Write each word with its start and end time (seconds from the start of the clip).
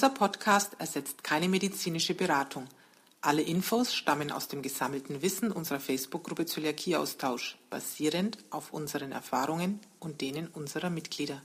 Dieser 0.00 0.14
Podcast 0.14 0.76
ersetzt 0.78 1.22
keine 1.22 1.46
medizinische 1.46 2.14
Beratung. 2.14 2.64
Alle 3.20 3.42
Infos 3.42 3.94
stammen 3.94 4.32
aus 4.32 4.48
dem 4.48 4.62
gesammelten 4.62 5.20
Wissen 5.20 5.52
unserer 5.52 5.78
Facebook-Gruppe 5.78 6.46
Zöliakie-Austausch, 6.46 7.58
basierend 7.68 8.38
auf 8.48 8.72
unseren 8.72 9.12
Erfahrungen 9.12 9.78
und 9.98 10.22
denen 10.22 10.46
unserer 10.46 10.88
Mitglieder. 10.88 11.42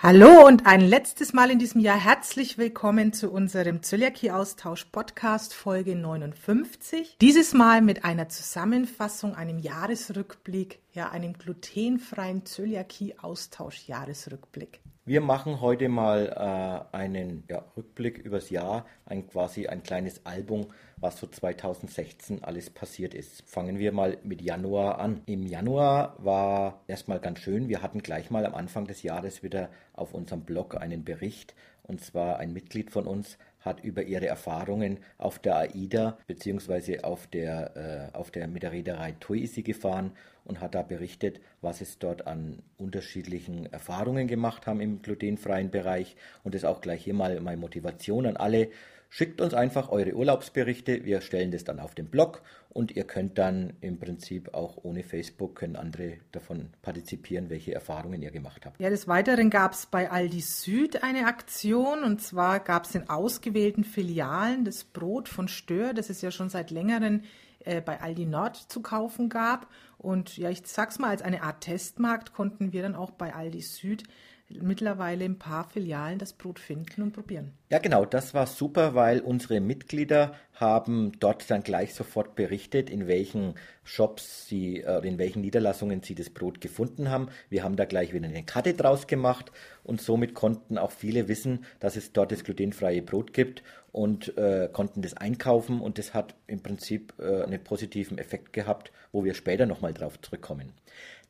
Hallo 0.00 0.46
und 0.46 0.64
ein 0.64 0.80
letztes 0.80 1.32
Mal 1.32 1.50
in 1.50 1.58
diesem 1.58 1.80
Jahr 1.80 1.98
herzlich 1.98 2.56
willkommen 2.56 3.12
zu 3.12 3.32
unserem 3.32 3.82
Zöliakie-Austausch-Podcast 3.82 5.52
Folge 5.52 5.96
59. 5.96 7.16
Dieses 7.20 7.52
Mal 7.52 7.82
mit 7.82 8.04
einer 8.04 8.28
Zusammenfassung, 8.28 9.34
einem 9.34 9.58
Jahresrückblick, 9.58 10.78
ja, 10.92 11.10
einem 11.10 11.32
glutenfreien 11.32 12.46
Zöliakie-Austausch-Jahresrückblick. 12.46 14.78
Wir 15.10 15.20
machen 15.20 15.60
heute 15.60 15.88
mal 15.88 16.86
äh, 16.92 16.96
einen 16.96 17.42
ja, 17.48 17.64
Rückblick 17.76 18.18
übers 18.18 18.48
Jahr, 18.50 18.86
ein 19.06 19.26
quasi 19.26 19.66
ein 19.66 19.82
kleines 19.82 20.24
Album, 20.24 20.68
was 20.98 21.18
so 21.18 21.26
2016 21.26 22.44
alles 22.44 22.70
passiert 22.70 23.12
ist. 23.14 23.42
Fangen 23.44 23.80
wir 23.80 23.90
mal 23.90 24.18
mit 24.22 24.40
Januar 24.40 25.00
an. 25.00 25.22
Im 25.26 25.46
Januar 25.46 26.14
war 26.18 26.84
erstmal 26.86 27.18
ganz 27.18 27.40
schön. 27.40 27.68
Wir 27.68 27.82
hatten 27.82 28.04
gleich 28.04 28.30
mal 28.30 28.46
am 28.46 28.54
Anfang 28.54 28.84
des 28.86 29.02
Jahres 29.02 29.42
wieder 29.42 29.70
auf 29.94 30.14
unserem 30.14 30.42
Blog 30.42 30.80
einen 30.80 31.02
Bericht. 31.02 31.56
Und 31.82 32.00
zwar 32.00 32.38
ein 32.38 32.52
Mitglied 32.52 32.92
von 32.92 33.08
uns 33.08 33.36
hat 33.58 33.82
über 33.82 34.04
ihre 34.04 34.28
Erfahrungen 34.28 35.00
auf 35.18 35.40
der 35.40 35.56
AIDA 35.56 36.18
bzw. 36.28 37.00
auf 37.00 37.26
der, 37.26 38.12
äh, 38.14 38.16
auf 38.16 38.30
der 38.30 38.46
mit 38.46 38.62
der 38.62 38.70
Reederei 38.70 39.10
Tuisi 39.18 39.62
gefahren 39.62 40.12
und 40.44 40.60
hat 40.60 40.74
da 40.74 40.82
berichtet, 40.82 41.40
was 41.60 41.80
es 41.80 41.98
dort 41.98 42.26
an 42.26 42.62
unterschiedlichen 42.78 43.66
Erfahrungen 43.72 44.28
gemacht 44.28 44.66
haben 44.66 44.80
im 44.80 45.02
glutenfreien 45.02 45.70
Bereich 45.70 46.16
und 46.44 46.54
das 46.54 46.64
auch 46.64 46.80
gleich 46.80 47.04
hier 47.04 47.14
mal 47.14 47.40
meine 47.40 47.56
Motivation 47.56 48.26
an 48.26 48.36
alle 48.36 48.70
Schickt 49.12 49.40
uns 49.40 49.54
einfach 49.54 49.88
eure 49.88 50.14
Urlaubsberichte, 50.14 51.04
wir 51.04 51.20
stellen 51.20 51.50
das 51.50 51.64
dann 51.64 51.80
auf 51.80 51.96
den 51.96 52.06
Blog 52.06 52.42
und 52.68 52.94
ihr 52.94 53.02
könnt 53.02 53.38
dann 53.38 53.72
im 53.80 53.98
Prinzip 53.98 54.54
auch 54.54 54.78
ohne 54.84 55.02
Facebook, 55.02 55.56
können 55.56 55.74
andere 55.74 56.18
davon 56.30 56.68
partizipieren, 56.80 57.50
welche 57.50 57.74
Erfahrungen 57.74 58.22
ihr 58.22 58.30
gemacht 58.30 58.64
habt. 58.64 58.80
Ja, 58.80 58.88
des 58.88 59.08
Weiteren 59.08 59.50
gab 59.50 59.72
es 59.72 59.86
bei 59.86 60.08
Aldi 60.12 60.40
Süd 60.40 61.02
eine 61.02 61.26
Aktion 61.26 62.04
und 62.04 62.22
zwar 62.22 62.60
gab 62.60 62.84
es 62.84 62.94
in 62.94 63.10
ausgewählten 63.10 63.82
Filialen 63.82 64.64
das 64.64 64.84
Brot 64.84 65.28
von 65.28 65.48
Stör, 65.48 65.92
das 65.92 66.08
es 66.08 66.22
ja 66.22 66.30
schon 66.30 66.48
seit 66.48 66.70
längerem 66.70 67.22
äh, 67.64 67.80
bei 67.80 68.00
Aldi 68.00 68.26
Nord 68.26 68.56
zu 68.56 68.80
kaufen 68.80 69.28
gab. 69.28 69.66
Und 70.00 70.38
ja, 70.38 70.48
ich 70.48 70.62
sag's 70.64 70.98
mal, 70.98 71.10
als 71.10 71.20
eine 71.20 71.42
Art 71.42 71.60
Testmarkt 71.60 72.32
konnten 72.32 72.72
wir 72.72 72.80
dann 72.80 72.94
auch 72.94 73.10
bei 73.10 73.34
Aldi 73.34 73.60
Süd 73.60 74.04
mittlerweile 74.48 75.26
ein 75.26 75.38
paar 75.38 75.68
Filialen 75.68 76.18
das 76.18 76.32
Brot 76.32 76.58
finden 76.58 77.02
und 77.02 77.12
probieren. 77.12 77.52
Ja, 77.72 77.78
genau, 77.78 78.04
das 78.04 78.34
war 78.34 78.48
super, 78.48 78.96
weil 78.96 79.20
unsere 79.20 79.60
Mitglieder 79.60 80.34
haben 80.54 81.12
dort 81.20 81.48
dann 81.52 81.62
gleich 81.62 81.94
sofort 81.94 82.34
berichtet, 82.34 82.90
in 82.90 83.06
welchen 83.06 83.54
Shops 83.84 84.48
sie, 84.48 84.80
äh, 84.80 85.06
in 85.06 85.18
welchen 85.18 85.40
Niederlassungen 85.40 86.02
sie 86.02 86.16
das 86.16 86.30
Brot 86.30 86.60
gefunden 86.60 87.10
haben. 87.10 87.28
Wir 87.48 87.62
haben 87.62 87.76
da 87.76 87.84
gleich 87.84 88.12
wieder 88.12 88.26
eine 88.26 88.42
Karte 88.42 88.74
draus 88.74 89.06
gemacht 89.06 89.52
und 89.84 90.00
somit 90.00 90.34
konnten 90.34 90.78
auch 90.78 90.90
viele 90.90 91.28
wissen, 91.28 91.64
dass 91.78 91.94
es 91.94 92.12
dort 92.12 92.32
das 92.32 92.42
glutenfreie 92.42 93.02
Brot 93.02 93.32
gibt 93.32 93.62
und 93.92 94.36
äh, 94.36 94.68
konnten 94.72 95.00
das 95.00 95.14
einkaufen 95.16 95.80
und 95.80 95.96
das 95.98 96.12
hat 96.12 96.34
im 96.48 96.64
Prinzip 96.64 97.14
äh, 97.20 97.44
einen 97.44 97.62
positiven 97.62 98.18
Effekt 98.18 98.52
gehabt, 98.52 98.90
wo 99.12 99.22
wir 99.22 99.34
später 99.34 99.66
nochmal 99.66 99.94
drauf 99.94 100.20
zurückkommen. 100.20 100.72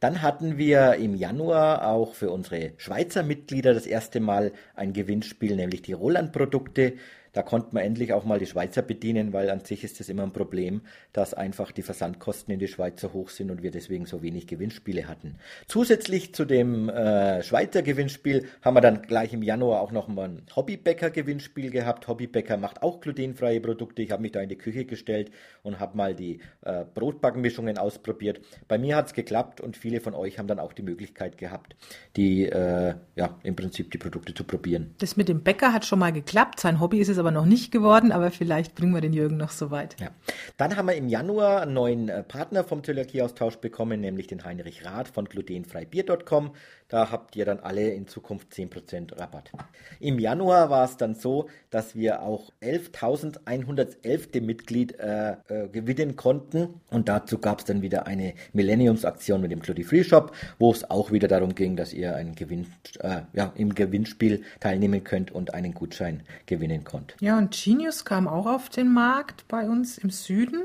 Dann 0.00 0.22
hatten 0.22 0.56
wir 0.56 0.94
im 0.94 1.14
Januar 1.14 1.86
auch 1.86 2.14
für 2.14 2.30
unsere 2.30 2.72
Schweizer 2.78 3.22
Mitglieder 3.22 3.74
das 3.74 3.86
erste 3.86 4.18
Mal 4.18 4.52
ein 4.74 4.94
Gewinnspiel, 4.94 5.54
nämlich 5.56 5.82
die 5.82 5.92
Roland-Produkte. 6.30 6.92
Da 7.32 7.42
konnte 7.42 7.68
man 7.72 7.84
endlich 7.84 8.12
auch 8.12 8.24
mal 8.24 8.38
die 8.38 8.46
Schweizer 8.46 8.82
bedienen, 8.82 9.32
weil 9.32 9.50
an 9.50 9.60
sich 9.60 9.84
ist 9.84 10.00
das 10.00 10.08
immer 10.08 10.24
ein 10.24 10.32
Problem, 10.32 10.82
dass 11.12 11.34
einfach 11.34 11.72
die 11.72 11.82
Versandkosten 11.82 12.52
in 12.52 12.60
die 12.60 12.68
Schweiz 12.68 13.00
so 13.00 13.12
hoch 13.12 13.28
sind 13.28 13.50
und 13.50 13.62
wir 13.62 13.70
deswegen 13.70 14.06
so 14.06 14.22
wenig 14.22 14.46
Gewinnspiele 14.46 15.08
hatten. 15.08 15.36
Zusätzlich 15.66 16.34
zu 16.34 16.44
dem 16.44 16.88
äh, 16.88 17.42
Schweizer 17.42 17.82
Gewinnspiel 17.82 18.46
haben 18.62 18.74
wir 18.74 18.80
dann 18.80 19.02
gleich 19.02 19.32
im 19.32 19.42
Januar 19.42 19.80
auch 19.80 19.92
noch 19.92 20.08
mal 20.08 20.28
ein 20.28 20.42
Hobbybäcker-Gewinnspiel 20.54 21.70
gehabt. 21.70 22.08
Hobbybäcker 22.08 22.56
macht 22.56 22.82
auch 22.82 23.00
glutenfreie 23.00 23.60
Produkte. 23.60 24.02
Ich 24.02 24.10
habe 24.10 24.22
mich 24.22 24.32
da 24.32 24.40
in 24.40 24.48
die 24.48 24.58
Küche 24.58 24.84
gestellt 24.84 25.30
und 25.62 25.78
habe 25.78 25.96
mal 25.96 26.14
die 26.14 26.40
äh, 26.62 26.84
Brotbackenmischungen 26.94 27.78
ausprobiert. 27.78 28.40
Bei 28.68 28.78
mir 28.78 28.96
hat 28.96 29.06
es 29.06 29.12
geklappt 29.14 29.60
und 29.60 29.76
viele 29.76 30.00
von 30.00 30.14
euch 30.14 30.38
haben 30.38 30.48
dann 30.48 30.58
auch 30.58 30.72
die 30.72 30.82
Möglichkeit 30.82 31.38
gehabt, 31.38 31.76
die 32.16 32.46
äh, 32.46 32.94
ja 33.14 33.38
im 33.42 33.56
Prinzip 33.56 33.90
die 33.90 33.98
Produkte 33.98 34.34
zu 34.34 34.44
probieren. 34.44 34.94
Das 34.98 35.16
mit 35.16 35.28
dem 35.28 35.42
Bäcker 35.42 35.72
hat 35.72 35.84
schon 35.84 35.98
mal 35.98 36.12
geklappt. 36.12 36.60
Sein 36.60 36.80
Hobby 36.80 36.98
ist 36.98 37.08
es 37.08 37.18
aber 37.20 37.30
noch 37.30 37.44
nicht 37.44 37.70
geworden, 37.70 38.12
aber 38.12 38.30
vielleicht 38.30 38.74
bringen 38.74 38.94
wir 38.94 39.00
den 39.00 39.12
Jürgen 39.12 39.36
noch 39.36 39.50
so 39.50 39.70
weit. 39.70 39.96
Ja. 40.00 40.08
Dann 40.56 40.76
haben 40.76 40.86
wir 40.86 40.94
im 40.94 41.08
Januar 41.08 41.62
einen 41.62 41.74
neuen 41.74 42.08
äh, 42.08 42.22
Partner 42.22 42.64
vom 42.64 42.82
Zöliakie-Austausch 42.82 43.56
bekommen, 43.56 44.00
nämlich 44.00 44.26
den 44.26 44.44
Heinrich 44.44 44.84
Rath 44.84 45.08
von 45.08 45.26
glutenfreibier.com. 45.26 46.50
Da 46.90 47.10
habt 47.12 47.36
ihr 47.36 47.44
dann 47.44 47.60
alle 47.60 47.90
in 47.90 48.08
Zukunft 48.08 48.52
10% 48.52 49.18
Rabatt. 49.18 49.52
Im 50.00 50.18
Januar 50.18 50.70
war 50.70 50.84
es 50.84 50.96
dann 50.96 51.14
so, 51.14 51.48
dass 51.70 51.94
wir 51.94 52.22
auch 52.22 52.50
11.111. 52.60 54.40
Mitglied 54.40 54.98
äh, 54.98 55.36
äh, 55.48 55.68
gewinnen 55.68 56.16
konnten. 56.16 56.80
Und 56.90 57.08
dazu 57.08 57.38
gab 57.38 57.60
es 57.60 57.64
dann 57.64 57.80
wieder 57.80 58.08
eine 58.08 58.34
Millenniums-Aktion 58.52 59.40
mit 59.40 59.52
dem 59.52 59.60
Gluten 59.60 59.84
Free 59.84 60.02
Shop, 60.02 60.34
wo 60.58 60.72
es 60.72 60.90
auch 60.90 61.12
wieder 61.12 61.28
darum 61.28 61.54
ging, 61.54 61.76
dass 61.76 61.92
ihr 61.92 62.16
einen 62.16 62.34
Gewinn, 62.34 62.66
äh, 62.98 63.22
ja, 63.34 63.52
im 63.54 63.74
Gewinnspiel 63.74 64.42
teilnehmen 64.58 65.04
könnt 65.04 65.30
und 65.30 65.54
einen 65.54 65.74
Gutschein 65.74 66.24
gewinnen 66.46 66.82
könnt. 66.82 67.14
Ja, 67.20 67.38
und 67.38 67.52
Genius 67.52 68.04
kam 68.04 68.26
auch 68.26 68.46
auf 68.46 68.68
den 68.68 68.92
Markt 68.92 69.46
bei 69.46 69.68
uns 69.68 69.96
im 69.96 70.10
Süden. 70.10 70.64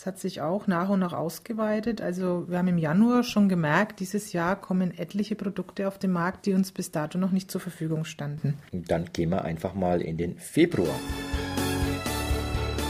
Es 0.00 0.06
hat 0.06 0.18
sich 0.18 0.40
auch 0.40 0.66
nach 0.66 0.88
und 0.88 1.00
nach 1.00 1.12
ausgeweitet. 1.12 2.00
Also 2.00 2.46
wir 2.48 2.56
haben 2.56 2.68
im 2.68 2.78
Januar 2.78 3.22
schon 3.22 3.50
gemerkt, 3.50 4.00
dieses 4.00 4.32
Jahr 4.32 4.58
kommen 4.58 4.96
etliche 4.96 5.34
Produkte 5.34 5.86
auf 5.86 5.98
den 5.98 6.10
Markt, 6.10 6.46
die 6.46 6.54
uns 6.54 6.72
bis 6.72 6.90
dato 6.90 7.18
noch 7.18 7.32
nicht 7.32 7.50
zur 7.50 7.60
Verfügung 7.60 8.06
standen. 8.06 8.54
Dann 8.72 9.10
gehen 9.12 9.28
wir 9.28 9.44
einfach 9.44 9.74
mal 9.74 10.00
in 10.00 10.16
den 10.16 10.38
Februar. 10.38 10.98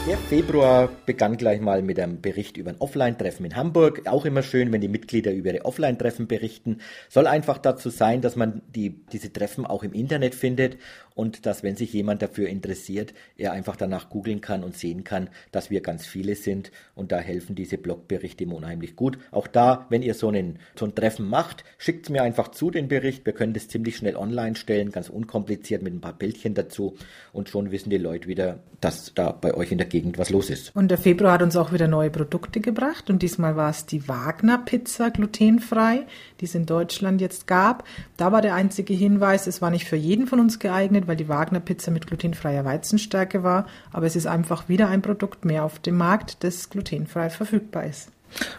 Der 0.07 0.17
Februar 0.17 0.89
begann 1.05 1.37
gleich 1.37 1.61
mal 1.61 1.83
mit 1.83 1.99
einem 1.99 2.21
Bericht 2.21 2.57
über 2.57 2.71
ein 2.71 2.81
Offline-Treffen 2.81 3.45
in 3.45 3.55
Hamburg. 3.55 4.07
Auch 4.07 4.25
immer 4.25 4.41
schön, 4.41 4.71
wenn 4.71 4.81
die 4.81 4.87
Mitglieder 4.87 5.31
über 5.31 5.53
ihre 5.53 5.63
Offline-Treffen 5.63 6.25
berichten. 6.25 6.79
Soll 7.07 7.27
einfach 7.27 7.59
dazu 7.59 7.91
sein, 7.91 8.19
dass 8.19 8.35
man 8.35 8.63
die, 8.73 9.05
diese 9.11 9.31
Treffen 9.31 9.63
auch 9.63 9.83
im 9.83 9.93
Internet 9.93 10.33
findet 10.33 10.77
und 11.13 11.45
dass, 11.45 11.61
wenn 11.61 11.75
sich 11.75 11.93
jemand 11.93 12.23
dafür 12.23 12.47
interessiert, 12.49 13.13
er 13.37 13.51
einfach 13.51 13.75
danach 13.75 14.09
googeln 14.09 14.41
kann 14.41 14.63
und 14.63 14.75
sehen 14.75 15.03
kann, 15.03 15.29
dass 15.51 15.69
wir 15.69 15.81
ganz 15.81 16.07
viele 16.07 16.35
sind. 16.35 16.71
Und 16.95 17.11
da 17.11 17.19
helfen 17.19 17.53
diese 17.53 17.77
Blogberichte 17.77 18.45
ihm 18.45 18.53
unheimlich 18.53 18.95
gut. 18.95 19.19
Auch 19.29 19.45
da, 19.45 19.85
wenn 19.89 20.01
ihr 20.01 20.15
so, 20.15 20.29
einen, 20.29 20.57
so 20.75 20.85
ein 20.85 20.95
Treffen 20.95 21.29
macht, 21.29 21.63
schickt 21.77 22.09
mir 22.09 22.23
einfach 22.23 22.47
zu 22.47 22.71
den 22.71 22.87
Bericht. 22.87 23.23
Wir 23.25 23.33
können 23.33 23.53
das 23.53 23.67
ziemlich 23.67 23.97
schnell 23.97 24.15
online 24.15 24.55
stellen, 24.55 24.91
ganz 24.91 25.09
unkompliziert 25.09 25.83
mit 25.83 25.93
ein 25.93 26.01
paar 26.01 26.17
Bildchen 26.17 26.55
dazu. 26.55 26.95
Und 27.33 27.49
schon 27.49 27.69
wissen 27.69 27.91
die 27.91 27.97
Leute 27.97 28.27
wieder, 28.27 28.59
dass 28.79 29.13
da 29.13 29.31
bei 29.31 29.53
euch 29.53 29.71
in 29.71 29.77
der 29.77 29.90
Gegend 29.91 30.17
was 30.17 30.29
los 30.29 30.49
ist. 30.49 30.75
Und 30.75 30.89
der 30.89 30.97
Februar 30.97 31.33
hat 31.33 31.41
uns 31.41 31.55
auch 31.55 31.71
wieder 31.71 31.87
neue 31.87 32.09
Produkte 32.09 32.61
gebracht 32.61 33.09
und 33.09 33.21
diesmal 33.21 33.55
war 33.55 33.69
es 33.69 33.85
die 33.85 34.07
Wagner 34.07 34.57
Pizza 34.57 35.11
glutenfrei, 35.11 36.07
die 36.39 36.45
es 36.45 36.55
in 36.55 36.65
Deutschland 36.65 37.21
jetzt 37.21 37.45
gab. 37.45 37.83
Da 38.17 38.31
war 38.31 38.41
der 38.41 38.55
einzige 38.55 38.93
Hinweis, 38.93 39.47
es 39.47 39.61
war 39.61 39.69
nicht 39.69 39.85
für 39.85 39.97
jeden 39.97 40.27
von 40.27 40.39
uns 40.39 40.59
geeignet, 40.59 41.07
weil 41.07 41.17
die 41.17 41.29
Wagner 41.29 41.59
Pizza 41.59 41.91
mit 41.91 42.07
glutenfreier 42.07 42.65
Weizenstärke 42.65 43.43
war, 43.43 43.67
aber 43.91 44.05
es 44.05 44.15
ist 44.15 44.27
einfach 44.27 44.69
wieder 44.69 44.87
ein 44.87 45.01
Produkt 45.01 45.45
mehr 45.45 45.65
auf 45.65 45.79
dem 45.79 45.97
Markt, 45.97 46.43
das 46.43 46.69
glutenfrei 46.69 47.29
verfügbar 47.29 47.85
ist. 47.85 48.11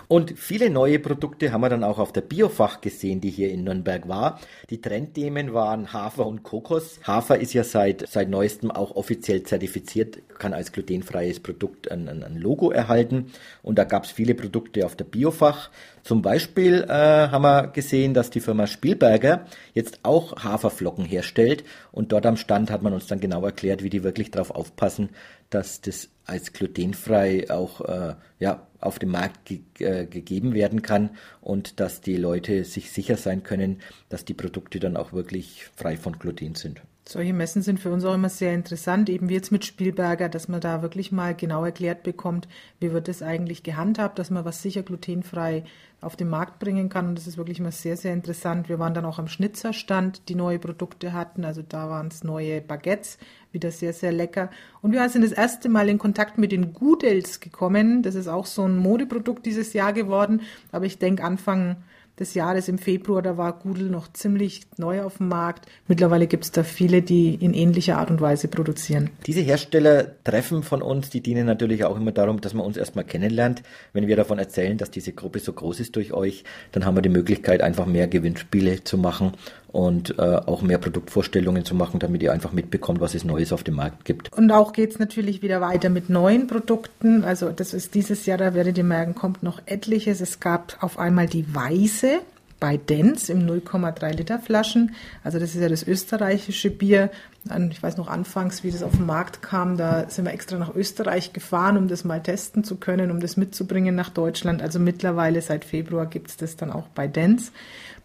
Und 0.08 0.38
viele 0.38 0.70
neue 0.70 0.98
Produkte 0.98 1.52
haben 1.52 1.62
wir 1.62 1.68
dann 1.68 1.84
auch 1.84 1.98
auf 1.98 2.12
der 2.12 2.20
Biofach 2.20 2.80
gesehen, 2.80 3.20
die 3.20 3.30
hier 3.30 3.50
in 3.50 3.64
Nürnberg 3.64 4.08
war. 4.08 4.40
Die 4.70 4.80
Trendthemen 4.80 5.54
waren 5.54 5.92
Hafer 5.92 6.26
und 6.26 6.42
Kokos. 6.42 7.00
Hafer 7.04 7.38
ist 7.38 7.52
ja 7.52 7.64
seit, 7.64 8.08
seit 8.08 8.28
neuestem 8.28 8.70
auch 8.70 8.96
offiziell 8.96 9.42
zertifiziert, 9.42 10.18
kann 10.38 10.54
als 10.54 10.72
glutenfreies 10.72 11.40
Produkt 11.40 11.90
ein, 11.90 12.08
ein, 12.08 12.22
ein 12.22 12.36
Logo 12.36 12.70
erhalten. 12.70 13.32
Und 13.62 13.78
da 13.78 13.84
gab 13.84 14.04
es 14.04 14.10
viele 14.10 14.34
Produkte 14.34 14.84
auf 14.84 14.96
der 14.96 15.04
Biofach. 15.04 15.70
Zum 16.02 16.20
Beispiel 16.20 16.84
äh, 16.88 17.28
haben 17.28 17.42
wir 17.42 17.68
gesehen, 17.68 18.12
dass 18.12 18.30
die 18.30 18.40
Firma 18.40 18.66
Spielberger 18.66 19.46
jetzt 19.72 20.00
auch 20.02 20.42
Haferflocken 20.42 21.04
herstellt. 21.04 21.64
Und 21.92 22.12
dort 22.12 22.26
am 22.26 22.36
Stand 22.36 22.70
hat 22.70 22.82
man 22.82 22.92
uns 22.92 23.06
dann 23.06 23.20
genau 23.20 23.44
erklärt, 23.44 23.82
wie 23.82 23.90
die 23.90 24.02
wirklich 24.02 24.30
darauf 24.30 24.50
aufpassen, 24.50 25.10
dass 25.54 25.80
das 25.80 26.08
als 26.24 26.52
glutenfrei 26.52 27.50
auch 27.50 27.80
äh, 27.82 28.14
ja, 28.38 28.66
auf 28.80 28.98
dem 28.98 29.10
Markt 29.10 29.44
ge 29.44 29.60
äh, 29.78 30.06
gegeben 30.06 30.54
werden 30.54 30.82
kann 30.82 31.10
und 31.40 31.80
dass 31.80 32.00
die 32.00 32.16
Leute 32.16 32.64
sich 32.64 32.90
sicher 32.90 33.16
sein 33.16 33.42
können, 33.42 33.80
dass 34.08 34.24
die 34.24 34.34
Produkte 34.34 34.80
dann 34.80 34.96
auch 34.96 35.12
wirklich 35.12 35.66
frei 35.76 35.96
von 35.96 36.18
Gluten 36.18 36.54
sind. 36.54 36.82
Solche 37.04 37.32
Messen 37.32 37.62
sind 37.62 37.80
für 37.80 37.90
uns 37.90 38.04
auch 38.04 38.14
immer 38.14 38.28
sehr 38.28 38.54
interessant, 38.54 39.10
eben 39.10 39.28
wie 39.28 39.34
jetzt 39.34 39.50
mit 39.50 39.64
Spielberger, 39.64 40.28
dass 40.28 40.46
man 40.46 40.60
da 40.60 40.82
wirklich 40.82 41.10
mal 41.10 41.34
genau 41.34 41.64
erklärt 41.64 42.04
bekommt, 42.04 42.46
wie 42.78 42.92
wird 42.92 43.08
das 43.08 43.22
eigentlich 43.22 43.64
gehandhabt, 43.64 44.20
dass 44.20 44.30
man 44.30 44.44
was 44.44 44.62
sicher 44.62 44.82
glutenfrei 44.82 45.64
auf 46.00 46.14
den 46.14 46.28
Markt 46.28 46.60
bringen 46.60 46.88
kann. 46.88 47.08
Und 47.08 47.18
das 47.18 47.26
ist 47.26 47.36
wirklich 47.36 47.58
immer 47.58 47.72
sehr, 47.72 47.96
sehr 47.96 48.12
interessant. 48.12 48.68
Wir 48.68 48.78
waren 48.78 48.94
dann 48.94 49.04
auch 49.04 49.18
am 49.18 49.26
Schnitzerstand, 49.26 50.28
die 50.28 50.36
neue 50.36 50.60
Produkte 50.60 51.12
hatten. 51.12 51.44
Also 51.44 51.62
da 51.68 51.90
waren 51.90 52.06
es 52.06 52.22
neue 52.22 52.60
Baguettes, 52.60 53.18
wieder 53.50 53.72
sehr, 53.72 53.92
sehr 53.92 54.12
lecker. 54.12 54.50
Und 54.80 54.92
wir 54.92 55.08
sind 55.08 55.22
das 55.22 55.32
erste 55.32 55.68
Mal 55.68 55.88
in 55.88 55.98
Kontakt 55.98 56.38
mit 56.38 56.52
den 56.52 56.72
Gudels 56.72 57.40
gekommen. 57.40 58.02
Das 58.02 58.14
ist 58.14 58.28
auch 58.28 58.46
so 58.46 58.64
ein 58.64 58.76
Modeprodukt 58.76 59.44
dieses 59.44 59.72
Jahr 59.72 59.92
geworden. 59.92 60.42
Aber 60.70 60.86
ich 60.86 60.98
denke, 60.98 61.24
Anfang 61.24 61.82
des 62.22 62.34
Jahres 62.34 62.68
im 62.68 62.78
Februar, 62.78 63.20
da 63.20 63.36
war 63.36 63.58
Gudel 63.58 63.90
noch 63.90 64.12
ziemlich 64.12 64.62
neu 64.78 65.02
auf 65.02 65.18
dem 65.18 65.28
Markt. 65.28 65.66
Mittlerweile 65.88 66.26
gibt 66.26 66.44
es 66.44 66.52
da 66.52 66.62
viele, 66.62 67.02
die 67.02 67.34
in 67.34 67.52
ähnlicher 67.52 67.98
Art 67.98 68.10
und 68.10 68.20
Weise 68.20 68.48
produzieren. 68.48 69.10
Diese 69.26 69.40
Herstellertreffen 69.40 70.62
von 70.62 70.82
uns, 70.82 71.10
die 71.10 71.20
dienen 71.20 71.46
natürlich 71.46 71.84
auch 71.84 71.96
immer 71.96 72.12
darum, 72.12 72.40
dass 72.40 72.54
man 72.54 72.64
uns 72.64 72.76
erstmal 72.76 73.04
kennenlernt. 73.04 73.62
Wenn 73.92 74.06
wir 74.06 74.16
davon 74.16 74.38
erzählen, 74.38 74.78
dass 74.78 74.90
diese 74.90 75.12
Gruppe 75.12 75.40
so 75.40 75.52
groß 75.52 75.80
ist 75.80 75.96
durch 75.96 76.12
euch, 76.12 76.44
dann 76.70 76.86
haben 76.86 76.96
wir 76.96 77.02
die 77.02 77.08
Möglichkeit, 77.08 77.60
einfach 77.60 77.86
mehr 77.86 78.06
Gewinnspiele 78.06 78.84
zu 78.84 78.96
machen 78.96 79.32
und 79.72 80.18
äh, 80.18 80.22
auch 80.22 80.62
mehr 80.62 80.78
Produktvorstellungen 80.78 81.64
zu 81.64 81.74
machen, 81.74 81.98
damit 81.98 82.22
ihr 82.22 82.32
einfach 82.32 82.52
mitbekommt, 82.52 83.00
was 83.00 83.14
es 83.14 83.24
Neues 83.24 83.52
auf 83.52 83.64
dem 83.64 83.76
Markt 83.76 84.04
gibt. 84.04 84.32
Und 84.32 84.52
auch 84.52 84.72
geht 84.72 84.90
es 84.90 84.98
natürlich 84.98 85.42
wieder 85.42 85.60
weiter 85.60 85.88
mit 85.88 86.10
neuen 86.10 86.46
Produkten. 86.46 87.24
Also 87.24 87.50
das 87.50 87.72
ist 87.72 87.94
dieses 87.94 88.26
Jahr, 88.26 88.38
da 88.38 88.54
werdet 88.54 88.78
ihr 88.78 88.84
merken, 88.84 89.14
kommt 89.14 89.42
noch 89.42 89.60
etliches. 89.66 90.20
Es 90.20 90.40
gab 90.40 90.76
auf 90.80 90.98
einmal 90.98 91.26
die 91.26 91.54
Weiße 91.54 92.20
bei 92.62 92.76
Dens 92.76 93.28
im 93.28 93.40
0,3 93.40 94.12
Liter 94.12 94.38
Flaschen. 94.38 94.94
Also 95.24 95.40
das 95.40 95.56
ist 95.56 95.60
ja 95.60 95.68
das 95.68 95.82
österreichische 95.82 96.70
Bier. 96.70 97.10
Ich 97.70 97.82
weiß 97.82 97.96
noch 97.96 98.06
anfangs, 98.06 98.62
wie 98.62 98.70
das 98.70 98.84
auf 98.84 98.92
den 98.92 99.04
Markt 99.04 99.42
kam, 99.42 99.76
da 99.76 100.08
sind 100.08 100.26
wir 100.26 100.32
extra 100.32 100.58
nach 100.58 100.72
Österreich 100.72 101.32
gefahren, 101.32 101.76
um 101.76 101.88
das 101.88 102.04
mal 102.04 102.22
testen 102.22 102.62
zu 102.62 102.76
können, 102.76 103.10
um 103.10 103.18
das 103.18 103.36
mitzubringen 103.36 103.96
nach 103.96 104.10
Deutschland. 104.10 104.62
Also 104.62 104.78
mittlerweile 104.78 105.42
seit 105.42 105.64
Februar 105.64 106.06
gibt 106.06 106.30
es 106.30 106.36
das 106.36 106.54
dann 106.54 106.70
auch 106.70 106.86
bei 106.86 107.08
Dens. 107.08 107.50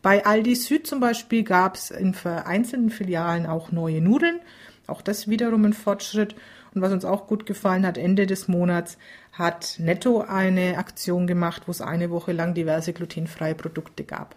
Bei 0.02 0.26
Aldi 0.26 0.56
Süd 0.56 0.88
zum 0.88 1.02
Beispiel 1.02 1.44
gab 1.44 1.76
es 1.76 1.92
in 1.92 2.16
vereinzelten 2.16 2.90
Filialen 2.90 3.46
auch 3.46 3.72
neue 3.72 4.02
Nudeln. 4.02 4.40
Auch 4.88 5.04
das 5.04 5.28
wiederum 5.28 5.66
ein 5.66 5.74
Fortschritt. 5.74 6.34
Und 6.74 6.82
was 6.82 6.92
uns 6.92 7.06
auch 7.06 7.28
gut 7.28 7.46
gefallen 7.46 7.86
hat, 7.86 8.00
Ende 8.00 8.26
des 8.26 8.48
Monats 8.48 8.98
hat 9.34 9.76
Netto 9.78 10.22
eine 10.22 10.80
Aktion 10.80 11.28
gemacht, 11.28 11.64
wo 11.68 11.72
es 11.72 11.82
eine 11.82 12.10
Woche 12.10 12.32
lang 12.32 12.56
diverse 12.56 12.92
glutenfreie 12.92 13.54
Produkte 13.54 14.04
gab. 14.04 14.36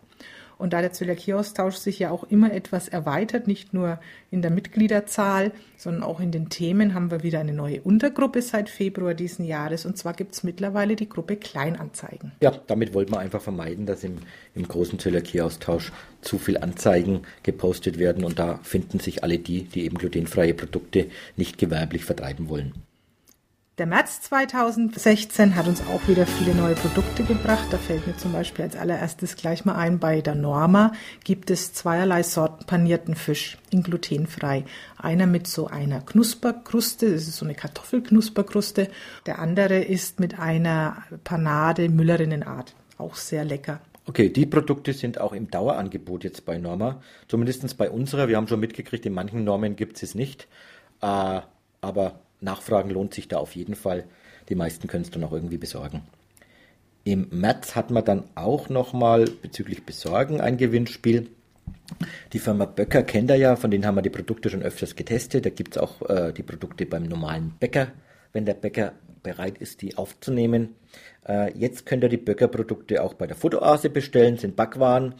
Und 0.61 0.75
da 0.75 0.83
der 0.83 0.93
Zöliakieaustausch 0.93 1.77
sich 1.77 1.99
ja 1.99 2.11
auch 2.11 2.25
immer 2.25 2.53
etwas 2.53 2.87
erweitert, 2.87 3.47
nicht 3.47 3.73
nur 3.73 3.99
in 4.31 4.43
der 4.43 4.51
Mitgliederzahl, 4.51 5.53
sondern 5.79 6.03
auch 6.03 6.21
in 6.21 6.33
den 6.33 6.51
Themen, 6.51 6.93
haben 6.95 7.11
wir 7.11 7.23
wieder 7.23 7.41
eine 7.41 7.55
neue 7.55 7.81
Untergruppe 7.81 8.43
seit 8.43 8.69
Februar 8.69 9.15
diesen 9.15 9.47
Jahres. 9.47 9.87
Und 9.87 9.97
zwar 9.97 10.13
gibt 10.13 10.35
es 10.35 10.45
mittlerweile 10.45 10.97
die 10.97 11.09
Gruppe 11.09 11.37
Kleinanzeigen. 11.37 12.33
Ja, 12.43 12.53
damit 12.67 12.93
wollten 12.93 13.13
wir 13.13 13.21
einfach 13.21 13.41
vermeiden, 13.41 13.87
dass 13.87 14.05
im, 14.05 14.19
im 14.55 14.69
großen 14.69 14.99
Zöliakieaustausch 14.99 15.93
zu 16.21 16.39
viel 16.39 16.59
Anzeigen 16.59 17.23
gepostet 17.43 17.99
werden. 17.99 18.23
Und 18.23 18.39
da 18.39 18.61
finden 18.63 19.01
sich 19.01 19.25
alle 19.25 19.39
die, 19.39 19.63
die 19.65 19.85
eben 19.85 19.97
glutenfreie 19.97 20.53
Produkte 20.53 21.07
nicht 21.37 21.57
gewerblich 21.57 22.05
vertreiben 22.05 22.51
wollen. 22.51 22.75
Der 23.81 23.87
März 23.87 24.21
2016 24.21 25.57
hat 25.57 25.67
uns 25.67 25.81
auch 25.81 26.07
wieder 26.07 26.27
viele 26.27 26.55
neue 26.55 26.75
Produkte 26.75 27.25
gebracht. 27.25 27.65
Da 27.71 27.79
fällt 27.79 28.07
mir 28.07 28.15
zum 28.15 28.31
Beispiel 28.31 28.67
als 28.67 28.77
allererstes 28.77 29.37
gleich 29.37 29.65
mal 29.65 29.75
ein, 29.75 29.99
bei 29.99 30.21
der 30.21 30.35
Norma 30.35 30.93
gibt 31.25 31.51
es 31.51 31.73
zweierlei 31.73 32.23
Sorten 32.23 32.67
panierten 32.67 33.15
Fisch 33.15 33.57
in 33.71 33.83
glutenfrei. 33.83 34.67
Einer 34.99 35.27
mit 35.27 35.47
so 35.47 35.69
einer 35.69 36.03
Knusperkruste, 36.03 37.11
das 37.11 37.23
ist 37.23 37.39
so 37.39 37.47
eine 37.47 37.55
Kartoffelknusperkruste. 37.55 38.89
Der 39.25 39.39
andere 39.39 39.79
ist 39.79 40.21
mit 40.21 40.39
einer 40.39 40.99
Panade 41.25 41.89
Müllerinnenart. 41.89 42.75
Auch 42.99 43.15
sehr 43.15 43.47
lecker. 43.47 43.81
Okay, 44.05 44.29
die 44.29 44.45
Produkte 44.45 44.93
sind 44.93 45.19
auch 45.19 45.33
im 45.33 45.51
Dauerangebot 45.51 46.25
jetzt 46.25 46.45
bei 46.45 46.59
Norma. 46.59 47.01
Zumindest 47.29 47.79
bei 47.79 47.89
unserer. 47.89 48.29
Wir 48.29 48.37
haben 48.37 48.47
schon 48.47 48.61
mitgekriegt, 48.61 49.07
in 49.07 49.15
manchen 49.15 49.45
Normen 49.45 49.75
gibt 49.75 50.03
es 50.03 50.15
nicht. 50.15 50.49
Äh, 51.01 51.41
aber 51.81 52.21
Nachfragen 52.41 52.91
lohnt 52.91 53.15
sich 53.15 53.29
da 53.29 53.39
auf 53.39 53.55
jeden 53.55 53.75
Fall. 53.75 54.05
Die 54.49 54.55
meisten 54.55 54.89
können 54.89 55.05
es 55.05 55.11
dann 55.11 55.25
auch 55.25 55.33
irgendwie 55.33 55.59
besorgen. 55.59 56.03
Im 57.05 57.29
März 57.31 57.77
hat 57.77 57.91
man 57.91 58.05
dann 58.05 58.25
auch 58.35 58.69
nochmal 58.69 59.25
bezüglich 59.25 59.85
Besorgen 59.87 60.41
ein 60.41 60.59
Gewinnspiel. 60.59 61.29
Die 62.33 62.39
Firma 62.39 62.67
Böcker 62.67 63.03
kennt 63.03 63.31
ihr 63.31 63.37
ja, 63.37 63.57
von 63.57 63.71
denen 63.71 63.87
haben 63.87 63.95
wir 63.95 64.03
die 64.03 64.11
Produkte 64.11 64.51
schon 64.51 64.63
öfters 64.63 64.97
getestet. 64.97 65.47
Da 65.47 65.51
gibt 65.51 65.77
es 65.77 65.83
auch 65.83 66.09
äh, 66.09 66.33
die 66.33 66.43
Produkte 66.43 66.87
beim 66.87 67.05
normalen 67.05 67.55
Bäcker, 67.59 67.89
wenn 68.33 68.45
der 68.45 68.55
Bäcker 68.55 68.93
bereit 69.23 69.59
ist, 69.59 69.83
die 69.83 69.97
aufzunehmen. 69.97 70.75
Äh, 71.27 71.57
jetzt 71.59 71.87
könnt 71.87 72.03
ihr 72.03 72.09
die 72.09 72.17
Böcker-Produkte 72.17 73.03
auch 73.03 73.15
bei 73.15 73.27
der 73.27 73.37
Fotoase 73.37 73.91
bestellen, 73.91 74.37
sind 74.37 74.57
Backwaren. 74.57 75.15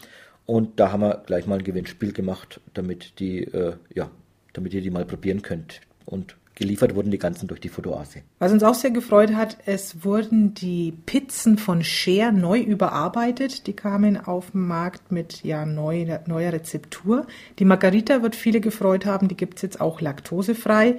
Und 0.47 0.81
da 0.81 0.93
haben 0.93 1.03
wir 1.03 1.23
gleich 1.27 1.47
mal 1.47 1.59
ein 1.59 1.65
Gewinnspiel 1.65 2.13
gemacht, 2.13 2.61
damit, 2.75 3.21
die, 3.21 3.45
äh, 3.45 3.77
ja, 3.95 4.11
damit 4.53 4.75
ihr 4.75 4.81
die 4.83 4.91
mal 4.91 5.05
probieren 5.05 5.43
könnt. 5.43 5.81
Und 6.07 6.37
Geliefert 6.61 6.95
wurden 6.95 7.11
die 7.11 7.19
ganzen 7.19 7.49
durch 7.49 7.59
die 7.59 7.71
Fotoase. 7.71 8.21
Was 8.39 8.53
uns 8.53 8.63
auch 8.63 8.75
sehr 8.75 8.91
gefreut 8.91 9.35
hat, 9.35 9.57
es 9.65 10.05
wurden 10.05 10.53
die 10.53 10.93
Pizzen 11.07 11.57
von 11.57 11.83
Share 11.83 12.35
neu 12.35 12.61
überarbeitet. 12.61 13.67
Die 13.67 13.73
kamen 13.73 14.19
auf 14.19 14.51
den 14.51 14.69
Markt 14.69 15.11
mit 15.11 15.43
ja, 15.43 15.65
neu, 15.65 16.19
neuer 16.27 16.53
Rezeptur. 16.53 17.27
Die 17.59 17.65
Margarita 17.65 18.23
wird 18.23 18.37
viele 18.37 18.61
gefreut 18.61 19.07
haben, 19.07 19.27
die 19.27 19.39
gibt 19.39 19.57
es 19.57 19.63
jetzt 19.63 19.81
auch 19.81 20.03
laktosefrei. 20.03 20.99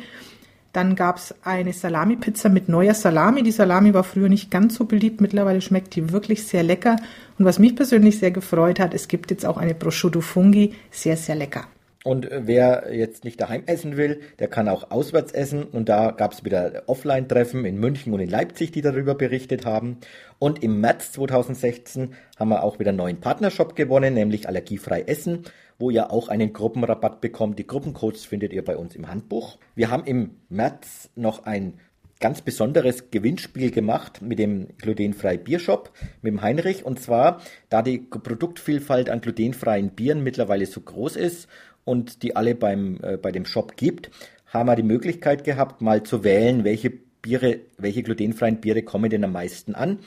Dann 0.73 0.95
gab 0.95 1.17
es 1.17 1.35
eine 1.43 1.73
Salami-Pizza 1.73 2.49
mit 2.49 2.67
neuer 2.67 2.95
Salami. 2.95 3.43
Die 3.43 3.51
Salami 3.51 3.93
war 3.93 4.03
früher 4.03 4.29
nicht 4.29 4.49
ganz 4.49 4.73
so 4.73 4.85
beliebt. 4.85 5.21
Mittlerweile 5.21 5.61
schmeckt 5.61 5.95
die 5.95 6.11
wirklich 6.11 6.47
sehr 6.47 6.63
lecker. 6.63 6.95
Und 7.37 7.45
was 7.45 7.59
mich 7.59 7.75
persönlich 7.75 8.17
sehr 8.17 8.31
gefreut 8.31 8.79
hat, 8.79 8.95
es 8.95 9.07
gibt 9.07 9.29
jetzt 9.29 9.45
auch 9.45 9.57
eine 9.57 9.75
Prosciutto 9.75 10.21
Fungi. 10.21 10.73
Sehr, 10.89 11.17
sehr 11.17 11.35
lecker. 11.35 11.67
Und 12.03 12.27
wer 12.31 12.91
jetzt 12.91 13.25
nicht 13.25 13.39
daheim 13.39 13.63
essen 13.67 13.95
will, 13.95 14.21
der 14.39 14.47
kann 14.47 14.67
auch 14.67 14.89
auswärts 14.89 15.31
essen. 15.33 15.63
Und 15.63 15.87
da 15.87 16.11
gab 16.11 16.33
es 16.33 16.43
wieder 16.43 16.83
Offline-Treffen 16.87 17.63
in 17.63 17.77
München 17.77 18.13
und 18.13 18.19
in 18.19 18.29
Leipzig, 18.29 18.71
die 18.71 18.81
darüber 18.81 19.13
berichtet 19.13 19.65
haben. 19.65 19.97
Und 20.39 20.63
im 20.63 20.81
März 20.81 21.11
2016 21.11 22.13
haben 22.39 22.49
wir 22.49 22.63
auch 22.63 22.79
wieder 22.79 22.89
einen 22.89 22.97
neuen 22.97 23.19
Partnershop 23.19 23.75
gewonnen, 23.75 24.15
nämlich 24.15 24.47
Allergiefrei 24.47 25.01
Essen, 25.03 25.43
wo 25.77 25.91
ihr 25.91 26.11
auch 26.11 26.29
einen 26.29 26.53
Gruppenrabatt 26.53 27.21
bekommt. 27.21 27.59
Die 27.59 27.67
Gruppencodes 27.67 28.25
findet 28.25 28.51
ihr 28.51 28.65
bei 28.65 28.77
uns 28.77 28.95
im 28.95 29.07
Handbuch. 29.07 29.59
Wir 29.75 29.91
haben 29.91 30.05
im 30.05 30.31
März 30.49 31.11
noch 31.15 31.45
ein 31.45 31.79
ganz 32.19 32.41
besonderes 32.41 33.09
Gewinnspiel 33.09 33.71
gemacht 33.71 34.21
mit 34.21 34.39
dem 34.39 34.69
glutenfrei 34.77 35.37
Biershop, 35.37 35.91
mit 36.21 36.31
dem 36.31 36.41
Heinrich. 36.41 36.85
Und 36.85 36.99
zwar, 36.99 37.41
da 37.69 37.81
die 37.81 37.97
Produktvielfalt 37.97 39.09
an 39.09 39.21
glutenfreien 39.21 39.89
Bieren 39.89 40.23
mittlerweile 40.23 40.67
so 40.67 40.81
groß 40.81 41.15
ist 41.15 41.47
und 41.85 42.23
die 42.23 42.35
alle 42.35 42.55
beim, 42.55 42.99
äh, 43.01 43.17
bei 43.17 43.31
dem 43.31 43.45
Shop 43.45 43.75
gibt, 43.77 44.11
haben 44.47 44.67
wir 44.67 44.75
die 44.75 44.83
Möglichkeit 44.83 45.43
gehabt, 45.43 45.81
mal 45.81 46.03
zu 46.03 46.23
wählen, 46.23 46.63
welche 46.63 46.89
Biere, 46.89 47.59
welche 47.77 48.03
glutenfreien 48.03 48.61
Biere 48.61 48.83
kommen 48.83 49.09
denn 49.09 49.23
am 49.23 49.33
meisten 49.33 49.75
an. 49.75 49.99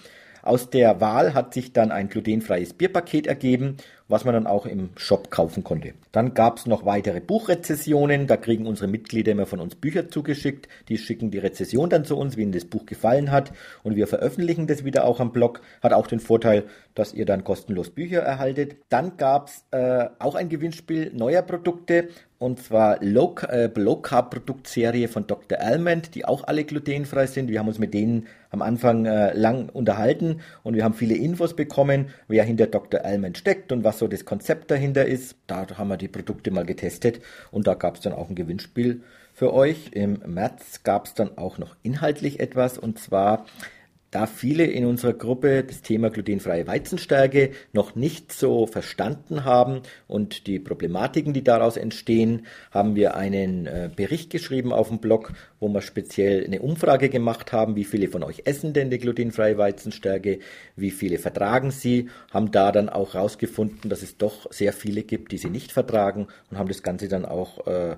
Aus 0.45 0.69
der 0.69 1.00
Wahl 1.00 1.33
hat 1.33 1.54
sich 1.54 1.73
dann 1.73 1.90
ein 1.90 2.11
glutenfreies 2.11 2.75
Bierpaket 2.75 3.26
ergeben, 3.26 3.78
was 4.09 4.26
man 4.26 4.35
dann 4.35 4.47
auch 4.47 4.66
im 4.66 4.90
Shop 4.95 5.31
kaufen 5.31 5.64
konnte. 5.64 5.95
Dann 6.12 6.35
gab 6.35 6.59
es 6.59 6.66
noch 6.66 6.85
weitere 6.85 7.21
Buchrezessionen. 7.21 8.26
Da 8.26 8.37
kriegen 8.37 8.66
unsere 8.66 8.87
Mitglieder 8.87 9.33
immer 9.33 9.47
von 9.47 9.59
uns 9.59 9.75
Bücher 9.75 10.11
zugeschickt. 10.11 10.69
Die 10.90 10.99
schicken 10.99 11.31
die 11.31 11.38
Rezession 11.38 11.88
dann 11.88 12.04
zu 12.04 12.19
uns, 12.19 12.37
wie 12.37 12.43
ihnen 12.43 12.52
das 12.52 12.66
Buch 12.66 12.85
gefallen 12.85 13.31
hat. 13.31 13.52
Und 13.83 13.97
wir 13.97 14.07
veröffentlichen 14.07 14.66
das 14.66 14.85
wieder 14.85 15.07
auch 15.07 15.19
am 15.19 15.33
Blog. 15.33 15.62
Hat 15.83 15.95
auch 15.95 16.07
den 16.07 16.21
Vorteil, 16.21 16.64
dass 16.95 17.13
ihr 17.13 17.27
dann 17.27 17.45
kostenlos 17.45 17.91
Bücher 17.91 18.21
erhaltet. 18.21 18.77
Dann 18.89 19.17
gab 19.17 19.49
es 19.49 19.65
äh, 19.71 20.09
auch 20.19 20.35
ein 20.35 20.49
Gewinnspiel 20.49 21.13
neuer 21.15 21.43
Produkte 21.43 22.09
und 22.39 22.61
zwar 22.61 23.03
Low, 23.03 23.35
äh, 23.49 23.71
Low 23.75 23.97
Carb 23.97 24.31
Produktserie 24.31 25.09
von 25.09 25.27
Dr. 25.27 25.61
Almond, 25.61 26.15
die 26.15 26.25
auch 26.25 26.45
alle 26.45 26.65
glutenfrei 26.65 27.27
sind. 27.27 27.49
Wir 27.49 27.59
haben 27.59 27.69
uns 27.69 27.79
mit 27.79 27.95
denen 27.95 28.27
am 28.51 28.63
Anfang 28.63 29.07
äh, 29.07 29.33
lang 29.33 29.69
unterhalten 29.71 30.41
und 30.63 30.75
wir 30.75 30.85
haben 30.85 30.95
viele 30.95 31.15
Infos 31.15 31.57
bekommen, 31.57 32.11
wer 32.29 32.45
hinter 32.45 32.67
Dr. 32.67 33.05
Almond 33.05 33.39
steckt 33.39 33.73
und 33.73 33.83
was 33.83 33.99
so 33.99 34.09
das 34.09 34.25
Konzept 34.25 34.71
dahinter 34.71 35.07
ist. 35.07 35.37
Da 35.47 35.67
haben 35.77 35.89
wir 35.89 35.97
die 35.97 36.09
Produkte 36.09 36.51
mal 36.51 36.67
getestet 36.67 37.21
und 37.51 37.67
da 37.67 37.75
gab 37.75 37.97
es 37.97 38.03
dann 38.03 38.13
auch 38.13 38.29
ein 38.29 38.35
Gewinnspiel 38.35 39.03
für 39.33 39.53
euch. 39.53 39.91
Im 39.93 40.21
März 40.27 40.83
gab 40.83 41.07
es 41.07 41.15
dann 41.15 41.39
auch 41.39 41.59
noch 41.59 41.77
inhaltlich 41.83 42.41
etwas 42.41 42.79
und 42.79 42.99
zwar 42.99 43.47
da 44.14 44.26
viele 44.26 44.64
in 44.64 44.87
unserer 44.87 45.12
Gruppe 45.12 45.64
das 45.64 45.83
Thema 45.83 46.09
glutenfreie 46.09 46.68
Weizenstärke 46.68 47.50
noch 47.73 47.97
nicht 47.97 48.33
so 48.33 48.66
verstanden 48.66 49.44
haben 49.44 49.80
und 50.06 50.47
die 50.47 50.61
Problematiken, 50.61 51.33
die 51.33 51.42
daraus 51.42 51.76
entstehen, 51.76 52.47
haben 52.71 52.94
wir 52.94 53.16
einen 53.16 53.66
äh, 53.66 53.90
Bericht 53.94 54.30
geschrieben 54.30 54.73
auf 54.73 54.88
dem 54.88 54.99
Blog, 54.99 55.33
wo 55.59 55.68
wir 55.68 55.80
speziell 55.80 56.44
eine 56.44 56.62
Umfrage 56.62 57.09
gemacht 57.09 57.52
haben, 57.52 57.75
wie 57.75 57.83
viele 57.83 58.06
von 58.06 58.23
euch 58.23 58.42
essen 58.44 58.73
denn 58.73 58.88
die 58.88 58.99
glutenfreie 58.99 59.59
Weizenstärke, 59.59 60.38
wie 60.76 60.92
viele 60.92 61.18
vertragen 61.18 61.73
sie, 61.73 62.09
haben 62.30 62.52
da 62.52 62.71
dann 62.71 62.88
auch 62.88 63.14
herausgefunden, 63.14 63.90
dass 63.90 64.02
es 64.02 64.16
doch 64.16 64.47
sehr 64.52 64.73
viele 64.73 65.02
gibt, 65.02 65.33
die 65.33 65.38
sie 65.38 65.50
nicht 65.50 65.73
vertragen 65.73 66.28
und 66.52 66.59
haben 66.59 66.68
das 66.68 66.85
Ganze 66.85 67.09
dann 67.09 67.25
auch 67.25 67.66
äh, 67.66 67.97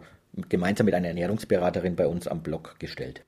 gemeinsam 0.48 0.86
mit 0.86 0.94
einer 0.94 1.08
Ernährungsberaterin 1.08 1.94
bei 1.94 2.06
uns 2.06 2.26
am 2.26 2.42
Blog 2.42 2.76
gestellt. 2.78 3.22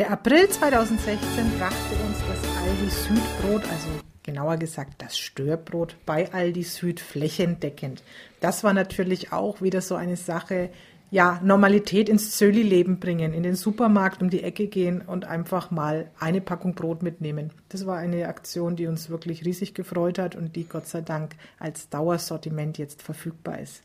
Der 0.00 0.10
April 0.10 0.48
2016 0.48 1.58
brachte 1.58 1.94
uns 2.06 2.16
das 2.26 2.56
Aldi 2.56 2.88
Südbrot, 2.88 3.70
also 3.70 3.88
genauer 4.22 4.56
gesagt 4.56 4.94
das 5.02 5.18
Störbrot 5.18 5.94
bei 6.06 6.32
Aldi 6.32 6.62
Süd 6.62 7.00
flächendeckend. 7.00 8.02
Das 8.40 8.64
war 8.64 8.72
natürlich 8.72 9.30
auch 9.30 9.60
wieder 9.60 9.82
so 9.82 9.96
eine 9.96 10.16
Sache, 10.16 10.70
ja, 11.10 11.38
Normalität 11.44 12.08
ins 12.08 12.34
Zöli-Leben 12.38 12.98
bringen, 12.98 13.34
in 13.34 13.42
den 13.42 13.56
Supermarkt 13.56 14.22
um 14.22 14.30
die 14.30 14.42
Ecke 14.42 14.68
gehen 14.68 15.02
und 15.02 15.26
einfach 15.26 15.70
mal 15.70 16.10
eine 16.18 16.40
Packung 16.40 16.74
Brot 16.74 17.02
mitnehmen. 17.02 17.52
Das 17.68 17.84
war 17.84 17.98
eine 17.98 18.26
Aktion, 18.26 18.76
die 18.76 18.86
uns 18.86 19.10
wirklich 19.10 19.44
riesig 19.44 19.74
gefreut 19.74 20.18
hat 20.18 20.34
und 20.34 20.56
die 20.56 20.64
Gott 20.64 20.86
sei 20.86 21.02
Dank 21.02 21.32
als 21.58 21.90
Dauersortiment 21.90 22.78
jetzt 22.78 23.02
verfügbar 23.02 23.58
ist. 23.58 23.82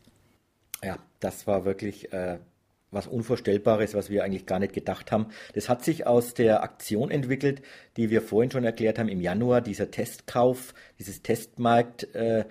Ja, 0.81 0.95
das 1.19 1.45
war 1.45 1.65
wirklich 1.65 2.13
äh, 2.13 2.38
was 2.92 3.08
Unvorstellbares, 3.08 3.94
was 3.94 4.10
wir 4.10 4.24
eigentlich 4.24 4.46
gar 4.46 4.60
nicht 4.60 4.74
gedacht 4.74 5.12
haben. 5.12 5.27
Das 5.54 5.70
hat 5.70 5.84
sich 5.84 6.08
aus 6.08 6.34
der 6.34 6.63
Aktion 6.63 7.12
entwickelt, 7.12 7.62
die 7.98 8.10
wir 8.10 8.22
vorhin 8.22 8.51
schon 8.51 8.63
erklärt 8.63 9.00
haben 9.00 9.10
im 9.10 9.22
Januar, 9.22 9.62
dieser 9.62 9.92
Testkauf, 9.92 10.74
dieses 11.00 11.22
Testmarkt. 11.22 12.15
Äh, 12.15 12.46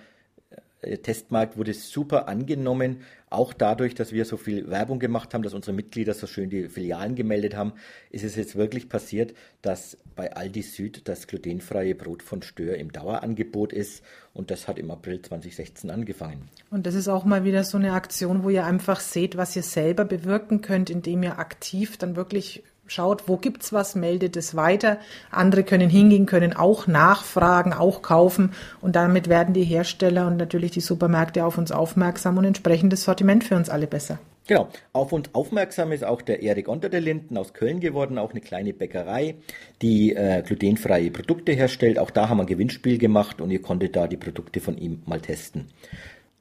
Testmarkt 1.01 1.57
wurde 1.57 1.73
super 1.73 2.27
angenommen, 2.27 3.01
auch 3.29 3.53
dadurch, 3.53 3.95
dass 3.95 4.13
wir 4.13 4.23
so 4.25 4.37
viel 4.37 4.69
Werbung 4.69 4.99
gemacht 4.99 5.33
haben, 5.33 5.43
dass 5.43 5.53
unsere 5.53 5.73
Mitglieder 5.75 6.13
so 6.13 6.27
schön 6.27 6.49
die 6.49 6.69
Filialen 6.69 7.15
gemeldet 7.15 7.55
haben, 7.55 7.73
ist 8.09 8.23
es 8.23 8.35
jetzt 8.35 8.55
wirklich 8.55 8.87
passiert, 8.87 9.33
dass 9.61 9.97
bei 10.15 10.33
Aldi 10.33 10.61
Süd 10.61 11.07
das 11.07 11.27
glutenfreie 11.27 11.95
Brot 11.95 12.23
von 12.23 12.41
Stör 12.41 12.77
im 12.77 12.91
Dauerangebot 12.91 13.73
ist 13.73 14.03
und 14.33 14.51
das 14.51 14.67
hat 14.67 14.79
im 14.79 14.91
April 14.91 15.21
2016 15.21 15.89
angefangen. 15.89 16.49
Und 16.69 16.85
das 16.85 16.95
ist 16.95 17.07
auch 17.07 17.25
mal 17.25 17.43
wieder 17.43 17.63
so 17.63 17.77
eine 17.77 17.93
Aktion, 17.93 18.43
wo 18.43 18.49
ihr 18.49 18.65
einfach 18.65 18.99
seht, 18.99 19.35
was 19.37 19.55
ihr 19.55 19.63
selber 19.63 20.05
bewirken 20.05 20.61
könnt, 20.61 20.89
indem 20.89 21.23
ihr 21.23 21.39
aktiv 21.39 21.97
dann 21.97 22.15
wirklich 22.15 22.63
schaut, 22.87 23.27
wo 23.27 23.37
gibt's 23.37 23.73
was, 23.73 23.95
meldet 23.95 24.37
es 24.37 24.55
weiter. 24.55 24.97
Andere 25.31 25.63
können 25.63 25.89
hingehen, 25.89 26.25
können 26.25 26.53
auch 26.53 26.87
nachfragen, 26.87 27.73
auch 27.73 28.01
kaufen 28.01 28.53
und 28.81 28.95
damit 28.95 29.29
werden 29.29 29.53
die 29.53 29.63
Hersteller 29.63 30.27
und 30.27 30.37
natürlich 30.37 30.71
die 30.71 30.81
Supermärkte 30.81 31.45
auf 31.45 31.57
uns 31.57 31.71
aufmerksam 31.71 32.37
und 32.37 32.45
entsprechendes 32.45 33.03
Sortiment 33.03 33.43
für 33.43 33.55
uns 33.55 33.69
alle 33.69 33.87
besser. 33.87 34.19
Genau, 34.47 34.69
auf 34.93 35.11
uns 35.11 35.33
aufmerksam 35.33 35.91
ist 35.91 36.03
auch 36.03 36.21
der 36.21 36.43
Erik 36.43 36.67
Unter 36.67 36.87
der 36.87 37.01
Linden 37.01 37.35
aus 37.35 37.53
Köln 37.53 37.79
geworden, 37.79 38.19
auch 38.19 38.29
eine 38.29 38.41
kleine 38.41 38.73
Bäckerei, 38.73 39.35
die 39.81 40.15
äh, 40.15 40.43
glutenfreie 40.45 41.09
Produkte 41.09 41.51
herstellt. 41.53 41.97
Auch 41.97 42.11
da 42.11 42.29
haben 42.29 42.37
wir 42.37 42.43
ein 42.43 42.47
Gewinnspiel 42.47 42.99
gemacht 42.99 43.41
und 43.41 43.49
ihr 43.49 43.61
konntet 43.61 43.95
da 43.95 44.07
die 44.07 44.17
Produkte 44.17 44.59
von 44.59 44.77
ihm 44.77 45.01
mal 45.07 45.19
testen. 45.19 45.69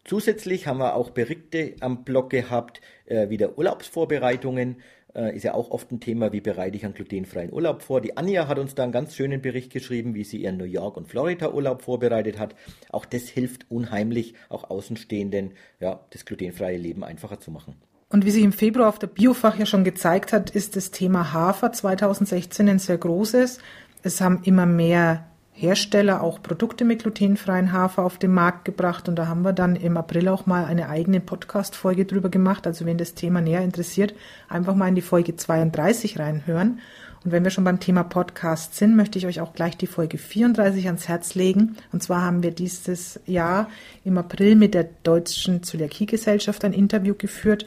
Zusätzlich 0.04 0.66
haben 0.66 0.80
wir 0.80 0.96
auch 0.96 1.10
Berichte 1.10 1.76
am 1.80 2.04
Blog 2.04 2.28
gehabt, 2.28 2.82
äh, 3.06 3.30
wieder 3.30 3.56
Urlaubsvorbereitungen 3.56 4.76
äh, 5.14 5.34
ist 5.34 5.44
ja 5.44 5.54
auch 5.54 5.70
oft 5.70 5.90
ein 5.92 6.00
Thema, 6.00 6.32
wie 6.32 6.40
bereite 6.40 6.76
ich 6.76 6.84
einen 6.84 6.94
glutenfreien 6.94 7.52
Urlaub 7.52 7.82
vor. 7.82 8.00
Die 8.00 8.16
Anja 8.16 8.48
hat 8.48 8.58
uns 8.58 8.74
da 8.74 8.82
einen 8.82 8.92
ganz 8.92 9.14
schönen 9.14 9.40
Bericht 9.40 9.72
geschrieben, 9.72 10.14
wie 10.14 10.24
sie 10.24 10.38
ihren 10.38 10.56
New 10.56 10.64
York 10.64 10.96
und 10.96 11.08
Florida 11.08 11.52
Urlaub 11.52 11.82
vorbereitet 11.82 12.38
hat. 12.38 12.54
Auch 12.90 13.04
das 13.04 13.28
hilft 13.28 13.70
unheimlich, 13.70 14.34
auch 14.48 14.70
Außenstehenden, 14.70 15.52
ja, 15.80 16.00
das 16.10 16.24
glutenfreie 16.24 16.78
Leben 16.78 17.04
einfacher 17.04 17.40
zu 17.40 17.50
machen. 17.50 17.76
Und 18.08 18.24
wie 18.24 18.30
sich 18.30 18.44
im 18.44 18.52
Februar 18.52 18.88
auf 18.88 18.98
der 18.98 19.08
Biofach 19.08 19.58
ja 19.58 19.66
schon 19.66 19.82
gezeigt 19.82 20.32
hat, 20.32 20.50
ist 20.50 20.76
das 20.76 20.90
Thema 20.90 21.32
Hafer 21.32 21.72
2016 21.72 22.68
ein 22.68 22.78
sehr 22.78 22.98
großes. 22.98 23.58
Es 24.02 24.20
haben 24.20 24.42
immer 24.44 24.66
mehr 24.66 25.26
Hersteller 25.56 26.20
auch 26.20 26.42
Produkte 26.42 26.84
mit 26.84 27.02
glutenfreien 27.02 27.72
Hafer 27.72 28.02
auf 28.02 28.18
den 28.18 28.34
Markt 28.34 28.64
gebracht 28.64 29.08
und 29.08 29.16
da 29.16 29.28
haben 29.28 29.42
wir 29.42 29.52
dann 29.52 29.76
im 29.76 29.96
April 29.96 30.28
auch 30.28 30.46
mal 30.46 30.64
eine 30.64 30.88
eigene 30.88 31.20
Podcast-Folge 31.20 32.06
drüber 32.06 32.28
gemacht. 32.28 32.66
Also 32.66 32.84
wenn 32.86 32.98
das 32.98 33.14
Thema 33.14 33.40
näher 33.40 33.62
interessiert, 33.62 34.14
einfach 34.48 34.74
mal 34.74 34.88
in 34.88 34.96
die 34.96 35.00
Folge 35.00 35.36
32 35.36 36.18
reinhören. 36.18 36.80
Und 37.24 37.30
wenn 37.32 37.44
wir 37.44 37.50
schon 37.50 37.64
beim 37.64 37.80
Thema 37.80 38.02
Podcast 38.02 38.74
sind, 38.74 38.96
möchte 38.96 39.16
ich 39.18 39.26
euch 39.26 39.40
auch 39.40 39.54
gleich 39.54 39.76
die 39.76 39.86
Folge 39.86 40.18
34 40.18 40.86
ans 40.86 41.08
Herz 41.08 41.36
legen. 41.36 41.76
Und 41.92 42.02
zwar 42.02 42.22
haben 42.22 42.42
wir 42.42 42.50
dieses 42.50 43.20
Jahr 43.24 43.70
im 44.04 44.18
April 44.18 44.56
mit 44.56 44.74
der 44.74 44.88
Deutschen 45.04 45.62
Zöliakie-Gesellschaft 45.62 46.64
ein 46.64 46.74
Interview 46.74 47.14
geführt 47.16 47.64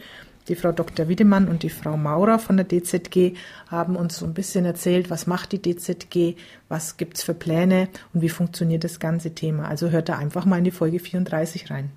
die 0.47 0.55
Frau 0.55 0.71
Dr. 0.71 1.07
Wiedemann 1.07 1.47
und 1.47 1.63
die 1.63 1.69
Frau 1.69 1.97
Maurer 1.97 2.39
von 2.39 2.57
der 2.57 2.67
DZG 2.67 3.33
haben 3.67 3.95
uns 3.95 4.17
so 4.17 4.25
ein 4.25 4.33
bisschen 4.33 4.65
erzählt, 4.65 5.09
was 5.09 5.27
macht 5.27 5.51
die 5.51 5.61
DZG, 5.61 6.35
was 6.69 6.97
gibt's 6.97 7.23
für 7.23 7.33
Pläne 7.33 7.89
und 8.13 8.21
wie 8.21 8.29
funktioniert 8.29 8.83
das 8.83 8.99
ganze 8.99 9.35
Thema. 9.35 9.67
Also 9.67 9.89
hört 9.89 10.09
da 10.09 10.17
einfach 10.17 10.45
mal 10.45 10.57
in 10.57 10.63
die 10.63 10.71
Folge 10.71 10.99
34 10.99 11.69
rein. 11.69 11.91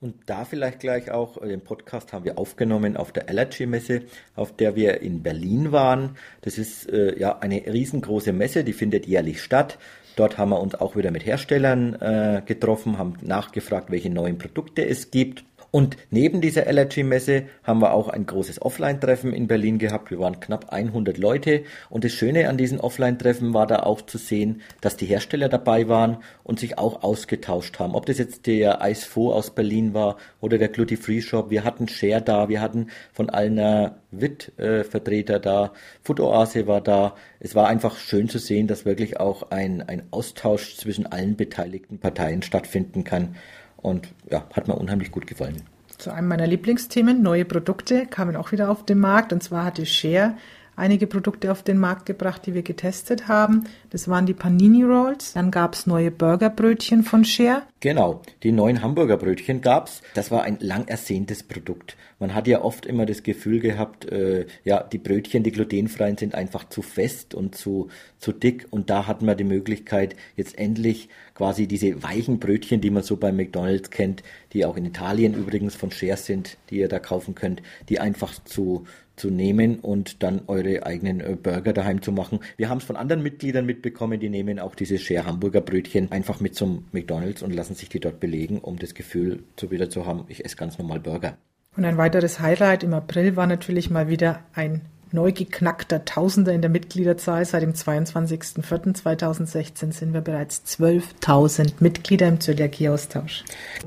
Und 0.00 0.14
da 0.26 0.44
vielleicht 0.44 0.78
gleich 0.78 1.10
auch, 1.10 1.42
äh, 1.42 1.48
den 1.48 1.60
Podcast 1.60 2.12
haben 2.12 2.24
wir 2.24 2.38
aufgenommen 2.38 2.96
auf 2.96 3.10
der 3.10 3.28
Allergy 3.28 3.66
Messe, 3.66 4.02
auf 4.36 4.54
der 4.54 4.76
wir 4.76 5.00
in 5.00 5.24
Berlin 5.24 5.72
waren. 5.72 6.16
Das 6.42 6.56
ist 6.56 6.88
äh, 6.88 7.18
ja 7.18 7.38
eine 7.40 7.66
riesengroße 7.66 8.32
Messe, 8.32 8.62
die 8.62 8.72
findet 8.72 9.06
jährlich 9.06 9.42
statt. 9.42 9.78
Dort 10.14 10.38
haben 10.38 10.50
wir 10.50 10.60
uns 10.60 10.76
auch 10.76 10.94
wieder 10.94 11.10
mit 11.10 11.26
Herstellern 11.26 11.94
äh, 11.94 12.42
getroffen, 12.44 12.98
haben 12.98 13.14
nachgefragt, 13.22 13.90
welche 13.90 14.10
neuen 14.10 14.38
Produkte 14.38 14.86
es 14.86 15.10
gibt. 15.10 15.44
Und 15.70 15.98
neben 16.10 16.40
dieser 16.40 16.66
Allergy-Messe 16.66 17.44
haben 17.62 17.80
wir 17.80 17.92
auch 17.92 18.08
ein 18.08 18.24
großes 18.24 18.62
Offline-Treffen 18.62 19.34
in 19.34 19.48
Berlin 19.48 19.78
gehabt. 19.78 20.10
Wir 20.10 20.18
waren 20.18 20.40
knapp 20.40 20.72
100 20.72 21.18
Leute. 21.18 21.64
Und 21.90 22.04
das 22.04 22.12
Schöne 22.12 22.48
an 22.48 22.56
diesen 22.56 22.80
Offline-Treffen 22.80 23.52
war 23.52 23.66
da 23.66 23.80
auch 23.80 24.00
zu 24.00 24.16
sehen, 24.16 24.62
dass 24.80 24.96
die 24.96 25.04
Hersteller 25.04 25.50
dabei 25.50 25.88
waren 25.88 26.18
und 26.42 26.58
sich 26.58 26.78
auch 26.78 27.02
ausgetauscht 27.02 27.78
haben. 27.78 27.94
Ob 27.94 28.06
das 28.06 28.16
jetzt 28.16 28.46
der 28.46 28.80
Eisfo 28.80 29.32
aus 29.32 29.54
Berlin 29.54 29.92
war 29.92 30.16
oder 30.40 30.56
der 30.56 30.68
Gluty 30.68 30.96
Free 30.96 31.20
Shop. 31.20 31.50
Wir 31.50 31.64
hatten 31.64 31.86
Share 31.86 32.22
da. 32.22 32.48
Wir 32.48 32.62
hatten 32.62 32.88
von 33.12 33.28
Alner 33.28 33.98
WIT-Vertreter 34.10 35.36
äh, 35.36 35.40
da. 35.40 35.72
Foodoase 36.02 36.66
war 36.66 36.80
da. 36.80 37.14
Es 37.40 37.54
war 37.54 37.68
einfach 37.68 37.98
schön 37.98 38.30
zu 38.30 38.38
sehen, 38.38 38.68
dass 38.68 38.86
wirklich 38.86 39.20
auch 39.20 39.50
ein, 39.50 39.82
ein 39.82 40.04
Austausch 40.12 40.76
zwischen 40.76 41.06
allen 41.06 41.36
beteiligten 41.36 41.98
Parteien 41.98 42.42
stattfinden 42.42 43.04
kann. 43.04 43.36
Und 43.80 44.08
ja, 44.30 44.44
hat 44.52 44.68
mir 44.68 44.74
unheimlich 44.74 45.10
gut 45.10 45.26
gefallen. 45.26 45.62
Zu 45.96 46.12
einem 46.12 46.28
meiner 46.28 46.46
Lieblingsthemen, 46.46 47.22
neue 47.22 47.44
Produkte, 47.44 48.06
kamen 48.06 48.36
auch 48.36 48.52
wieder 48.52 48.70
auf 48.70 48.84
den 48.84 48.98
Markt. 48.98 49.32
Und 49.32 49.42
zwar 49.42 49.64
hatte 49.64 49.86
Share 49.86 50.34
einige 50.78 51.06
Produkte 51.06 51.52
auf 51.52 51.62
den 51.62 51.78
Markt 51.78 52.06
gebracht, 52.06 52.46
die 52.46 52.54
wir 52.54 52.62
getestet 52.62 53.28
haben. 53.28 53.64
Das 53.90 54.08
waren 54.08 54.26
die 54.26 54.34
Panini 54.34 54.84
Rolls. 54.84 55.32
Dann 55.32 55.50
gab 55.50 55.74
es 55.74 55.86
neue 55.86 56.10
Burgerbrötchen 56.10 57.02
von 57.02 57.24
Share. 57.24 57.62
Genau, 57.80 58.22
die 58.42 58.52
neuen 58.52 58.82
Hamburgerbrötchen 58.82 59.60
gab's. 59.60 60.02
Das 60.14 60.30
war 60.30 60.42
ein 60.42 60.58
lang 60.60 60.88
ersehntes 60.88 61.42
Produkt. 61.42 61.96
Man 62.18 62.34
hat 62.34 62.48
ja 62.48 62.62
oft 62.62 62.86
immer 62.86 63.06
das 63.06 63.22
Gefühl 63.22 63.60
gehabt, 63.60 64.06
äh, 64.06 64.46
ja, 64.64 64.82
die 64.82 64.98
Brötchen, 64.98 65.44
die 65.44 65.52
glutenfreien, 65.52 66.16
sind 66.16 66.34
einfach 66.34 66.68
zu 66.68 66.82
fest 66.82 67.34
und 67.34 67.54
zu, 67.54 67.88
zu 68.18 68.32
dick. 68.32 68.66
Und 68.70 68.90
da 68.90 69.06
hatten 69.06 69.26
wir 69.26 69.36
die 69.36 69.44
Möglichkeit, 69.44 70.16
jetzt 70.34 70.58
endlich 70.58 71.08
quasi 71.34 71.68
diese 71.68 72.02
weichen 72.02 72.40
Brötchen, 72.40 72.80
die 72.80 72.90
man 72.90 73.04
so 73.04 73.16
bei 73.16 73.30
McDonalds 73.30 73.90
kennt, 73.90 74.24
die 74.52 74.64
auch 74.64 74.76
in 74.76 74.84
Italien 74.84 75.34
übrigens 75.34 75.76
von 75.76 75.92
Share 75.92 76.16
sind, 76.16 76.56
die 76.70 76.78
ihr 76.78 76.88
da 76.88 76.98
kaufen 76.98 77.36
könnt, 77.36 77.62
die 77.88 78.00
einfach 78.00 78.34
zu, 78.44 78.86
zu 79.18 79.30
nehmen 79.30 79.80
und 79.80 80.22
dann 80.22 80.42
eure 80.46 80.86
eigenen 80.86 81.20
äh, 81.20 81.36
Burger 81.40 81.72
daheim 81.72 82.02
zu 82.02 82.12
machen. 82.12 82.40
Wir 82.56 82.68
haben 82.68 82.78
es 82.78 82.84
von 82.84 82.96
anderen 82.96 83.22
Mitgliedern 83.22 83.66
mitbekommen, 83.66 84.20
die 84.20 84.28
nehmen 84.28 84.58
auch 84.58 84.74
diese 84.74 84.98
Share 84.98 85.26
Hamburger 85.26 85.60
Brötchen 85.60 86.10
einfach 86.12 86.40
mit 86.40 86.54
zum 86.54 86.86
McDonalds 86.92 87.42
und 87.42 87.54
lassen 87.54 87.74
sich 87.74 87.88
die 87.88 88.00
dort 88.00 88.20
belegen, 88.20 88.58
um 88.58 88.78
das 88.78 88.94
Gefühl 88.94 89.44
zu 89.56 89.70
wieder 89.70 89.90
zu 89.90 90.06
haben, 90.06 90.24
ich 90.28 90.44
esse 90.44 90.56
ganz 90.56 90.78
normal 90.78 91.00
Burger. 91.00 91.36
Und 91.76 91.84
ein 91.84 91.96
weiteres 91.96 92.40
Highlight 92.40 92.82
im 92.82 92.94
April 92.94 93.36
war 93.36 93.46
natürlich 93.46 93.90
mal 93.90 94.08
wieder 94.08 94.40
ein 94.52 94.82
neu 95.12 95.32
geknackter 95.32 96.04
Tausender 96.04 96.52
in 96.52 96.60
der 96.60 96.70
Mitgliederzahl. 96.70 97.44
Seit 97.44 97.62
dem 97.62 97.72
22.04.2016 97.72 99.92
sind 99.92 100.14
wir 100.14 100.20
bereits 100.20 100.62
12.000 100.66 101.74
Mitglieder 101.80 102.28
im 102.28 102.40
Zöliakie-Austausch. 102.40 103.44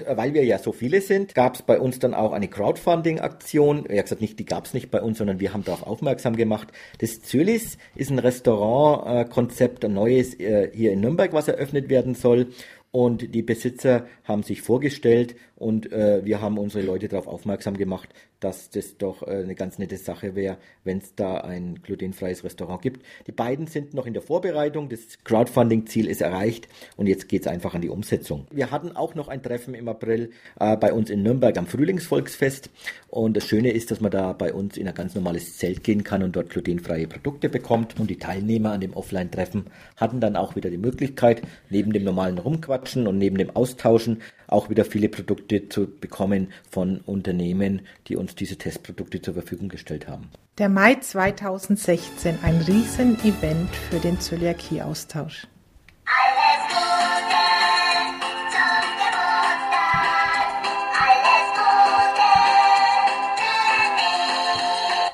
Weil 0.08 0.34
wir 0.34 0.44
ja 0.44 0.58
so 0.58 0.72
viele 0.72 1.02
sind, 1.02 1.36
gab 1.36 1.56
es 1.56 1.62
bei 1.62 1.80
uns 1.80 2.00
dann 2.00 2.14
auch 2.14 2.34
eine 2.34 2.48
Crowdfunding-Aktion. 2.48 3.86
Ja 3.90 4.02
gesagt, 4.02 4.22
nicht, 4.22 4.40
die 4.40 4.46
gab 4.46 4.66
es 4.66 4.74
nicht 4.74 4.92
bei 4.92 5.02
uns, 5.02 5.18
sondern 5.18 5.40
wir 5.40 5.54
haben 5.54 5.64
darauf 5.64 5.84
aufmerksam 5.84 6.36
gemacht. 6.36 6.70
Das 7.00 7.22
Zölis 7.22 7.78
ist 7.96 8.12
ein 8.12 8.20
Restaurantkonzept, 8.20 9.86
ein 9.86 9.94
neues 9.94 10.38
äh, 10.40 10.70
hier 10.74 10.92
in 10.92 11.02
Nürnberg, 11.02 11.34
was 11.34 11.48
eröffnet 11.48 11.90
werden 11.90 12.16
soll. 12.16 12.48
Und 12.92 13.34
die 13.34 13.42
Besitzer 13.42 14.06
haben 14.26 14.44
sich 14.44 14.62
vorgestellt 14.62 15.36
und 15.62 15.92
äh, 15.92 16.26
wir 16.26 16.42
haben 16.42 16.58
unsere 16.58 16.84
Leute 16.84 17.08
darauf 17.08 17.28
aufmerksam 17.28 17.78
gemacht, 17.78 18.10
dass 18.40 18.72
das 18.72 18.98
doch 18.98 19.22
äh, 19.22 19.44
eine 19.44 19.54
ganz 19.54 19.78
nette 19.78 19.98
Sache 19.98 20.36
wäre, 20.36 20.58
wenn 20.84 20.98
es 20.98 21.14
da 21.14 21.38
ein 21.38 21.80
glutenfreies 21.84 22.44
Restaurant 22.44 22.82
gibt. 22.82 23.06
Die 23.28 23.32
beiden 23.32 23.68
sind 23.68 23.94
noch 23.94 24.08
in 24.08 24.14
der 24.14 24.24
Vorbereitung, 24.24 24.90
das 24.90 25.24
Crowdfunding-Ziel 25.24 26.08
ist 26.08 26.22
erreicht 26.22 26.68
und 26.98 27.06
jetzt 27.06 27.30
geht 27.30 27.42
es 27.42 27.48
einfach 27.48 27.76
an 27.76 27.82
die 27.82 27.90
Umsetzung. 27.90 28.48
Wir 28.52 28.72
hatten 28.72 28.96
auch 28.96 29.14
noch 29.14 29.28
ein 29.28 29.44
Treffen 29.44 29.76
im 29.76 29.88
April 29.88 30.32
äh, 30.60 30.76
bei 30.78 30.92
uns 30.92 31.12
in 31.12 31.22
Nürnberg 31.22 31.56
am 31.58 31.68
Frühlingsvolksfest 31.68 32.72
und 33.10 33.38
das 33.38 33.46
Schöne 33.46 33.70
ist, 33.72 33.92
dass 33.92 34.02
man 34.02 34.10
da 34.10 34.34
bei 34.34 34.54
uns 34.54 34.78
in 34.78 34.88
ein 34.88 34.96
ganz 34.96 35.14
normales 35.14 35.58
Zelt 35.58 35.84
gehen 35.84 36.04
kann 36.04 36.24
und 36.24 36.36
dort 36.36 36.50
glutenfreie 36.50 37.08
Produkte 37.08 37.50
bekommt 37.50 38.00
und 38.00 38.10
die 38.10 38.18
Teilnehmer 38.18 38.72
an 38.72 38.82
dem 38.82 38.94
Offline-Treffen 38.94 39.66
hatten 39.96 40.20
dann 40.20 40.36
auch 40.36 40.56
wieder 40.56 40.72
die 40.72 40.80
Möglichkeit, 40.80 41.44
neben 41.70 41.94
dem 41.94 42.04
normalen 42.04 42.40
Rumquatschen 42.40 43.06
und 43.06 43.20
neben 43.20 43.38
dem 43.38 43.56
Austauschen 43.56 44.24
auch 44.52 44.70
wieder 44.70 44.86
viele 44.86 45.10
Produkte 45.10 45.68
zu 45.70 45.88
bekommen 45.88 46.52
von 46.70 47.02
Unternehmen, 47.06 47.82
die 48.08 48.18
uns 48.18 48.36
diese 48.36 48.58
Testprodukte 48.58 49.20
zur 49.22 49.34
Verfügung 49.34 49.70
gestellt 49.70 50.08
haben. 50.08 50.30
Der 50.58 50.70
Mai 50.70 50.96
2016, 50.96 52.40
ein 52.44 52.58
Riesen-Event 52.58 53.74
für 53.90 54.00
den 54.00 54.20
Zöliakie-Austausch. 54.20 55.48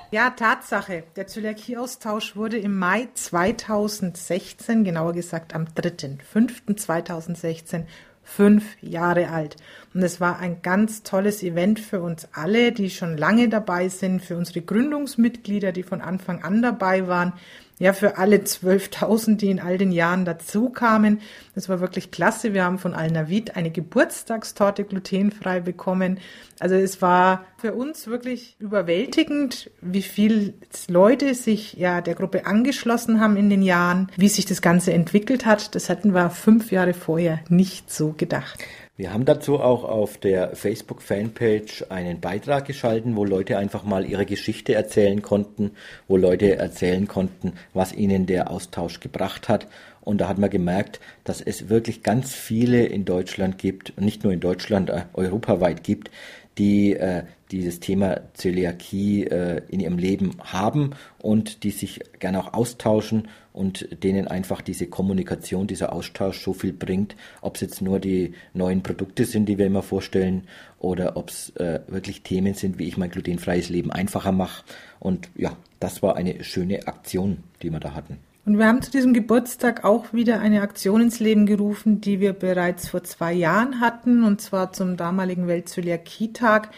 Ja, 0.09 0.29
Tatsache. 0.31 1.03
Der 1.15 1.27
Zöliakie-Austausch 1.27 2.35
wurde 2.35 2.57
im 2.57 2.79
Mai 2.79 3.07
2016, 3.13 4.83
genauer 4.83 5.13
gesagt 5.13 5.53
am 5.53 5.65
3.5.2016, 5.65 7.83
fünf 8.27 8.75
Jahre 8.81 9.29
alt. 9.29 9.55
Und 9.93 10.03
es 10.03 10.19
war 10.19 10.39
ein 10.39 10.61
ganz 10.61 11.01
tolles 11.01 11.41
Event 11.41 11.79
für 11.79 12.01
uns 12.01 12.27
alle, 12.33 12.71
die 12.73 12.89
schon 12.89 13.17
lange 13.17 13.47
dabei 13.47 13.87
sind, 13.87 14.21
für 14.21 14.37
unsere 14.37 14.61
Gründungsmitglieder, 14.61 15.71
die 15.71 15.83
von 15.83 16.01
Anfang 16.01 16.43
an 16.43 16.61
dabei 16.61 17.07
waren, 17.07 17.33
ja, 17.79 17.93
für 17.93 18.17
alle 18.17 18.37
12.000, 18.37 19.37
die 19.37 19.49
in 19.49 19.59
all 19.59 19.77
den 19.77 19.91
Jahren 19.91 20.25
dazu 20.25 20.69
kamen. 20.69 21.21
Das 21.53 21.69
war 21.69 21.79
wirklich 21.79 22.09
klasse. 22.09 22.53
Wir 22.53 22.63
haben 22.63 22.79
von 22.79 22.95
Alnavit 22.95 23.55
eine 23.55 23.69
Geburtstagstorte 23.69 24.83
glutenfrei 24.83 25.59
bekommen. 25.59 26.19
Also 26.59 26.73
es 26.73 27.01
war 27.03 27.45
für 27.57 27.75
uns 27.75 28.07
wirklich 28.07 28.55
überwältigend, 28.59 29.69
wie 29.81 30.01
viele 30.01 30.55
Leute 30.87 31.35
sich 31.35 31.73
ja 31.73 32.01
der 32.01 32.15
Gruppe 32.15 32.47
angeschlossen 32.47 33.19
haben 33.19 33.37
in 33.37 33.49
den 33.49 33.61
Jahren, 33.61 34.11
wie 34.17 34.29
sich 34.29 34.45
das 34.45 34.63
Ganze 34.63 34.91
entwickelt 34.93 35.45
hat. 35.45 35.75
Das 35.75 35.89
hatten 35.89 36.15
wir 36.15 36.31
fünf 36.31 36.71
Jahre 36.71 36.95
vorher 36.95 37.41
nicht 37.47 37.93
so 37.93 38.13
gedacht. 38.13 38.63
Wir 38.99 39.13
haben 39.13 39.25
dazu 39.25 39.59
auch 39.59 39.83
auf 39.83 40.17
der 40.17 40.55
Facebook-Fanpage 40.55 41.85
einen 41.89 42.19
Beitrag 42.19 42.65
geschalten, 42.65 43.15
wo 43.15 43.25
Leute 43.25 43.59
einfach 43.59 43.83
mal 43.83 44.03
ihre 44.09 44.25
Geschichte 44.25 44.73
erzählen 44.73 45.21
konnten, 45.21 45.69
wo 46.07 46.17
Leute 46.17 46.55
erzählen 46.55 47.07
konnten, 47.07 47.53
was 47.75 47.93
ihnen 47.93 48.25
der 48.25 48.49
Austausch 48.49 48.99
gebracht 48.99 49.49
hat. 49.49 49.67
Und 50.01 50.19
da 50.19 50.27
hat 50.27 50.39
man 50.39 50.49
gemerkt, 50.49 50.99
dass 51.25 51.41
es 51.41 51.69
wirklich 51.69 52.01
ganz 52.01 52.33
viele 52.33 52.87
in 52.87 53.05
Deutschland 53.05 53.59
gibt, 53.59 54.01
nicht 54.01 54.23
nur 54.23 54.33
in 54.33 54.39
Deutschland, 54.39 54.89
äh, 54.89 55.03
europaweit 55.13 55.83
gibt, 55.83 56.09
die 56.57 56.93
äh, 56.93 57.23
dieses 57.51 57.79
Thema 57.79 58.21
Zöliakie 58.33 59.25
äh, 59.25 59.61
in 59.69 59.79
ihrem 59.79 59.97
Leben 59.97 60.35
haben 60.39 60.91
und 61.19 61.63
die 61.63 61.71
sich 61.71 62.01
gerne 62.19 62.39
auch 62.39 62.53
austauschen 62.53 63.29
und 63.53 64.03
denen 64.03 64.27
einfach 64.27 64.61
diese 64.61 64.87
Kommunikation, 64.87 65.67
dieser 65.67 65.93
Austausch 65.93 66.43
so 66.43 66.53
viel 66.53 66.73
bringt, 66.73 67.15
ob 67.41 67.55
es 67.55 67.61
jetzt 67.61 67.81
nur 67.81 67.99
die 67.99 68.33
neuen 68.53 68.83
Produkte 68.83 69.25
sind, 69.25 69.47
die 69.47 69.57
wir 69.57 69.65
immer 69.65 69.81
vorstellen, 69.81 70.47
oder 70.79 71.17
ob 71.17 71.29
es 71.29 71.49
äh, 71.55 71.79
wirklich 71.87 72.21
Themen 72.21 72.53
sind, 72.53 72.77
wie 72.77 72.87
ich 72.87 72.97
mein 72.97 73.09
glutenfreies 73.09 73.69
Leben 73.69 73.91
einfacher 73.91 74.31
mache. 74.31 74.63
Und 74.99 75.29
ja, 75.35 75.55
das 75.79 76.03
war 76.03 76.15
eine 76.15 76.43
schöne 76.43 76.87
Aktion, 76.87 77.43
die 77.61 77.71
wir 77.71 77.79
da 77.79 77.93
hatten. 77.93 78.19
Und 78.47 78.57
wir 78.59 78.65
haben 78.65 78.81
zu 78.81 78.91
diesem 78.91 79.13
Geburtstag 79.13 79.83
auch 79.83 80.13
wieder 80.13 80.39
eine 80.39 80.61
Aktion 80.61 81.01
ins 81.01 81.19
Leben 81.19 81.45
gerufen, 81.45 81.99
die 81.99 82.21
wir 82.21 82.31
bereits 82.31 82.87
vor 82.87 83.03
zwei 83.03 83.33
Jahren 83.33 83.81
hatten, 83.81 84.23
und 84.23 84.39
zwar 84.39 84.71
zum 84.71 84.95
damaligen 84.95 85.47
Weltzöliakie-Tag 85.47 86.69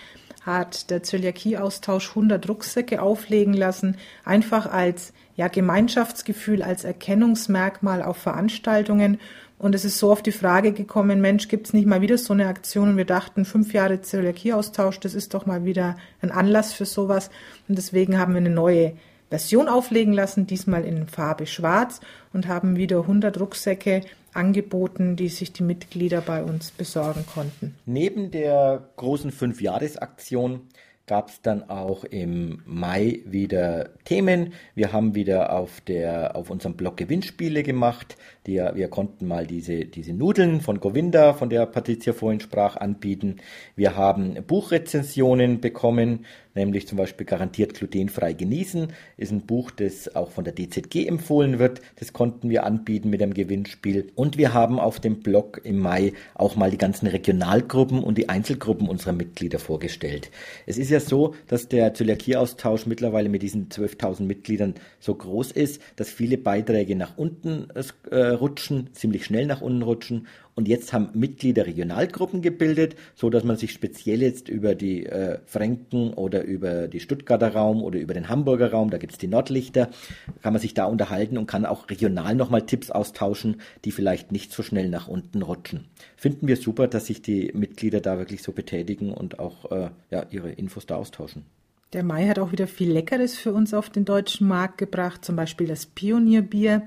hat 0.43 0.89
der 0.89 1.03
Zöliakie-Austausch 1.03 2.09
100 2.09 2.49
Rucksäcke 2.49 3.03
auflegen 3.03 3.53
lassen, 3.53 3.97
einfach 4.25 4.65
als 4.65 5.13
ja, 5.35 5.47
Gemeinschaftsgefühl, 5.47 6.63
als 6.63 6.85
Erkennungsmerkmal 6.85 8.01
auf 8.01 8.17
Veranstaltungen. 8.17 9.19
Und 9.59 9.75
es 9.75 9.85
ist 9.85 9.99
so 9.99 10.11
auf 10.11 10.23
die 10.23 10.31
Frage 10.31 10.71
gekommen, 10.71 11.21
Mensch, 11.21 11.49
gibt 11.49 11.67
es 11.67 11.73
nicht 11.73 11.85
mal 11.85 12.01
wieder 12.01 12.17
so 12.17 12.33
eine 12.33 12.47
Aktion? 12.47 12.89
Und 12.89 12.97
wir 12.97 13.05
dachten, 13.05 13.45
fünf 13.45 13.73
Jahre 13.73 14.01
Zöliakie-Austausch, 14.01 15.01
das 15.01 15.13
ist 15.13 15.35
doch 15.35 15.45
mal 15.45 15.65
wieder 15.65 15.97
ein 16.23 16.31
Anlass 16.31 16.73
für 16.73 16.85
sowas. 16.85 17.29
Und 17.67 17.77
deswegen 17.77 18.17
haben 18.17 18.33
wir 18.33 18.39
eine 18.39 18.49
neue 18.49 18.93
Version 19.29 19.67
auflegen 19.67 20.13
lassen, 20.13 20.47
diesmal 20.47 20.85
in 20.85 21.07
Farbe 21.07 21.45
schwarz 21.45 22.01
und 22.33 22.47
haben 22.47 22.77
wieder 22.77 23.01
100 23.01 23.39
Rucksäcke 23.39 24.01
angeboten, 24.33 25.15
die 25.15 25.29
sich 25.29 25.53
die 25.53 25.63
Mitglieder 25.63 26.21
bei 26.21 26.43
uns 26.43 26.71
besorgen 26.71 27.25
konnten. 27.33 27.75
Neben 27.85 28.31
der 28.31 28.89
großen 28.95 29.31
Fünfjahresaktion 29.31 30.61
gab 31.09 31.29
es 31.29 31.41
dann 31.41 31.67
auch 31.71 32.03
im 32.03 32.61
Mai 32.65 33.21
wieder 33.25 33.89
Themen. 34.05 34.53
Wir 34.75 34.93
haben 34.93 35.15
wieder 35.15 35.53
auf, 35.53 35.81
der, 35.81 36.35
auf 36.35 36.51
unserem 36.51 36.75
Blog 36.75 36.97
Gewinnspiele 36.97 37.63
gemacht. 37.63 38.15
Die, 38.45 38.57
wir 38.57 38.89
konnten 38.89 39.27
mal 39.27 39.47
diese, 39.47 39.85
diese 39.85 40.13
Nudeln 40.13 40.61
von 40.61 40.79
Govinda, 40.79 41.33
von 41.33 41.49
der 41.49 41.65
Patricia 41.65 42.13
vorhin 42.13 42.41
sprach, 42.41 42.77
anbieten. 42.77 43.37
Wir 43.75 43.95
haben 43.95 44.35
Buchrezensionen 44.45 45.61
bekommen 45.61 46.25
nämlich 46.55 46.87
zum 46.87 46.97
Beispiel 46.97 47.25
garantiert 47.25 47.73
glutenfrei 47.73 48.33
genießen, 48.33 48.87
ist 49.17 49.31
ein 49.31 49.41
Buch, 49.41 49.71
das 49.71 50.15
auch 50.15 50.31
von 50.31 50.43
der 50.43 50.53
DZG 50.55 51.07
empfohlen 51.07 51.59
wird. 51.59 51.81
Das 51.97 52.13
konnten 52.13 52.49
wir 52.49 52.65
anbieten 52.65 53.09
mit 53.09 53.21
einem 53.21 53.33
Gewinnspiel. 53.33 54.11
Und 54.15 54.37
wir 54.37 54.53
haben 54.53 54.79
auf 54.79 54.99
dem 54.99 55.19
Blog 55.19 55.61
im 55.63 55.79
Mai 55.79 56.13
auch 56.35 56.55
mal 56.55 56.71
die 56.71 56.77
ganzen 56.77 57.07
Regionalgruppen 57.07 58.03
und 58.03 58.17
die 58.17 58.29
Einzelgruppen 58.29 58.89
unserer 58.89 59.13
Mitglieder 59.13 59.59
vorgestellt. 59.59 60.31
Es 60.65 60.77
ist 60.77 60.89
ja 60.89 60.99
so, 60.99 61.35
dass 61.47 61.67
der 61.67 61.93
Zöliakie-Austausch 61.93 62.85
mittlerweile 62.85 63.29
mit 63.29 63.41
diesen 63.41 63.69
12.000 63.69 64.23
Mitgliedern 64.23 64.75
so 64.99 65.15
groß 65.15 65.51
ist, 65.51 65.81
dass 65.95 66.09
viele 66.09 66.37
Beiträge 66.37 66.95
nach 66.95 67.17
unten 67.17 67.67
äh, 68.09 68.15
rutschen, 68.15 68.89
ziemlich 68.93 69.25
schnell 69.25 69.45
nach 69.45 69.61
unten 69.61 69.81
rutschen 69.81 70.27
und 70.59 70.67
jetzt 70.67 70.91
haben 70.91 71.11
Mitglieder 71.13 71.65
Regionalgruppen 71.65 72.41
gebildet, 72.41 72.97
so 73.15 73.29
dass 73.29 73.45
man 73.45 73.55
sich 73.55 73.71
speziell 73.71 74.21
jetzt 74.21 74.49
über 74.49 74.75
die 74.75 75.05
äh, 75.05 75.39
Franken 75.45 76.13
oder 76.13 76.43
über 76.43 76.89
die 76.89 76.99
Stuttgarter 76.99 77.53
Raum 77.53 77.81
oder 77.81 77.97
über 77.97 78.13
den 78.13 78.27
Hamburger 78.27 78.71
Raum, 78.71 78.89
da 78.89 78.97
gibt 78.97 79.13
es 79.13 79.17
die 79.17 79.29
Nordlichter, 79.29 79.89
kann 80.41 80.51
man 80.51 80.61
sich 80.61 80.73
da 80.73 80.83
unterhalten 80.83 81.37
und 81.37 81.47
kann 81.47 81.65
auch 81.65 81.89
regional 81.89 82.35
nochmal 82.35 82.65
Tipps 82.65 82.91
austauschen, 82.91 83.61
die 83.85 83.93
vielleicht 83.93 84.33
nicht 84.33 84.51
so 84.51 84.61
schnell 84.61 84.89
nach 84.89 85.07
unten 85.07 85.43
rutschen. 85.43 85.85
Finden 86.17 86.49
wir 86.49 86.57
super, 86.57 86.89
dass 86.89 87.05
sich 87.05 87.21
die 87.21 87.53
Mitglieder 87.53 88.01
da 88.01 88.17
wirklich 88.17 88.43
so 88.43 88.51
betätigen 88.51 89.13
und 89.13 89.39
auch 89.39 89.71
äh, 89.71 89.91
ja, 90.11 90.25
ihre 90.29 90.51
Infos 90.51 90.85
da 90.85 90.97
austauschen. 90.97 91.45
Der 91.93 92.03
Mai 92.03 92.27
hat 92.27 92.37
auch 92.37 92.51
wieder 92.51 92.67
viel 92.67 92.91
Leckeres 92.91 93.37
für 93.37 93.53
uns 93.53 93.73
auf 93.73 93.89
den 93.89 94.03
deutschen 94.03 94.45
Markt 94.45 94.77
gebracht, 94.77 95.23
zum 95.23 95.37
Beispiel 95.37 95.67
das 95.67 95.85
Pionierbier, 95.85 96.81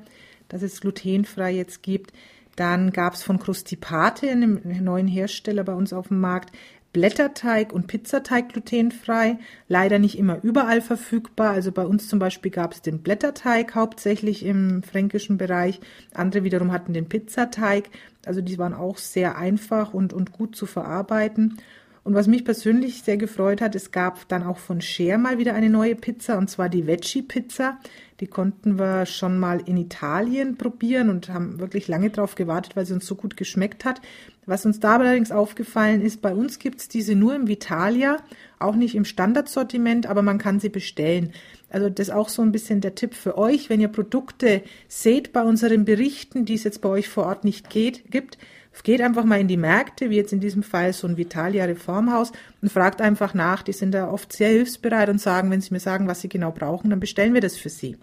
das 0.50 0.60
es 0.60 0.82
glutenfrei 0.82 1.52
jetzt 1.52 1.82
gibt. 1.82 2.12
Dann 2.56 2.90
gab 2.90 3.14
es 3.14 3.22
von 3.22 3.38
Crustipate, 3.38 4.30
einem 4.30 4.60
neuen 4.82 5.08
Hersteller 5.08 5.64
bei 5.64 5.74
uns 5.74 5.92
auf 5.92 6.08
dem 6.08 6.20
Markt, 6.20 6.52
Blätterteig 6.92 7.72
und 7.72 7.86
Pizzateig 7.86 8.50
glutenfrei. 8.50 9.38
Leider 9.66 9.98
nicht 9.98 10.18
immer 10.18 10.42
überall 10.42 10.82
verfügbar. 10.82 11.50
Also 11.50 11.72
bei 11.72 11.86
uns 11.86 12.08
zum 12.08 12.18
Beispiel 12.18 12.50
gab 12.50 12.74
es 12.74 12.82
den 12.82 12.98
Blätterteig 12.98 13.74
hauptsächlich 13.74 14.44
im 14.44 14.82
fränkischen 14.82 15.38
Bereich. 15.38 15.80
Andere 16.12 16.44
wiederum 16.44 16.70
hatten 16.70 16.92
den 16.92 17.08
Pizzateig. 17.08 17.88
Also 18.26 18.42
die 18.42 18.58
waren 18.58 18.74
auch 18.74 18.98
sehr 18.98 19.38
einfach 19.38 19.94
und, 19.94 20.12
und 20.12 20.32
gut 20.32 20.54
zu 20.54 20.66
verarbeiten. 20.66 21.56
Und 22.04 22.14
was 22.14 22.26
mich 22.26 22.44
persönlich 22.44 23.02
sehr 23.02 23.16
gefreut 23.16 23.60
hat, 23.60 23.74
es 23.74 23.92
gab 23.92 24.28
dann 24.28 24.42
auch 24.42 24.58
von 24.58 24.80
Share 24.80 25.18
mal 25.18 25.38
wieder 25.38 25.54
eine 25.54 25.70
neue 25.70 25.94
Pizza, 25.94 26.36
und 26.36 26.50
zwar 26.50 26.68
die 26.68 26.86
Veggie 26.86 27.22
Pizza. 27.22 27.78
Die 28.22 28.28
konnten 28.28 28.78
wir 28.78 29.04
schon 29.04 29.36
mal 29.40 29.60
in 29.66 29.76
Italien 29.76 30.56
probieren 30.56 31.10
und 31.10 31.28
haben 31.28 31.58
wirklich 31.58 31.88
lange 31.88 32.08
darauf 32.08 32.36
gewartet, 32.36 32.76
weil 32.76 32.86
sie 32.86 32.94
uns 32.94 33.04
so 33.04 33.16
gut 33.16 33.36
geschmeckt 33.36 33.84
hat. 33.84 34.00
Was 34.46 34.64
uns 34.64 34.78
da 34.78 34.96
allerdings 34.96 35.32
aufgefallen 35.32 36.00
ist, 36.00 36.22
bei 36.22 36.32
uns 36.32 36.60
gibt 36.60 36.78
es 36.78 36.86
diese 36.86 37.16
nur 37.16 37.34
im 37.34 37.48
Vitalia, 37.48 38.18
auch 38.60 38.76
nicht 38.76 38.94
im 38.94 39.04
Standardsortiment, 39.04 40.06
aber 40.06 40.22
man 40.22 40.38
kann 40.38 40.60
sie 40.60 40.68
bestellen. 40.68 41.32
Also 41.68 41.90
das 41.90 42.10
ist 42.10 42.14
auch 42.14 42.28
so 42.28 42.42
ein 42.42 42.52
bisschen 42.52 42.80
der 42.80 42.94
Tipp 42.94 43.14
für 43.14 43.36
euch, 43.36 43.68
wenn 43.68 43.80
ihr 43.80 43.88
Produkte 43.88 44.62
seht 44.86 45.32
bei 45.32 45.42
unseren 45.42 45.84
Berichten, 45.84 46.44
die 46.44 46.54
es 46.54 46.62
jetzt 46.62 46.80
bei 46.80 46.90
euch 46.90 47.08
vor 47.08 47.26
Ort 47.26 47.42
nicht 47.42 47.70
geht, 47.70 48.08
gibt, 48.12 48.38
Geht 48.84 49.00
einfach 49.00 49.24
mal 49.24 49.40
in 49.40 49.46
die 49.46 49.56
Märkte, 49.56 50.10
wie 50.10 50.16
jetzt 50.16 50.32
in 50.32 50.40
diesem 50.40 50.64
Fall 50.64 50.92
so 50.92 51.06
ein 51.06 51.16
Vitalia 51.16 51.64
Reformhaus 51.66 52.32
und 52.62 52.72
fragt 52.72 53.00
einfach 53.00 53.32
nach. 53.32 53.62
Die 53.62 53.72
sind 53.72 53.92
da 53.92 54.10
oft 54.10 54.32
sehr 54.32 54.48
hilfsbereit 54.48 55.08
und 55.08 55.20
sagen, 55.20 55.50
wenn 55.50 55.60
sie 55.60 55.72
mir 55.72 55.78
sagen, 55.78 56.08
was 56.08 56.20
sie 56.20 56.28
genau 56.28 56.50
brauchen, 56.50 56.90
dann 56.90 56.98
bestellen 56.98 57.32
wir 57.34 57.40
das 57.40 57.56
für 57.56 57.68
sie. 57.68 57.96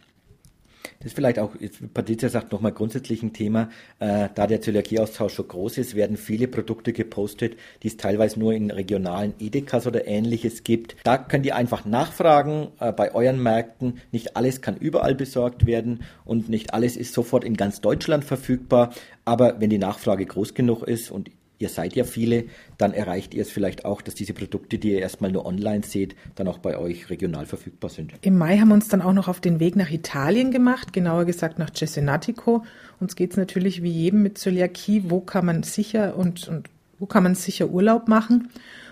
Das 1.00 1.08
ist 1.08 1.16
vielleicht 1.16 1.40
auch, 1.40 1.56
jetzt 1.58 1.94
Patricia 1.94 2.28
sagt 2.28 2.52
nochmal 2.52 2.74
grundsätzlich 2.74 3.24
ein 3.24 3.32
Thema, 3.32 3.70
äh, 4.00 4.28
da 4.36 4.48
der 4.48 4.60
Zöliakieaustausch 4.60 5.34
so 5.34 5.46
groß 5.46 5.78
ist, 5.78 5.96
werden 5.96 6.18
viele 6.18 6.50
Produkte 6.50 6.92
gepostet, 6.92 7.56
die 7.84 7.88
es 7.88 7.96
teilweise 7.96 8.38
nur 8.38 8.54
in 8.54 8.70
regionalen 8.70 9.34
Edekas 9.40 9.88
oder 9.88 10.08
ähnliches 10.08 10.66
gibt. 10.66 10.98
Da 11.06 11.18
könnt 11.18 11.46
ihr 11.46 11.56
einfach 11.56 11.86
nachfragen 11.86 12.68
äh, 12.82 12.92
bei 12.92 13.16
euren 13.16 13.42
Märkten. 13.42 14.02
Nicht 14.12 14.36
alles 14.36 14.62
kann 14.62 14.76
überall 14.76 15.16
besorgt 15.16 15.66
werden 15.66 16.02
und 16.26 16.50
nicht 16.50 16.74
alles 16.74 16.98
ist 16.98 17.14
sofort 17.14 17.46
in 17.46 17.56
ganz 17.56 17.80
Deutschland 17.80 18.26
verfügbar. 18.26 18.94
Aber 19.24 19.62
wenn 19.62 19.70
die 19.70 19.78
Nachfrage 19.78 20.26
groß 20.26 20.54
genug 20.54 20.84
ist 20.84 21.12
und 21.12 21.30
ihr 21.60 21.69
seid 21.69 21.95
ja 21.95 22.06
viele, 22.06 22.45
dann 22.78 22.93
erreicht 22.93 23.34
ihr 23.34 23.43
es 23.43 23.52
vielleicht 23.52 23.86
auch, 23.86 24.02
dass 24.02 24.15
diese 24.15 24.34
Produkte, 24.34 24.80
die 24.80 24.93
ihr 24.93 25.00
erstmal 25.00 25.32
nur 25.32 25.45
online 25.45 25.84
seht, 25.84 26.15
dann 26.36 26.48
auch 26.48 26.58
bei 26.58 26.78
euch 26.78 27.10
regional 27.10 27.45
verfügbar 27.45 27.89
sind. 27.89 28.13
Im 28.22 28.38
Mai 28.38 28.58
haben 28.58 28.69
wir 28.69 28.76
uns 28.76 28.88
dann 28.88 29.02
auch 29.02 29.13
noch 29.13 29.28
auf 29.28 29.41
den 29.41 29.60
Weg 29.60 29.76
nach 29.76 29.91
Italien 29.91 30.52
gemacht, 30.52 30.93
genauer 30.93 31.26
gesagt 31.26 31.60
nach 31.60 31.72
Cesenatico. 31.72 32.63
Uns 33.00 33.15
geht 33.15 33.32
es 33.32 33.38
natürlich 33.38 33.84
wie 33.84 33.91
jedem 33.91 34.24
mit 34.24 34.38
Zöliakie, 34.38 35.04
wo 35.10 35.19
kann 35.19 35.45
man 35.45 35.63
sicher 35.63 36.15
und, 36.15 36.48
und 36.48 36.69
wo 36.98 37.06
kann 37.06 37.24
man 37.24 37.36
sicher 37.36 37.69
Urlaub 37.69 38.08
machen. 38.08 38.50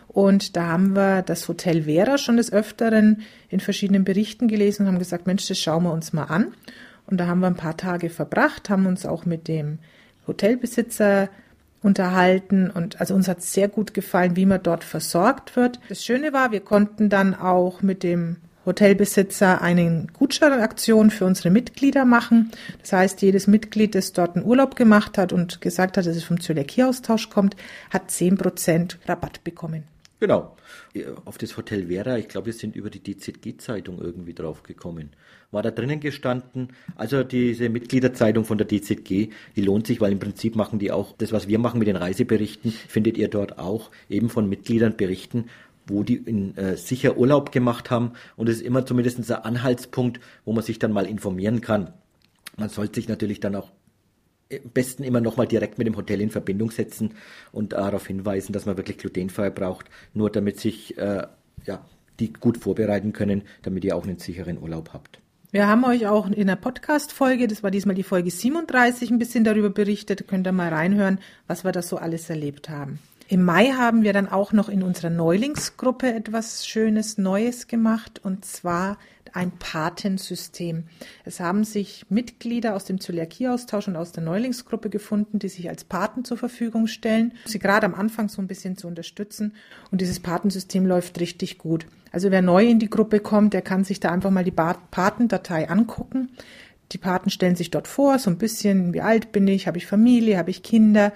Und 0.08 0.56
da 0.58 0.67
haben 0.67 0.95
wir 0.95 1.21
das 1.21 1.47
Hotel 1.47 1.84
Vera 1.84 2.17
schon 2.17 2.38
des 2.38 2.51
Öfteren 2.51 3.21
in 3.49 3.60
verschiedenen 3.60 4.03
Berichten 4.03 4.47
gelesen 4.47 4.84
und 4.84 4.88
haben 4.89 4.99
gesagt, 4.99 5.27
Mensch, 5.27 5.47
das 5.47 5.60
schauen 5.60 5.84
wir 5.84 5.93
uns 5.93 6.12
mal 6.12 6.23
an. 6.23 6.53
Und 7.06 7.17
da 7.17 7.27
haben 7.27 7.39
wir 7.39 7.47
ein 7.47 7.56
paar 7.56 7.77
Tage 7.77 8.10
verbracht, 8.10 8.69
haben 8.69 8.88
uns 8.88 9.06
auch 9.06 9.25
mit 9.25 9.47
dem 9.47 9.80
Hotelbesitzer 10.27 11.30
unterhalten 11.81 12.69
und 12.69 12.99
also 12.99 13.13
uns 13.13 13.27
hat 13.27 13.41
sehr 13.41 13.67
gut 13.67 13.93
gefallen, 13.93 14.35
wie 14.35 14.45
man 14.45 14.63
dort 14.63 14.83
versorgt 14.83 15.55
wird. 15.55 15.79
Das 15.89 16.03
Schöne 16.03 16.33
war, 16.33 16.51
wir 16.51 16.61
konnten 16.61 17.09
dann 17.09 17.35
auch 17.35 17.81
mit 17.81 18.03
dem 18.03 18.37
Hotelbesitzer 18.65 19.61
eine 19.61 20.07
Gutscheinaktion 20.11 21.09
für 21.09 21.25
unsere 21.25 21.49
Mitglieder 21.49 22.03
machen. 22.03 22.51
Das 22.81 22.91
heißt, 22.91 23.21
jedes 23.21 23.47
Mitglied, 23.47 23.95
das 23.95 24.11
dort 24.11 24.35
einen 24.35 24.45
Urlaub 24.45 24.75
gemacht 24.75 25.17
hat 25.17 25.31
und 25.31 25.61
gesagt 25.61 25.97
hat, 25.97 26.05
dass 26.05 26.15
es 26.15 26.25
vom 26.25 26.41
Zöliakie-Austausch 26.41 27.29
kommt, 27.29 27.55
hat 27.89 28.09
10% 28.09 28.97
Rabatt 29.07 29.43
bekommen. 29.45 29.85
Genau. 30.19 30.56
Auf 31.25 31.38
das 31.38 31.58
Hotel 31.58 31.88
Vera, 31.88 32.17
ich 32.17 32.27
glaube, 32.27 32.47
wir 32.47 32.53
sind 32.53 32.75
über 32.75 32.89
die 32.89 33.01
DZG-Zeitung 33.03 34.01
irgendwie 34.01 34.34
drauf 34.34 34.63
gekommen. 34.63 35.12
War 35.51 35.62
da 35.62 35.69
drinnen 35.69 35.99
gestanden. 35.99 36.69
Also 36.95 37.23
diese 37.23 37.69
Mitgliederzeitung 37.69 38.43
von 38.43 38.58
der 38.58 38.67
DZG, 38.67 39.30
die 39.56 39.62
lohnt 39.62 39.86
sich, 39.86 40.01
weil 40.01 40.12
im 40.12 40.19
Prinzip 40.19 40.56
machen 40.56 40.80
die 40.80 40.91
auch 40.91 41.13
das, 41.17 41.32
was 41.32 41.47
wir 41.47 41.60
machen 41.60 41.77
mit 41.77 41.88
den 41.88 41.95
Reiseberichten, 41.95 42.71
findet 42.71 43.17
ihr 43.17 43.27
dort 43.27 43.60
auch 43.60 43.91
eben 44.10 44.30
von 44.30 44.49
Mitgliedern 44.49 44.97
berichten, 44.97 45.45
wo 45.86 46.03
die 46.03 46.15
in, 46.15 46.58
äh, 46.58 46.77
sicher 46.77 47.17
Urlaub 47.17 47.51
gemacht 47.51 47.91
haben. 47.91 48.13
Und 48.36 48.49
es 48.49 48.58
ist 48.58 48.63
immer 48.63 48.88
zumindest 48.88 49.32
ein 49.32 49.43
Anhaltspunkt, 49.43 50.19
wo 50.45 50.51
man 50.51 50.63
sich 50.63 50.80
dann 50.80 50.91
mal 50.91 51.06
informieren 51.06 51.62
kann. 51.62 51.93
Man 52.58 52.69
sollte 52.69 52.95
sich 52.95 53.08
natürlich 53.08 53.39
dann 53.39 53.56
auch 53.56 53.71
am 54.51 54.69
besten 54.73 55.03
immer 55.03 55.21
nochmal 55.21 55.47
direkt 55.47 55.77
mit 55.77 55.88
dem 55.88 55.97
Hotel 55.97 56.21
in 56.21 56.29
Verbindung 56.29 56.71
setzen 56.71 57.12
und 57.51 57.73
darauf 57.73 58.07
hinweisen, 58.07 58.53
dass 58.53 58.65
man 58.65 58.77
wirklich 58.77 58.97
glutenfrei 58.97 59.49
braucht, 59.49 59.88
nur 60.13 60.29
damit 60.29 60.60
sich 60.60 60.97
äh, 60.97 61.27
ja, 61.65 61.86
die 62.19 62.33
gut 62.33 62.57
vorbereiten 62.57 63.13
können, 63.13 63.43
damit 63.62 63.83
ihr 63.83 63.95
auch 63.95 64.03
einen 64.03 64.19
sicheren 64.19 64.62
Urlaub 64.62 64.91
habt. 64.93 65.19
Wir 65.51 65.67
haben 65.67 65.86
euch 65.86 66.07
auch 66.07 66.29
in 66.29 66.47
der 66.47 66.57
Podcast-Folge, 66.57 67.47
das 67.47 67.63
war 67.63 67.71
diesmal 67.71 67.95
die 67.95 68.03
Folge 68.03 68.31
37, 68.31 69.12
ein 69.12 69.19
bisschen 69.19 69.43
darüber 69.43 69.69
berichtet. 69.69 70.27
Könnt 70.27 70.45
ihr 70.45 70.51
mal 70.51 70.73
reinhören, 70.73 71.19
was 71.47 71.63
wir 71.63 71.71
da 71.71 71.81
so 71.81 71.97
alles 71.97 72.29
erlebt 72.29 72.69
haben. 72.69 72.99
Im 73.29 73.43
Mai 73.43 73.71
haben 73.71 74.03
wir 74.03 74.13
dann 74.13 74.29
auch 74.29 74.53
noch 74.53 74.69
in 74.69 74.83
unserer 74.83 75.10
Neulingsgruppe 75.10 76.13
etwas 76.13 76.65
Schönes 76.65 77.17
Neues 77.17 77.67
gemacht 77.67 78.21
und 78.23 78.45
zwar 78.45 78.97
ein 79.38 79.52
Patensystem. 79.52 80.86
Es 81.23 81.39
haben 81.39 81.63
sich 81.63 82.06
Mitglieder 82.10 82.76
aus 82.76 82.86
dem 82.86 83.00
Zöliakieaustausch 83.00 83.88
und 83.88 83.95
aus 83.95 84.12
der 84.12 84.23
Neulingsgruppe 84.23 84.89
gefunden, 84.89 85.38
die 85.38 85.47
sich 85.47 85.69
als 85.69 85.84
Paten 85.84 86.26
zur 86.26 86.38
Verfügung 86.38 86.88
stellen, 86.88 87.34
sie 87.45 87.60
gerade 87.60 87.86
am 87.86 87.93
Anfang 87.93 88.30
so 88.30 88.41
ein 88.41 88.47
bisschen 88.47 88.78
zu 88.78 88.88
unterstützen. 88.88 89.54
Und 89.91 90.02
dieses 90.02 90.19
Patensystem 90.19 90.88
läuft 90.88 91.19
richtig 91.19 91.60
gut. 91.60 91.86
Also 92.12 92.32
wer 92.32 92.41
neu 92.41 92.65
in 92.65 92.80
die 92.80 92.89
Gruppe 92.89 93.19
kommt, 93.19 93.54
der 93.54 93.62
kann 93.62 93.84
sich 93.84 94.00
da 94.00 94.12
einfach 94.12 94.32
mal 94.32 94.43
die 94.43 94.52
Patendatei 94.52 95.69
angucken. 95.69 96.30
Die 96.91 96.97
Paten 96.97 97.30
stellen 97.30 97.56
sich 97.56 97.69
dort 97.69 97.88
vor, 97.88 98.17
so 98.17 98.32
ein 98.32 98.39
bisschen, 98.39 98.93
wie 98.95 99.02
alt 99.02 99.32
bin 99.32 99.47
ich, 99.47 99.67
habe 99.67 99.78
ich 99.78 99.86
Familie, 99.86 100.39
habe 100.39 100.50
ich 100.50 100.63
Kinder 100.63 101.13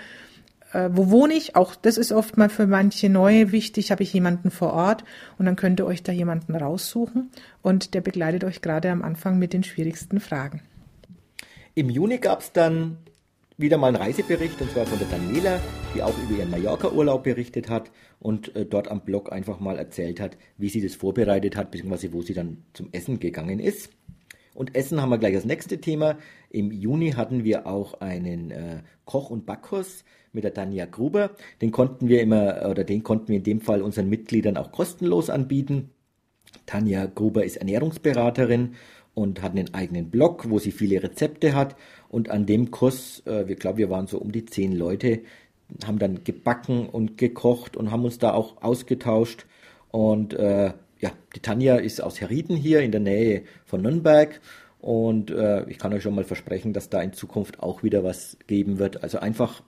äh, 0.74 0.90
wo 0.92 1.10
wohne 1.10 1.34
ich? 1.34 1.56
Auch 1.56 1.76
das 1.76 1.98
ist 1.98 2.12
oft 2.12 2.38
mal 2.38 2.50
für 2.50 2.68
manche 2.68 3.10
Neue 3.10 3.52
wichtig. 3.52 3.92
Habe 3.92 4.04
ich 4.04 4.14
jemanden 4.14 4.52
vor 4.52 4.74
Ort? 4.74 5.04
Und 5.38 5.46
dann 5.46 5.56
könnt 5.56 5.80
ihr 5.80 5.86
euch 5.86 6.04
da 6.04 6.12
jemanden 6.12 6.56
raussuchen 6.56 7.30
und 7.62 7.94
der 7.94 8.02
begleitet 8.02 8.44
euch 8.44 8.62
gerade 8.62 8.90
am 8.90 9.02
Anfang 9.02 9.40
mit 9.40 9.54
den 9.54 9.64
schwierigsten 9.64 10.20
Fragen. 10.20 10.62
Im 11.74 11.90
Juni 11.90 12.18
gab 12.18 12.42
es 12.42 12.52
dann 12.52 12.98
wieder 13.58 13.78
mal 13.78 13.88
einen 13.88 13.98
Reisebericht 13.98 14.60
und 14.60 14.72
zwar 14.72 14.86
von 14.86 14.98
der 14.98 15.08
Daniela, 15.08 15.60
die 15.96 16.02
auch 16.02 16.18
über 16.18 16.40
ihren 16.40 16.50
Mallorca-Urlaub 16.50 17.24
berichtet 17.24 17.70
hat 17.70 17.92
und 18.20 18.56
äh, 18.56 18.66
dort 18.66 18.90
am 18.90 19.02
Blog 19.02 19.32
einfach 19.32 19.60
mal 19.60 19.78
erzählt 19.78 20.20
hat, 20.20 20.38
wie 20.58 20.70
sie 20.70 20.82
das 20.82 20.96
vorbereitet 20.96 21.56
hat, 21.56 21.72
beziehungsweise 21.72 22.12
wo 22.12 22.22
sie 22.22 22.34
dann 22.34 22.64
zum 22.74 22.90
Essen 22.92 23.20
gegangen 23.20 23.60
ist. 23.60 23.92
Und 24.54 24.76
Essen 24.76 25.02
haben 25.02 25.10
wir 25.10 25.18
gleich 25.18 25.36
als 25.36 25.46
nächste 25.46 25.80
Thema. 25.80 26.18
Im 26.50 26.72
Juni 26.72 27.12
hatten 27.12 27.44
wir 27.44 27.68
auch 27.68 28.02
einen 28.02 28.52
äh, 28.52 28.82
Koch- 29.06 29.30
und 29.30 29.46
Backkurs 29.46 30.04
mit 30.34 30.44
der 30.44 30.54
Tanja 30.54 30.86
Gruber. 30.86 31.32
Den 31.62 31.72
konnten 31.72 32.08
wir 32.08 32.22
immer, 32.22 32.68
oder 32.70 32.84
den 32.84 33.04
konnten 33.04 33.30
wir 33.30 33.38
in 33.38 33.44
dem 33.44 33.62
Fall 33.62 33.82
unseren 33.82 34.10
Mitgliedern 34.10 34.58
auch 34.58 34.72
kostenlos 34.72 35.30
anbieten. 35.30 35.90
Tanja 36.66 37.06
Gruber 37.06 37.44
ist 37.44 37.58
Ernährungsberaterin 37.58 38.76
und 39.14 39.42
hat 39.42 39.52
einen 39.52 39.74
eigenen 39.74 40.10
Blog, 40.10 40.50
wo 40.50 40.60
sie 40.60 40.72
viele 40.72 41.04
Rezepte 41.04 41.54
hat. 41.54 41.76
Und 42.10 42.30
an 42.30 42.46
dem 42.46 42.72
Kurs, 42.72 43.24
äh, 43.26 43.48
wir 43.48 43.56
glauben, 43.56 43.78
wir 43.78 43.90
waren 43.90 44.08
so 44.08 44.18
um 44.18 44.32
die 44.32 44.46
zehn 44.46 44.76
Leute, 44.76 45.22
haben 45.86 46.00
dann 46.00 46.24
gebacken 46.24 46.88
und 46.88 47.18
gekocht 47.18 47.78
und 47.78 47.92
haben 47.92 48.06
uns 48.06 48.20
da 48.20 48.34
auch 48.34 48.62
ausgetauscht. 48.62 49.46
Und 49.90 50.34
äh, 50.34 50.74
ja, 51.00 51.12
die 51.36 51.40
Tanja 51.40 51.76
ist 51.78 52.02
aus 52.02 52.22
Herrieden 52.22 52.56
hier 52.56 52.82
in 52.82 52.92
der 52.92 53.02
Nähe 53.02 53.44
von 53.66 53.82
Nürnberg. 53.82 54.40
Und 54.80 55.30
äh, 55.30 55.70
ich 55.70 55.78
kann 55.78 55.94
euch 55.94 56.04
schon 56.04 56.16
mal 56.16 56.24
versprechen, 56.24 56.74
dass 56.74 56.90
da 56.90 57.02
in 57.02 57.14
Zukunft 57.14 57.60
auch 57.60 57.84
wieder 57.84 58.04
was 58.04 58.38
geben 58.48 58.80
wird. 58.80 59.04
Also 59.04 59.20
einfach 59.20 59.62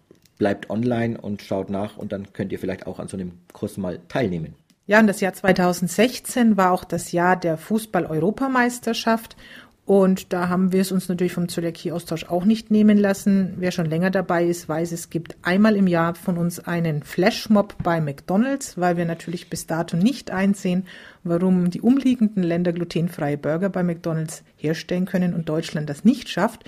bleibt 0.44 0.70
online 0.70 1.18
und 1.18 1.42
schaut 1.42 1.70
nach 1.70 1.96
und 1.96 2.12
dann 2.12 2.34
könnt 2.34 2.52
ihr 2.52 2.60
vielleicht 2.60 2.86
auch 2.86 3.00
an 3.00 3.08
so 3.08 3.16
einem 3.16 3.32
Kurs 3.54 3.78
mal 3.78 4.00
teilnehmen. 4.10 4.56
Ja, 4.88 5.00
und 5.00 5.08
das 5.08 5.22
Jahr 5.22 5.32
2016 5.32 6.58
war 6.58 6.74
auch 6.74 6.84
das 6.84 7.14
Jahr 7.14 7.38
der 7.38 7.56
Fußball-Europameisterschaft. 7.56 9.38
Und 9.86 10.34
da 10.34 10.50
haben 10.50 10.74
wir 10.74 10.82
es 10.82 10.92
uns 10.92 11.08
natürlich 11.08 11.32
vom 11.32 11.48
Zöliakie-Austausch 11.48 12.26
auch 12.26 12.44
nicht 12.44 12.72
nehmen 12.72 12.98
lassen. 12.98 13.54
Wer 13.58 13.72
schon 13.72 13.86
länger 13.86 14.12
dabei 14.12 14.44
ist, 14.44 14.68
weiß, 14.68 14.92
es 14.92 15.10
gibt 15.10 15.38
einmal 15.44 15.78
im 15.78 15.88
Jahr 15.88 16.14
von 16.14 16.38
uns 16.38 16.60
einen 16.60 17.04
Flashmob 17.04 17.82
bei 17.82 18.02
McDonald's, 18.02 18.78
weil 18.78 18.98
wir 18.98 19.06
natürlich 19.06 19.50
bis 19.50 19.66
dato 19.66 19.96
nicht 19.96 20.30
einsehen, 20.30 20.88
warum 21.24 21.70
die 21.70 21.80
umliegenden 21.80 22.44
Länder 22.44 22.74
glutenfreie 22.74 23.38
Burger 23.38 23.70
bei 23.70 23.84
McDonald's 23.84 24.44
herstellen 24.58 25.06
können 25.06 25.34
und 25.34 25.48
Deutschland 25.48 25.90
das 25.90 26.04
nicht 26.04 26.28
schafft. 26.28 26.66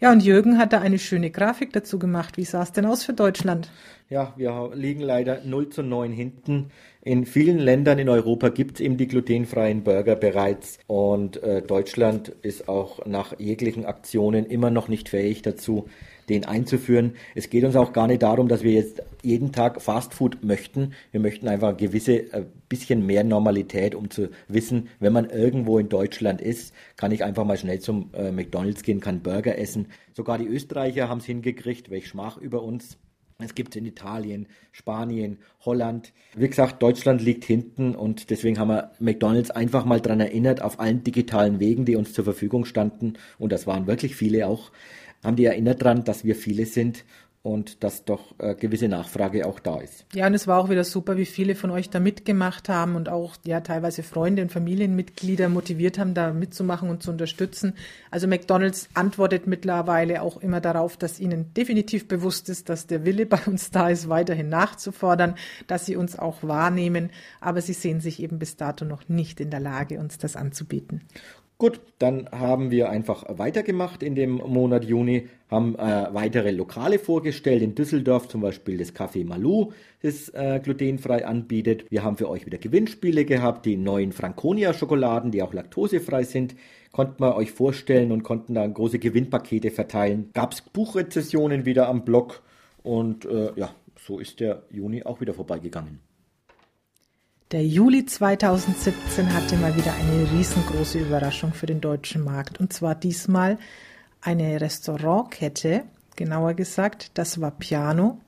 Ja, 0.00 0.12
und 0.12 0.22
Jürgen 0.22 0.58
hat 0.58 0.72
da 0.72 0.80
eine 0.80 1.00
schöne 1.00 1.30
Grafik 1.30 1.72
dazu 1.72 1.98
gemacht. 1.98 2.36
Wie 2.36 2.44
sah 2.44 2.62
es 2.62 2.70
denn 2.70 2.86
aus 2.86 3.02
für 3.02 3.14
Deutschland? 3.14 3.68
Ja, 4.08 4.32
wir 4.36 4.70
liegen 4.72 5.00
leider 5.00 5.40
0 5.44 5.70
zu 5.70 5.82
9 5.82 6.12
hinten. 6.12 6.70
In 7.02 7.26
vielen 7.26 7.58
Ländern 7.58 7.98
in 7.98 8.08
Europa 8.08 8.50
gibt 8.50 8.76
es 8.76 8.80
eben 8.80 8.96
die 8.96 9.08
glutenfreien 9.08 9.82
Burger 9.82 10.14
bereits 10.14 10.78
und 10.86 11.42
äh, 11.42 11.62
Deutschland 11.62 12.28
ist 12.42 12.68
auch 12.68 13.06
nach 13.06 13.38
jeglichen 13.40 13.86
Aktionen 13.86 14.46
immer 14.46 14.70
noch 14.70 14.86
nicht 14.86 15.08
fähig 15.08 15.42
dazu, 15.42 15.88
den 16.28 16.44
einzuführen. 16.44 17.14
Es 17.34 17.50
geht 17.50 17.64
uns 17.64 17.76
auch 17.76 17.92
gar 17.92 18.06
nicht 18.06 18.22
darum, 18.22 18.48
dass 18.48 18.62
wir 18.62 18.72
jetzt 18.72 19.02
jeden 19.22 19.52
Tag 19.52 19.82
Fastfood 19.82 20.44
möchten. 20.44 20.92
Wir 21.10 21.20
möchten 21.20 21.48
einfach 21.48 21.70
ein 21.70 21.76
gewisse 21.76 22.32
äh, 22.32 22.44
bisschen 22.68 23.04
mehr 23.04 23.24
Normalität, 23.24 23.94
um 23.94 24.10
zu 24.10 24.30
wissen, 24.46 24.88
wenn 25.00 25.12
man 25.12 25.30
irgendwo 25.30 25.78
in 25.78 25.88
Deutschland 25.88 26.40
ist, 26.40 26.74
kann 26.96 27.12
ich 27.12 27.24
einfach 27.24 27.44
mal 27.44 27.56
schnell 27.56 27.80
zum 27.80 28.10
äh, 28.14 28.30
McDonald's 28.30 28.82
gehen, 28.82 29.00
kann 29.00 29.22
Burger 29.22 29.58
essen. 29.58 29.88
Sogar 30.12 30.38
die 30.38 30.46
Österreicher 30.46 31.08
haben 31.08 31.18
es 31.18 31.24
hingekriegt, 31.24 31.90
welch 31.90 32.08
Schmach 32.08 32.36
über 32.36 32.62
uns. 32.62 32.98
Es 33.40 33.54
gibt 33.54 33.74
es 33.74 33.76
in 33.76 33.86
Italien, 33.86 34.48
Spanien, 34.72 35.38
Holland. 35.64 36.12
Wie 36.34 36.48
gesagt, 36.48 36.82
Deutschland 36.82 37.22
liegt 37.22 37.44
hinten 37.44 37.94
und 37.94 38.30
deswegen 38.30 38.58
haben 38.58 38.66
wir 38.66 38.90
McDonald's 38.98 39.52
einfach 39.52 39.84
mal 39.84 40.00
daran 40.00 40.18
erinnert, 40.18 40.60
auf 40.60 40.80
allen 40.80 41.04
digitalen 41.04 41.60
Wegen, 41.60 41.84
die 41.84 41.94
uns 41.94 42.12
zur 42.12 42.24
Verfügung 42.24 42.64
standen, 42.64 43.12
und 43.38 43.52
das 43.52 43.68
waren 43.68 43.86
wirklich 43.86 44.16
viele 44.16 44.48
auch, 44.48 44.72
haben 45.24 45.36
die 45.36 45.44
erinnert 45.44 45.82
daran, 45.82 46.04
dass 46.04 46.24
wir 46.24 46.36
viele 46.36 46.66
sind 46.66 47.04
und 47.42 47.84
dass 47.84 48.04
doch 48.04 48.34
äh, 48.38 48.54
gewisse 48.54 48.88
Nachfrage 48.88 49.46
auch 49.46 49.60
da 49.60 49.80
ist. 49.80 50.04
Ja, 50.12 50.26
und 50.26 50.34
es 50.34 50.46
war 50.46 50.58
auch 50.58 50.68
wieder 50.68 50.84
super, 50.84 51.16
wie 51.16 51.24
viele 51.24 51.54
von 51.54 51.70
euch 51.70 51.88
da 51.88 52.00
mitgemacht 52.00 52.68
haben 52.68 52.96
und 52.96 53.08
auch 53.08 53.36
ja 53.44 53.60
teilweise 53.60 54.02
Freunde 54.02 54.42
und 54.42 54.50
Familienmitglieder 54.50 55.48
motiviert 55.48 55.98
haben, 55.98 56.14
da 56.14 56.32
mitzumachen 56.32 56.90
und 56.90 57.02
zu 57.02 57.10
unterstützen. 57.10 57.74
Also 58.10 58.26
McDonald's 58.26 58.88
antwortet 58.94 59.46
mittlerweile 59.46 60.22
auch 60.22 60.38
immer 60.38 60.60
darauf, 60.60 60.96
dass 60.96 61.20
ihnen 61.20 61.54
definitiv 61.54 62.08
bewusst 62.08 62.48
ist, 62.48 62.68
dass 62.68 62.86
der 62.86 63.04
Wille 63.04 63.24
bei 63.24 63.40
uns 63.46 63.70
da 63.70 63.88
ist, 63.88 64.08
weiterhin 64.08 64.48
nachzufordern, 64.48 65.34
dass 65.68 65.86
sie 65.86 65.96
uns 65.96 66.18
auch 66.18 66.42
wahrnehmen, 66.42 67.10
aber 67.40 67.62
sie 67.62 67.72
sehen 67.72 68.00
sich 68.00 68.20
eben 68.20 68.38
bis 68.38 68.56
dato 68.56 68.84
noch 68.84 69.08
nicht 69.08 69.40
in 69.40 69.50
der 69.50 69.60
Lage, 69.60 70.00
uns 70.00 70.18
das 70.18 70.34
anzubieten. 70.36 71.02
Gut, 71.60 71.80
dann 71.98 72.28
haben 72.30 72.70
wir 72.70 72.88
einfach 72.88 73.24
weitergemacht 73.36 74.04
in 74.04 74.14
dem 74.14 74.34
Monat 74.34 74.84
Juni, 74.84 75.28
haben 75.50 75.74
äh, 75.74 76.06
weitere 76.12 76.52
Lokale 76.52 77.00
vorgestellt, 77.00 77.62
in 77.62 77.74
Düsseldorf 77.74 78.28
zum 78.28 78.42
Beispiel 78.42 78.78
das 78.78 78.94
Café 78.94 79.26
Malou, 79.26 79.72
das 80.00 80.28
äh, 80.28 80.60
glutenfrei 80.62 81.26
anbietet. 81.26 81.90
Wir 81.90 82.04
haben 82.04 82.16
für 82.16 82.28
euch 82.28 82.46
wieder 82.46 82.58
Gewinnspiele 82.58 83.24
gehabt, 83.24 83.66
die 83.66 83.76
neuen 83.76 84.12
Franconia 84.12 84.72
Schokoladen, 84.72 85.32
die 85.32 85.42
auch 85.42 85.52
laktosefrei 85.52 86.22
sind, 86.22 86.54
konnten 86.92 87.20
wir 87.24 87.34
euch 87.34 87.50
vorstellen 87.50 88.12
und 88.12 88.22
konnten 88.22 88.54
da 88.54 88.64
große 88.64 89.00
Gewinnpakete 89.00 89.72
verteilen. 89.72 90.30
Gab 90.34 90.52
es 90.52 90.60
Buchrezessionen 90.60 91.64
wieder 91.64 91.88
am 91.88 92.04
Blog 92.04 92.40
und 92.84 93.24
äh, 93.24 93.50
ja, 93.56 93.74
so 93.98 94.20
ist 94.20 94.38
der 94.38 94.62
Juni 94.70 95.02
auch 95.02 95.20
wieder 95.20 95.34
vorbeigegangen. 95.34 96.07
Der 97.50 97.64
Juli 97.64 98.04
2017 98.04 99.32
hatte 99.32 99.56
mal 99.56 99.74
wieder 99.74 99.94
eine 99.94 100.30
riesengroße 100.32 100.98
Überraschung 100.98 101.54
für 101.54 101.64
den 101.64 101.80
deutschen 101.80 102.22
Markt. 102.22 102.60
Und 102.60 102.74
zwar 102.74 102.94
diesmal 102.94 103.56
eine 104.20 104.60
Restaurantkette, 104.60 105.84
genauer 106.14 106.52
gesagt, 106.52 107.12
das 107.14 107.40
war 107.40 107.52
Piano. 107.52 108.20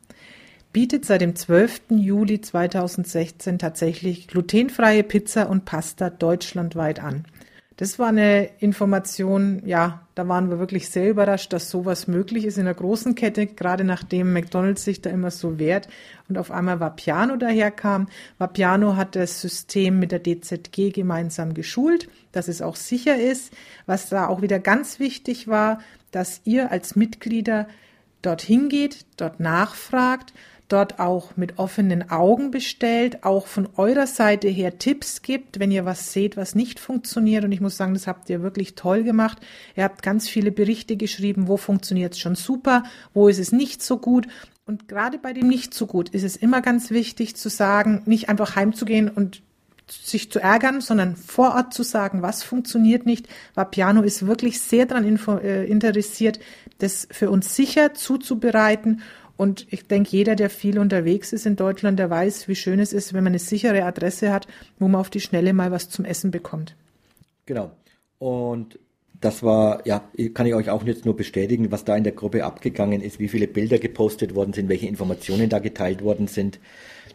bietet 0.73 1.05
seit 1.05 1.21
dem 1.21 1.37
12. 1.37 1.83
Juli 1.91 2.41
2016 2.41 3.59
tatsächlich 3.59 4.27
glutenfreie 4.27 5.03
Pizza 5.03 5.51
und 5.51 5.67
Pasta 5.67 6.09
deutschlandweit 6.09 7.01
an. 7.01 7.27
Das 7.81 7.99
war 7.99 8.09
eine 8.09 8.51
Information, 8.59 9.63
ja, 9.65 10.07
da 10.15 10.29
waren 10.29 10.51
wir 10.51 10.59
wirklich 10.59 10.91
sehr 10.91 11.09
überrascht, 11.09 11.51
dass 11.55 11.71
sowas 11.71 12.09
möglich 12.09 12.45
ist 12.45 12.59
in 12.59 12.67
einer 12.67 12.75
großen 12.75 13.15
Kette, 13.15 13.47
gerade 13.47 13.85
nachdem 13.85 14.35
McDonald's 14.35 14.85
sich 14.85 15.01
da 15.01 15.09
immer 15.09 15.31
so 15.31 15.59
wehrt 15.59 15.89
und 16.29 16.37
auf 16.37 16.51
einmal 16.51 16.79
Vapiano 16.79 17.39
daherkam. 17.39 18.09
Vapiano 18.37 18.97
hat 18.97 19.17
das 19.17 19.41
System 19.41 19.99
mit 19.99 20.13
der 20.13 20.23
DZG 20.23 20.91
gemeinsam 20.93 21.55
geschult, 21.55 22.11
dass 22.33 22.49
es 22.49 22.61
auch 22.61 22.77
sicher 22.77 23.19
ist. 23.19 23.51
Was 23.87 24.11
da 24.11 24.27
auch 24.27 24.43
wieder 24.43 24.59
ganz 24.59 24.99
wichtig 24.99 25.49
war, 25.49 25.79
dass 26.11 26.43
ihr 26.45 26.71
als 26.71 26.97
Mitglieder 26.97 27.67
dorthin 28.21 28.69
geht, 28.69 29.07
dort 29.17 29.41
nachfragt 29.41 30.35
dort 30.73 30.99
auch 30.99 31.37
mit 31.37 31.59
offenen 31.59 32.11
Augen 32.11 32.51
bestellt, 32.51 33.25
auch 33.25 33.47
von 33.47 33.69
eurer 33.77 34.07
Seite 34.07 34.49
her 34.49 34.79
Tipps 34.79 35.23
gibt, 35.23 35.59
wenn 35.61 35.71
ihr 35.71 35.85
was 35.85 36.13
seht, 36.13 36.37
was 36.37 36.55
nicht 36.55 36.81
funktioniert. 36.81 37.45
Und 37.45 37.53
ich 37.53 37.61
muss 37.61 37.77
sagen, 37.77 37.95
das 37.95 38.07
habt 38.07 38.31
ihr 38.31 38.43
wirklich 38.43 38.75
toll 38.75 39.03
gemacht. 39.03 39.39
Ihr 39.77 39.85
habt 39.85 40.03
ganz 40.03 40.29
viele 40.29 40.53
Berichte 40.53 40.97
geschrieben, 40.97 41.49
wo 41.49 41.57
funktioniert 41.57 42.15
es 42.15 42.21
schon 42.21 42.35
super, 42.35 42.85
wo 43.15 43.29
ist 43.29 43.39
es 43.39 43.53
nicht 43.53 43.83
so 43.83 43.99
gut. 43.99 44.29
Und 44.67 44.89
gerade 44.89 45.19
bei 45.19 45.33
dem 45.33 45.49
nicht 45.49 45.75
so 45.75 45.87
gut 45.87 46.11
ist 46.11 46.23
es 46.23 46.37
immer 46.37 46.63
ganz 46.63 46.91
wichtig 46.91 47.37
zu 47.37 47.49
sagen, 47.49 48.03
nicht 48.07 48.29
einfach 48.29 48.55
heimzugehen 48.57 49.09
und 49.09 49.43
sich 49.91 50.31
zu 50.31 50.39
ärgern, 50.39 50.81
sondern 50.81 51.17
vor 51.17 51.55
Ort 51.55 51.75
zu 51.75 51.83
sagen, 51.83 52.23
was 52.23 52.43
funktioniert 52.45 53.07
nicht. 53.07 53.29
Vapiano 53.55 54.03
ist 54.03 54.27
wirklich 54.27 54.61
sehr 54.61 54.87
daran 54.87 55.05
äh, 55.43 55.65
interessiert, 55.65 56.39
das 56.79 57.09
für 57.11 57.31
uns 57.31 57.57
sicher 57.57 57.95
zuzubereiten 57.95 59.03
und 59.41 59.67
ich 59.71 59.87
denke, 59.87 60.11
jeder, 60.11 60.37
der 60.37 60.51
viel 60.51 60.79
unterwegs 60.79 61.33
ist 61.33 61.47
in 61.47 61.57
Deutschland, 61.57 61.99
der 61.99 62.11
weiß, 62.11 62.47
wie 62.47 62.55
schön 62.55 62.79
es 62.79 62.93
ist, 62.93 63.15
wenn 63.15 63.25
man 63.25 63.31
eine 63.31 63.39
sichere 63.39 63.85
Adresse 63.85 64.35
hat, 64.35 64.47
wo 64.79 64.87
man 64.87 65.01
auf 65.01 65.09
die 65.09 65.21
Schnelle 65.21 65.55
mal 65.55 65.71
was 65.71 65.89
zum 65.89 66.05
Essen 66.05 66.31
bekommt. 66.31 66.77
Genau. 67.47 67.71
Und 68.19 68.79
das 69.19 69.43
war, 69.43 69.87
ja, 69.87 70.05
kann 70.35 70.45
ich 70.45 70.55
euch 70.55 70.69
auch 70.69 70.85
jetzt 70.85 71.07
nur 71.07 71.17
bestätigen, 71.17 71.73
was 71.73 71.87
da 71.87 71.97
in 71.97 72.05
der 72.05 72.13
Gruppe 72.13 72.45
abgegangen 72.45 73.01
ist, 73.01 73.19
wie 73.19 73.29
viele 73.29 73.49
Bilder 73.49 73.79
gepostet 73.79 74.35
worden 74.35 74.53
sind, 74.53 74.69
welche 74.69 74.87
Informationen 74.87 75.49
da 75.49 75.59
geteilt 75.59 76.05
worden 76.05 76.27
sind. 76.27 76.61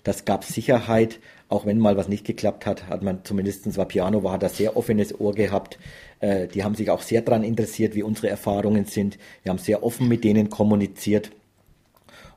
Das 0.03 0.25
gab 0.25 0.45
Sicherheit, 0.45 1.19
auch 1.47 1.67
wenn 1.67 1.77
mal 1.77 1.95
was 1.95 2.07
nicht 2.07 2.25
geklappt 2.25 2.65
hat, 2.65 2.87
hat 2.87 3.03
man 3.03 3.23
zumindestens 3.23 3.77
war 3.77 3.85
Piano 3.85 4.23
war, 4.23 4.39
da 4.39 4.49
sehr 4.49 4.75
offenes 4.75 5.19
Ohr 5.19 5.35
gehabt. 5.35 5.77
Äh, 6.21 6.47
die 6.47 6.63
haben 6.63 6.73
sich 6.73 6.89
auch 6.89 7.03
sehr 7.03 7.21
daran 7.21 7.43
interessiert, 7.43 7.93
wie 7.93 8.01
unsere 8.01 8.29
Erfahrungen 8.29 8.85
sind. 8.85 9.19
Wir 9.43 9.51
haben 9.51 9.59
sehr 9.59 9.83
offen 9.83 10.07
mit 10.07 10.23
denen 10.23 10.49
kommuniziert. 10.49 11.29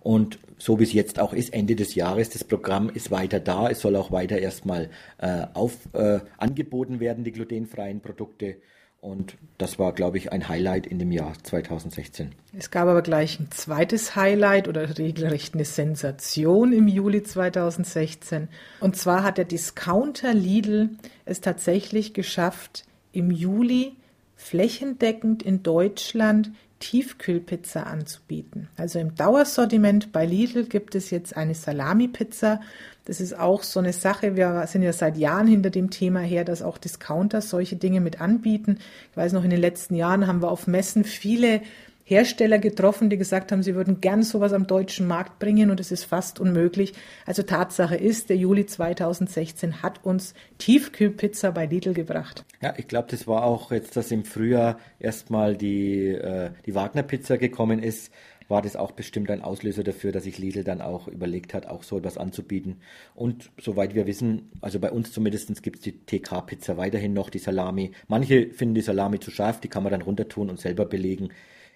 Und 0.09 0.38
so 0.57 0.81
wie 0.81 0.85
es 0.85 0.94
jetzt 0.94 1.18
auch 1.18 1.35
ist, 1.35 1.53
Ende 1.53 1.77
des 1.77 1.94
Jahres, 1.94 2.31
das 2.31 2.42
Programm 2.42 2.88
ist 2.88 3.11
weiter 3.11 3.40
da. 3.40 3.68
Es 3.68 3.81
soll 3.81 3.94
auch 3.94 4.11
weiter 4.11 4.38
erstmal 4.38 4.88
äh, 5.18 5.44
auf, 5.53 5.75
äh, 5.92 6.21
angeboten 6.38 6.99
werden, 6.99 7.25
die 7.25 7.33
glutenfreien 7.33 8.01
Produkte. 8.01 8.57
Und 9.03 9.37
das 9.59 9.79
war, 9.79 9.92
glaube 9.92 10.16
ich, 10.16 10.33
ein 10.33 10.49
Highlight 10.49 10.87
in 10.87 10.99
dem 10.99 11.12
Jahr 11.12 11.35
2016. 11.42 12.31
Es 12.57 12.71
gab 12.71 12.88
aber 12.88 13.03
gleich 13.03 13.38
ein 13.38 13.51
zweites 13.51 14.16
Highlight 14.16 14.66
oder 14.66 14.97
regelrecht 14.97 15.53
eine 15.53 15.66
Sensation 15.66 16.73
im 16.73 16.88
Juli 16.88 17.23
2016. 17.23 18.49
Und 18.81 18.97
zwar 18.97 19.23
hat 19.23 19.37
der 19.37 19.44
Discounter 19.44 20.33
Lidl 20.33 20.88
es 21.27 21.42
tatsächlich 21.42 22.14
geschafft, 22.14 22.87
im 23.12 23.31
Juli 23.31 23.97
flächendeckend 24.37 25.42
in 25.42 25.62
Deutschland 25.62 26.53
Tiefkühlpizza 26.81 27.83
anzubieten. 27.83 28.69
Also 28.77 28.99
im 28.99 29.14
Dauersortiment 29.14 30.12
bei 30.12 30.25
Lidl 30.25 30.64
gibt 30.64 30.95
es 30.95 31.11
jetzt 31.11 31.37
eine 31.37 31.55
Salami-Pizza. 31.55 32.61
Das 33.05 33.21
ist 33.21 33.38
auch 33.38 33.62
so 33.62 33.81
eine 33.81 33.93
Sache. 33.93 34.37
Wir 34.37 34.64
sind 34.67 34.83
ja 34.83 34.93
seit 34.93 35.17
Jahren 35.17 35.47
hinter 35.47 35.71
dem 35.71 35.91
Thema 35.91 36.21
her, 36.21 36.45
dass 36.45 36.62
auch 36.62 36.79
Discounter 36.79 37.41
solche 37.41 37.77
Dinge 37.77 38.01
mit 38.01 38.21
anbieten. 38.21 38.79
Ich 39.11 39.17
weiß 39.17 39.33
noch, 39.33 39.45
in 39.45 39.51
den 39.51 39.61
letzten 39.61 39.95
Jahren 39.95 40.27
haben 40.27 40.43
wir 40.43 40.51
auf 40.51 40.67
Messen 40.67 41.05
viele 41.05 41.62
Hersteller 42.09 42.59
getroffen, 42.59 43.11
die 43.11 43.18
gesagt 43.18 43.53
haben, 43.53 43.62
sie 43.62 43.75
würden 43.75 44.01
gern 44.01 44.23
sowas 44.23 44.55
am 44.55 44.66
deutschen 44.66 45.07
Markt 45.07 45.38
bringen 45.38 45.71
und 45.71 45.79
es 45.79 45.92
ist 45.92 46.05
fast 46.05 46.40
unmöglich. 46.40 46.94
Also 47.27 47.42
Tatsache 47.42 47.97
ist, 47.97 48.31
der 48.31 48.38
Juli 48.38 48.64
2016 48.64 49.83
hat 49.83 50.03
uns 50.07 50.33
Tiefkühlpizza 50.57 51.51
bei 51.51 51.66
Lidl 51.66 51.92
gebracht. 51.92 52.47
Ja, 52.62 52.73
ich 52.79 52.88
glaube, 52.88 53.09
das 53.11 53.27
war 53.27 53.44
auch 53.44 53.73
jetzt, 53.73 53.94
dass 53.94 54.11
im 54.11 54.25
Frühjahr 54.25 54.79
erstmal 54.99 55.55
die, 55.55 56.07
äh, 56.09 56.53
die 56.64 56.75
Wagner-Pizza 56.75 57.37
gekommen 57.37 57.83
ist, 57.83 58.11
war 58.49 58.62
das 58.62 58.75
auch 58.75 58.92
bestimmt 58.92 59.31
ein 59.31 59.42
Auslöser 59.42 59.85
dafür, 59.85 60.11
dass 60.11 60.25
sich 60.25 60.38
Lidl 60.38 60.64
dann 60.64 60.81
auch 60.81 61.09
überlegt 61.09 61.53
hat, 61.53 61.66
auch 61.66 61.83
so 61.83 61.99
etwas 61.99 62.16
anzubieten. 62.16 62.77
Und 63.14 63.51
soweit 63.61 63.94
wir 63.94 64.07
wissen, 64.07 64.51
also 64.62 64.81
bei 64.81 64.90
uns 64.90 65.12
zumindest 65.12 65.62
gibt 65.62 65.77
es 65.77 65.83
die 65.83 65.92
TK-Pizza 66.07 66.79
weiterhin 66.79 67.12
noch, 67.12 67.29
die 67.29 67.38
Salami. 67.38 67.92
Manche 68.07 68.49
finden 68.49 68.77
die 68.77 68.81
Salami 68.81 69.21
zu 69.21 69.31
scharf, 69.31 69.61
die 69.61 69.68
kann 69.68 69.83
man 69.83 69.92
dann 69.92 70.01
runter 70.01 70.27
tun 70.27 70.49
und 70.49 70.59
selber 70.59 70.87
belegen 70.87 71.29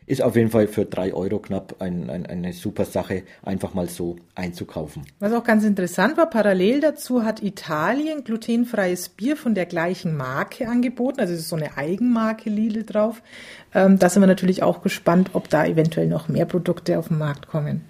ist 0.06 0.22
auf 0.22 0.36
jeden 0.36 0.50
Fall 0.50 0.66
für 0.66 0.84
drei 0.84 1.12
Euro 1.14 1.38
knapp 1.38 1.76
ein, 1.80 2.10
ein, 2.10 2.26
eine 2.26 2.52
super 2.52 2.84
Sache, 2.84 3.22
einfach 3.42 3.74
mal 3.74 3.88
so 3.88 4.16
einzukaufen. 4.34 5.04
Was 5.18 5.32
auch 5.32 5.44
ganz 5.44 5.64
interessant 5.64 6.16
war, 6.16 6.28
parallel 6.28 6.80
dazu 6.80 7.24
hat 7.24 7.42
Italien 7.42 8.24
glutenfreies 8.24 9.10
Bier 9.10 9.36
von 9.36 9.54
der 9.54 9.66
gleichen 9.66 10.16
Marke 10.16 10.68
angeboten. 10.68 11.20
Also 11.20 11.34
es 11.34 11.40
ist 11.40 11.48
so 11.48 11.56
eine 11.56 11.76
Eigenmarke 11.76 12.50
Lidl 12.50 12.84
drauf. 12.84 13.22
Ähm, 13.74 13.98
da 13.98 14.08
sind 14.08 14.22
wir 14.22 14.26
natürlich 14.26 14.62
auch 14.62 14.82
gespannt, 14.82 15.30
ob 15.32 15.48
da 15.48 15.64
eventuell 15.64 16.06
noch 16.06 16.28
mehr 16.28 16.46
Produkte 16.46 16.98
auf 16.98 17.08
den 17.08 17.18
Markt 17.18 17.48
kommen. 17.48 17.82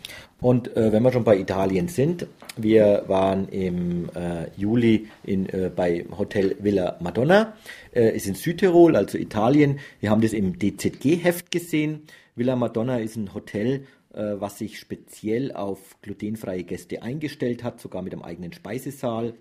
Und 0.43 0.77
äh, 0.77 0.93
wenn 0.93 1.05
wir 1.05 1.13
schon 1.13 1.23
bei 1.23 1.39
Italien 1.39 1.87
sind, 1.87 2.27
wir 2.57 3.05
waren 3.07 3.49
im 3.49 4.11
äh, 4.15 4.51
Juli 4.57 5.09
in, 5.23 5.49
äh, 5.49 5.71
bei 5.75 6.05
Hotel 6.19 6.57
Villa 6.59 6.97
Madonna, 7.01 7.55
äh, 7.95 8.15
ist 8.17 8.27
in 8.27 8.35
Südtirol, 8.35 8.97
also 8.97 9.19
Italien. 9.19 9.79
Wir 10.01 10.11
haben 10.11 10.21
das 10.21 10.33
im 10.33 10.59
DZG-Heft 10.59 11.53
gesehen. 11.53 12.03
Villa 12.35 12.57
Madonna 12.57 12.99
ist 12.99 13.15
ein 13.17 13.33
Hotel, 13.35 13.87
äh, 14.13 14.35
was 14.35 14.59
sich 14.59 14.81
speziell 14.81 15.53
auf 15.53 15.79
glutenfreie 16.03 16.65
Gäste 16.65 17.03
eingestellt 17.03 17.63
hat, 17.63 17.81
sogar 17.81 18.03
mit 18.03 18.13
einem 18.13 18.23
eigenen 18.23 18.53
Speisesaal 18.53 19.35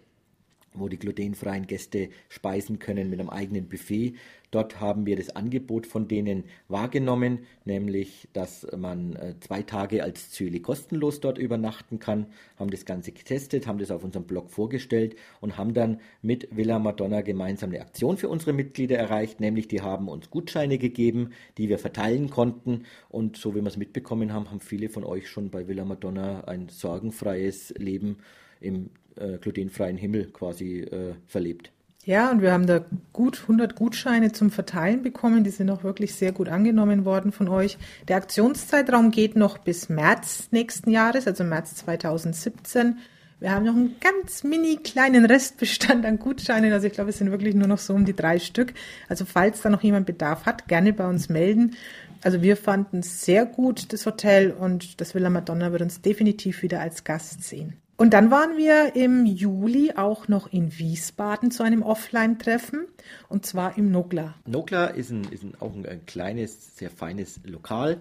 wo 0.73 0.87
die 0.87 0.97
glutenfreien 0.97 1.67
Gäste 1.67 2.09
speisen 2.29 2.79
können 2.79 3.09
mit 3.09 3.19
einem 3.19 3.29
eigenen 3.29 3.67
Buffet. 3.67 4.13
Dort 4.51 4.81
haben 4.81 5.05
wir 5.05 5.15
das 5.15 5.33
Angebot 5.33 5.87
von 5.87 6.09
denen 6.09 6.43
wahrgenommen, 6.67 7.39
nämlich, 7.63 8.27
dass 8.33 8.67
man 8.77 9.15
äh, 9.15 9.35
zwei 9.39 9.61
Tage 9.61 10.03
als 10.03 10.29
Zöli 10.31 10.59
kostenlos 10.59 11.21
dort 11.21 11.37
übernachten 11.37 11.99
kann, 11.99 12.27
haben 12.57 12.69
das 12.69 12.85
Ganze 12.85 13.13
getestet, 13.13 13.65
haben 13.65 13.79
das 13.79 13.91
auf 13.91 14.03
unserem 14.03 14.25
Blog 14.25 14.49
vorgestellt 14.49 15.15
und 15.39 15.57
haben 15.57 15.73
dann 15.73 16.01
mit 16.21 16.49
Villa 16.55 16.79
Madonna 16.79 17.21
gemeinsam 17.21 17.69
eine 17.69 17.79
Aktion 17.79 18.17
für 18.17 18.27
unsere 18.27 18.51
Mitglieder 18.51 18.97
erreicht, 18.97 19.39
nämlich 19.39 19.69
die 19.69 19.81
haben 19.81 20.09
uns 20.09 20.29
Gutscheine 20.29 20.77
gegeben, 20.77 21.31
die 21.57 21.69
wir 21.69 21.79
verteilen 21.79 22.29
konnten 22.29 22.83
und 23.07 23.37
so 23.37 23.55
wie 23.55 23.61
wir 23.61 23.67
es 23.67 23.77
mitbekommen 23.77 24.33
haben, 24.33 24.51
haben 24.51 24.59
viele 24.59 24.89
von 24.89 25.05
euch 25.05 25.29
schon 25.29 25.49
bei 25.49 25.69
Villa 25.69 25.85
Madonna 25.85 26.43
ein 26.43 26.67
sorgenfreies 26.67 27.73
Leben 27.77 28.17
im 28.59 28.89
äh, 29.15 29.37
glutenfreien 29.37 29.97
Himmel 29.97 30.25
quasi 30.31 30.81
äh, 30.81 31.13
verlebt. 31.25 31.71
Ja, 32.03 32.31
und 32.31 32.41
wir 32.41 32.51
haben 32.51 32.65
da 32.65 32.83
gut 33.13 33.41
100 33.43 33.75
Gutscheine 33.75 34.31
zum 34.31 34.49
Verteilen 34.49 35.03
bekommen. 35.03 35.43
Die 35.43 35.51
sind 35.51 35.69
auch 35.69 35.83
wirklich 35.83 36.15
sehr 36.15 36.31
gut 36.31 36.49
angenommen 36.49 37.05
worden 37.05 37.31
von 37.31 37.47
euch. 37.47 37.77
Der 38.07 38.17
Aktionszeitraum 38.17 39.11
geht 39.11 39.35
noch 39.35 39.59
bis 39.59 39.87
März 39.87 40.47
nächsten 40.49 40.89
Jahres, 40.89 41.27
also 41.27 41.43
März 41.43 41.75
2017. 41.75 42.97
Wir 43.39 43.51
haben 43.51 43.65
noch 43.65 43.75
einen 43.75 43.95
ganz 43.99 44.43
mini 44.43 44.77
kleinen 44.77 45.25
Restbestand 45.25 46.05
an 46.05 46.17
Gutscheinen. 46.17 46.73
Also 46.73 46.87
ich 46.87 46.93
glaube, 46.93 47.11
es 47.11 47.19
sind 47.19 47.29
wirklich 47.29 47.55
nur 47.55 47.67
noch 47.67 47.79
so 47.79 47.93
um 47.93 48.05
die 48.05 48.15
drei 48.15 48.39
Stück. 48.39 48.73
Also 49.07 49.25
falls 49.25 49.61
da 49.61 49.69
noch 49.69 49.83
jemand 49.83 50.05
Bedarf 50.07 50.45
hat, 50.45 50.67
gerne 50.67 50.93
bei 50.93 51.07
uns 51.07 51.29
melden. 51.29 51.75
Also 52.23 52.41
wir 52.41 52.55
fanden 52.55 53.01
sehr 53.01 53.45
gut, 53.45 53.93
das 53.93 54.05
Hotel, 54.05 54.51
und 54.51 55.01
das 55.01 55.15
Villa 55.15 55.29
Madonna 55.29 55.71
wird 55.71 55.81
uns 55.81 56.01
definitiv 56.01 56.61
wieder 56.61 56.79
als 56.79 57.03
Gast 57.03 57.43
sehen. 57.43 57.80
Und 58.01 58.15
dann 58.15 58.31
waren 58.31 58.57
wir 58.57 58.95
im 58.95 59.27
Juli 59.27 59.93
auch 59.95 60.27
noch 60.27 60.51
in 60.51 60.75
Wiesbaden 60.79 61.51
zu 61.51 61.61
einem 61.61 61.83
Offline-Treffen 61.83 62.87
und 63.29 63.45
zwar 63.45 63.77
im 63.77 63.91
Nogla. 63.91 64.33
Nogla 64.47 64.87
ist, 64.87 65.11
ein, 65.11 65.23
ist 65.25 65.43
ein, 65.43 65.53
auch 65.59 65.75
ein, 65.75 65.85
ein 65.85 66.03
kleines, 66.07 66.75
sehr 66.75 66.89
feines 66.89 67.41
Lokal. 67.43 67.99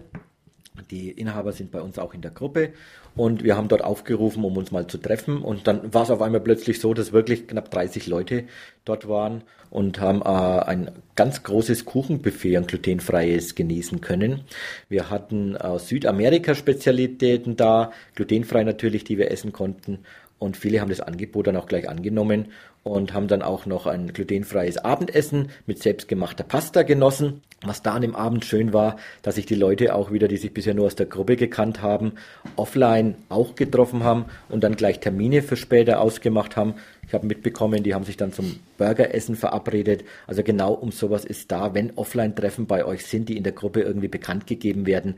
Die 0.89 1.11
Inhaber 1.11 1.51
sind 1.51 1.71
bei 1.71 1.81
uns 1.81 1.99
auch 1.99 2.13
in 2.13 2.21
der 2.21 2.31
Gruppe 2.31 2.71
und 3.15 3.43
wir 3.43 3.57
haben 3.57 3.67
dort 3.67 3.83
aufgerufen, 3.83 4.43
um 4.45 4.55
uns 4.55 4.71
mal 4.71 4.87
zu 4.87 4.97
treffen. 4.97 5.41
Und 5.41 5.67
dann 5.67 5.93
war 5.93 6.03
es 6.03 6.09
auf 6.09 6.21
einmal 6.21 6.39
plötzlich 6.39 6.79
so, 6.79 6.93
dass 6.93 7.11
wirklich 7.11 7.47
knapp 7.47 7.69
30 7.71 8.07
Leute 8.07 8.45
dort 8.85 9.07
waren 9.07 9.43
und 9.69 9.99
haben 9.99 10.21
äh, 10.21 10.25
ein 10.25 10.91
ganz 11.15 11.43
großes 11.43 11.85
Kuchenbuffet, 11.85 12.55
ein 12.55 12.67
glutenfreies 12.67 13.55
genießen 13.55 13.99
können. 13.99 14.41
Wir 14.87 15.09
hatten 15.09 15.57
aus 15.57 15.89
Südamerika 15.89 16.55
Spezialitäten 16.55 17.57
da, 17.57 17.91
glutenfrei 18.15 18.63
natürlich, 18.63 19.03
die 19.03 19.17
wir 19.17 19.29
essen 19.29 19.51
konnten. 19.51 19.99
Und 20.41 20.57
viele 20.57 20.81
haben 20.81 20.89
das 20.89 21.01
Angebot 21.01 21.45
dann 21.45 21.55
auch 21.55 21.67
gleich 21.67 21.87
angenommen 21.87 22.47
und 22.81 23.13
haben 23.13 23.27
dann 23.27 23.43
auch 23.43 23.67
noch 23.67 23.85
ein 23.85 24.11
glutenfreies 24.11 24.79
Abendessen 24.79 25.49
mit 25.67 25.83
selbstgemachter 25.83 26.43
Pasta 26.43 26.81
genossen. 26.81 27.43
Was 27.63 27.83
da 27.83 27.93
an 27.93 28.01
dem 28.01 28.15
Abend 28.15 28.43
schön 28.43 28.73
war, 28.73 28.95
dass 29.21 29.35
sich 29.35 29.45
die 29.45 29.53
Leute 29.53 29.93
auch 29.93 30.11
wieder, 30.11 30.27
die 30.27 30.37
sich 30.37 30.51
bisher 30.51 30.73
nur 30.73 30.87
aus 30.87 30.95
der 30.95 31.05
Gruppe 31.05 31.35
gekannt 31.35 31.83
haben, 31.83 32.13
offline 32.55 33.17
auch 33.29 33.53
getroffen 33.53 34.03
haben 34.03 34.25
und 34.49 34.63
dann 34.63 34.75
gleich 34.75 34.99
Termine 34.99 35.43
für 35.43 35.57
später 35.57 36.01
ausgemacht 36.01 36.55
haben. 36.55 36.73
Ich 37.05 37.13
habe 37.13 37.27
mitbekommen, 37.27 37.83
die 37.83 37.93
haben 37.93 38.03
sich 38.03 38.17
dann 38.17 38.33
zum 38.33 38.59
Burgeressen 38.79 39.35
verabredet. 39.35 40.05
Also 40.25 40.41
genau 40.41 40.73
um 40.73 40.91
sowas 40.91 41.23
ist 41.23 41.51
da, 41.51 41.75
wenn 41.75 41.95
Offline-Treffen 41.95 42.65
bei 42.65 42.83
euch 42.83 43.05
sind, 43.05 43.29
die 43.29 43.37
in 43.37 43.43
der 43.43 43.53
Gruppe 43.53 43.81
irgendwie 43.81 44.07
bekannt 44.07 44.47
gegeben 44.47 44.87
werden. 44.87 45.17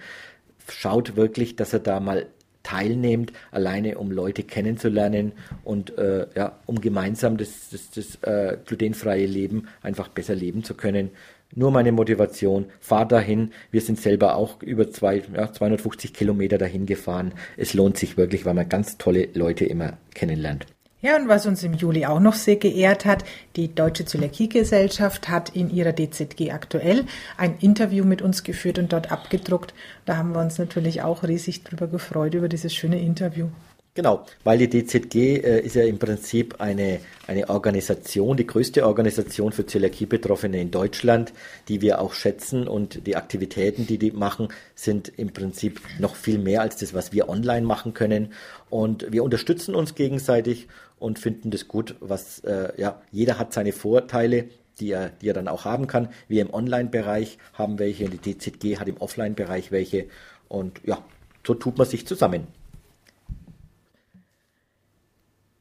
Schaut 0.67 1.15
wirklich, 1.15 1.55
dass 1.55 1.73
ihr 1.73 1.79
da 1.79 2.01
mal 2.01 2.27
teilnehmt, 2.63 3.34
alleine 3.52 3.97
um 3.97 4.12
Leute 4.12 4.43
kennenzulernen 4.43 5.34
und 5.63 5.97
äh, 5.97 6.28
ja, 6.36 6.58
um 6.65 6.82
gemeinsam 6.82 7.38
das, 7.38 7.69
das, 7.69 7.91
das 7.91 8.15
äh, 8.23 8.58
glutenfreie 8.65 9.26
Leben 9.26 9.67
einfach 9.82 10.08
besser 10.08 10.36
leben 10.36 10.63
zu 10.63 10.73
können. 10.73 11.12
Nur 11.56 11.69
meine 11.69 11.91
Motivation, 11.91 12.65
fahr 12.80 13.08
dahin. 13.08 13.52
Wir 13.69 13.82
sind 13.82 13.99
selber 13.99 14.36
auch 14.36 14.62
über 14.63 14.89
zwei, 14.89 15.21
ja, 15.36 15.52
250 15.52 16.13
Kilometer 16.13 16.58
dahin 16.58 16.88
gefahren. 16.88 17.34
Es 17.58 17.76
lohnt 17.76 17.97
sich 17.97 18.17
wirklich, 18.17 18.45
weil 18.45 18.56
man 18.56 18.69
ganz 18.69 18.97
tolle 18.97 19.30
Leute 19.34 19.65
immer 19.65 19.97
kennenlernt. 20.15 20.65
Ja, 21.04 21.18
und 21.18 21.28
was 21.28 21.46
uns 21.46 21.62
im 21.63 21.74
Juli 21.74 22.06
auch 22.06 22.22
noch 22.22 22.34
sehr 22.34 22.56
geehrt 22.56 23.04
hat, 23.04 23.26
die 23.58 23.76
Deutsche 23.76 24.06
Zöliakiegesellschaft 24.06 25.28
hat 25.28 25.50
in 25.54 25.70
ihrer 25.70 25.92
DZG 25.92 26.52
aktuell 26.52 27.06
ein 27.36 27.58
Interview 27.60 28.06
mit 28.06 28.22
uns 28.22 28.44
geführt 28.44 28.80
und 28.80 28.94
dort 28.94 29.12
abgedruckt. 29.12 29.74
Da 30.06 30.16
haben 30.16 30.32
wir 30.32 30.39
uns 30.39 30.58
natürlich 30.60 31.02
auch 31.02 31.24
riesig 31.24 31.66
drüber 31.66 31.88
gefreut, 31.88 32.36
über 32.36 32.48
dieses 32.48 32.74
schöne 32.74 33.02
Interview. 33.02 33.50
Genau, 33.96 34.26
weil 34.44 34.58
die 34.58 34.70
DZG 34.70 35.16
äh, 35.44 35.60
ist 35.60 35.76
ja 35.76 35.84
im 35.84 36.00
Prinzip 36.00 36.60
eine, 36.60 37.00
eine 37.28 37.48
Organisation, 37.50 38.36
die 38.36 38.48
größte 38.48 38.88
Organisation 38.88 39.52
für 39.52 39.68
Zöliakie-Betroffene 39.68 40.60
in 40.60 40.72
Deutschland, 40.72 41.32
die 41.68 41.82
wir 41.82 42.02
auch 42.02 42.13
schätzen 42.13 42.68
und 42.68 43.06
die 43.06 43.16
Aktivitäten, 43.16 43.86
die 43.86 44.00
die 44.00 44.10
machen, 44.10 44.48
sind 44.74 45.12
im 45.18 45.32
Prinzip 45.32 45.80
noch 46.00 46.16
viel 46.16 46.39
mehr 46.39 46.62
als 46.62 46.78
das, 46.78 46.96
was 46.96 47.13
wir 47.13 47.30
online 47.30 47.68
machen 47.68 47.94
können. 47.94 48.34
Und 48.72 49.12
wir 49.12 49.24
unterstützen 49.24 49.76
uns 49.76 49.94
gegenseitig 49.94 50.68
und 51.04 51.20
finden 51.20 51.52
das 51.52 51.68
gut, 51.68 51.96
was, 52.00 52.39
äh, 52.46 52.72
ja, 52.78 53.02
jeder 53.12 53.38
hat 53.38 53.52
seine 53.52 53.74
Vorteile, 53.74 54.48
die 54.80 54.92
er, 54.92 55.10
die 55.10 55.28
er 55.28 55.34
dann 55.34 55.50
auch 55.50 55.66
haben 55.66 55.86
kann. 55.86 56.08
Wir 56.30 56.42
im 56.42 56.54
Online-Bereich 56.54 57.39
haben 57.52 57.78
welche 57.78 58.10
die 58.10 58.20
DZG 58.20 58.80
hat 58.80 58.88
im 58.88 58.96
Offline-Bereich 58.96 59.74
welche. 59.74 60.08
Und 60.48 60.80
ja, 60.86 61.04
so 61.46 61.56
tut 61.56 61.78
man 61.78 61.86
sich 61.88 62.08
zusammen. 62.08 62.48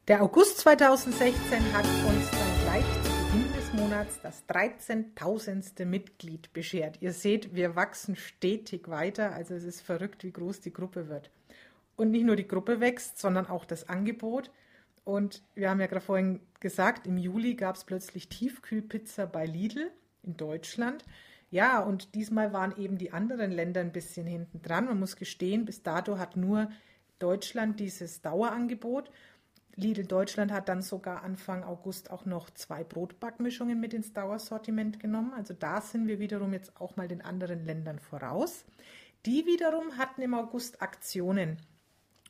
Der 0.07 0.23
August 0.23 0.59
2016 0.59 1.73
hat 1.73 1.87
uns 1.87 2.31
dann 2.31 2.63
gleich 2.63 2.85
zu 3.03 3.11
Beginn 3.11 3.53
des 3.53 3.73
Monats 3.73 4.21
das 4.23 4.45
13.000. 4.49 5.85
Mitglied 5.87 6.53
beschert. 6.53 6.99
Ihr 7.01 7.13
seht, 7.13 7.53
wir 7.53 7.75
wachsen 7.75 8.15
stetig 8.15 8.89
weiter, 8.89 9.33
also 9.33 9.55
es 9.55 9.65
ist 9.65 9.81
verrückt, 9.81 10.23
wie 10.23 10.33
groß 10.33 10.61
die 10.61 10.73
Gruppe 10.73 11.09
wird. 11.09 11.33
Und 11.97 12.13
nicht 12.13 12.27
nur 12.27 12.37
die 12.37 12.47
Gruppe 12.47 12.79
wächst, 12.79 13.19
sondern 13.19 13.49
auch 13.49 13.65
das 13.65 13.89
Angebot. 13.89 14.53
Und 15.05 15.43
wir 15.55 15.71
haben 15.71 15.81
ja 15.81 15.87
gerade 15.87 16.05
vorhin 16.05 16.41
gesagt, 16.61 17.07
im 17.07 17.19
Juli 17.19 17.55
gab 17.55 17.77
es 17.77 17.85
plötzlich 17.85 18.29
Tiefkühlpizza 18.29 19.27
bei 19.27 19.47
Lidl 19.47 19.91
in 20.23 20.37
Deutschland. 20.37 21.05
Ja, 21.51 21.81
und 21.81 22.15
diesmal 22.15 22.53
waren 22.53 22.77
eben 22.77 22.97
die 22.97 23.13
anderen 23.13 23.51
Länder 23.51 23.81
ein 23.81 23.93
bisschen 23.93 24.27
hinten 24.27 24.63
dran. 24.63 24.87
Man 24.87 24.99
muss 24.99 25.17
gestehen, 25.17 25.65
bis 25.65 25.83
dato 25.83 26.19
hat 26.19 26.37
nur 26.37 26.71
Deutschland 27.19 27.79
dieses 27.79 28.23
Dauerangebot. 28.23 29.11
Lidl 29.75 30.05
Deutschland 30.05 30.53
hat 30.53 30.69
dann 30.69 30.83
sogar 30.83 31.23
Anfang 31.23 31.65
August 31.65 32.11
auch 32.11 32.27
noch 32.27 32.51
zwei 32.51 32.85
Brotbackmischungen 32.85 33.81
mit 33.81 33.95
ins 33.95 34.13
Dauersortiment 34.13 35.01
genommen. 35.01 35.33
Also 35.35 35.55
da 35.55 35.81
sind 35.81 36.07
wir 36.07 36.19
wiederum 36.19 36.53
jetzt 36.53 36.81
auch 36.81 36.97
mal 36.97 37.09
den 37.09 37.23
anderen 37.23 37.65
Ländern 37.65 37.99
voraus. 37.99 38.65
Die 39.25 39.47
wiederum 39.47 39.99
hatten 39.99 40.23
im 40.23 40.35
August 40.35 40.83
Aktionen. 40.83 41.59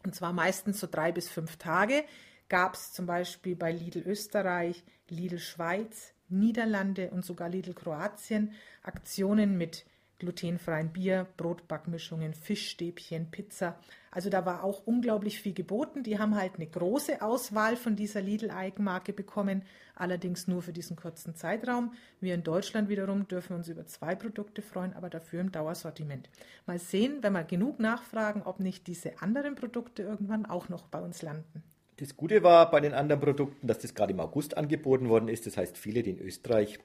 Und 0.04 0.14
zwar 0.14 0.32
meistens 0.32 0.80
so 0.80 0.86
drei 0.90 1.12
bis 1.12 1.28
fünf 1.28 1.56
Tage. 1.56 2.04
Gab 2.52 2.74
es 2.74 2.92
zum 2.92 3.06
Beispiel 3.06 3.56
bei 3.56 3.72
Lidl 3.72 4.02
Österreich, 4.06 4.84
Lidl 5.08 5.38
Schweiz, 5.38 6.12
Niederlande 6.28 7.10
und 7.10 7.24
sogar 7.24 7.48
Lidl 7.48 7.72
Kroatien 7.72 8.52
Aktionen 8.82 9.56
mit 9.56 9.86
glutenfreien 10.18 10.92
Bier, 10.92 11.26
Brotbackmischungen, 11.38 12.34
Fischstäbchen, 12.34 13.30
Pizza. 13.30 13.78
Also 14.10 14.28
da 14.28 14.44
war 14.44 14.64
auch 14.64 14.86
unglaublich 14.86 15.40
viel 15.40 15.54
geboten. 15.54 16.02
Die 16.02 16.18
haben 16.18 16.36
halt 16.36 16.56
eine 16.56 16.66
große 16.66 17.22
Auswahl 17.22 17.74
von 17.74 17.96
dieser 17.96 18.20
Lidl-Eigenmarke 18.20 19.14
bekommen, 19.14 19.62
allerdings 19.94 20.46
nur 20.46 20.60
für 20.60 20.74
diesen 20.74 20.94
kurzen 20.94 21.34
Zeitraum. 21.34 21.94
Wir 22.20 22.34
in 22.34 22.42
Deutschland 22.42 22.90
wiederum 22.90 23.26
dürfen 23.28 23.56
uns 23.56 23.68
über 23.68 23.86
zwei 23.86 24.14
Produkte 24.14 24.60
freuen, 24.60 24.92
aber 24.92 25.08
dafür 25.08 25.40
im 25.40 25.52
Dauersortiment. 25.52 26.28
Mal 26.66 26.78
sehen, 26.78 27.22
wenn 27.22 27.32
wir 27.32 27.44
genug 27.44 27.80
nachfragen, 27.80 28.42
ob 28.42 28.60
nicht 28.60 28.88
diese 28.88 29.22
anderen 29.22 29.54
Produkte 29.54 30.02
irgendwann 30.02 30.44
auch 30.44 30.68
noch 30.68 30.86
bei 30.88 31.00
uns 31.00 31.22
landen. 31.22 31.62
Das 31.96 32.16
Gute 32.16 32.42
war 32.42 32.70
bei 32.70 32.80
den 32.80 32.94
anderen 32.94 33.20
Produkten, 33.20 33.66
dass 33.66 33.78
das 33.78 33.94
gerade 33.94 34.12
im 34.12 34.20
August 34.20 34.56
angeboten 34.56 35.08
worden 35.08 35.28
ist. 35.28 35.46
Das 35.46 35.56
heißt, 35.56 35.76
viele, 35.76 36.02
die 36.02 36.10
in 36.10 36.20
Österreich 36.20 36.78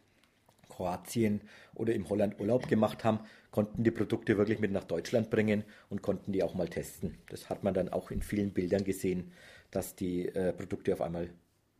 Kroatien 0.69 1.41
oder 1.75 1.93
im 1.93 2.07
Holland 2.09 2.39
Urlaub 2.39 2.67
gemacht 2.67 3.03
haben, 3.03 3.19
konnten 3.51 3.83
die 3.83 3.91
Produkte 3.91 4.37
wirklich 4.37 4.59
mit 4.59 4.71
nach 4.71 4.83
Deutschland 4.83 5.29
bringen 5.29 5.63
und 5.89 6.01
konnten 6.01 6.31
die 6.33 6.43
auch 6.43 6.53
mal 6.53 6.67
testen. 6.67 7.17
Das 7.29 7.49
hat 7.49 7.63
man 7.63 7.73
dann 7.73 7.89
auch 7.89 8.11
in 8.11 8.21
vielen 8.21 8.51
Bildern 8.51 8.83
gesehen, 8.83 9.31
dass 9.71 9.95
die 9.95 10.27
äh, 10.27 10.53
Produkte 10.53 10.93
auf 10.93 11.01
einmal 11.01 11.29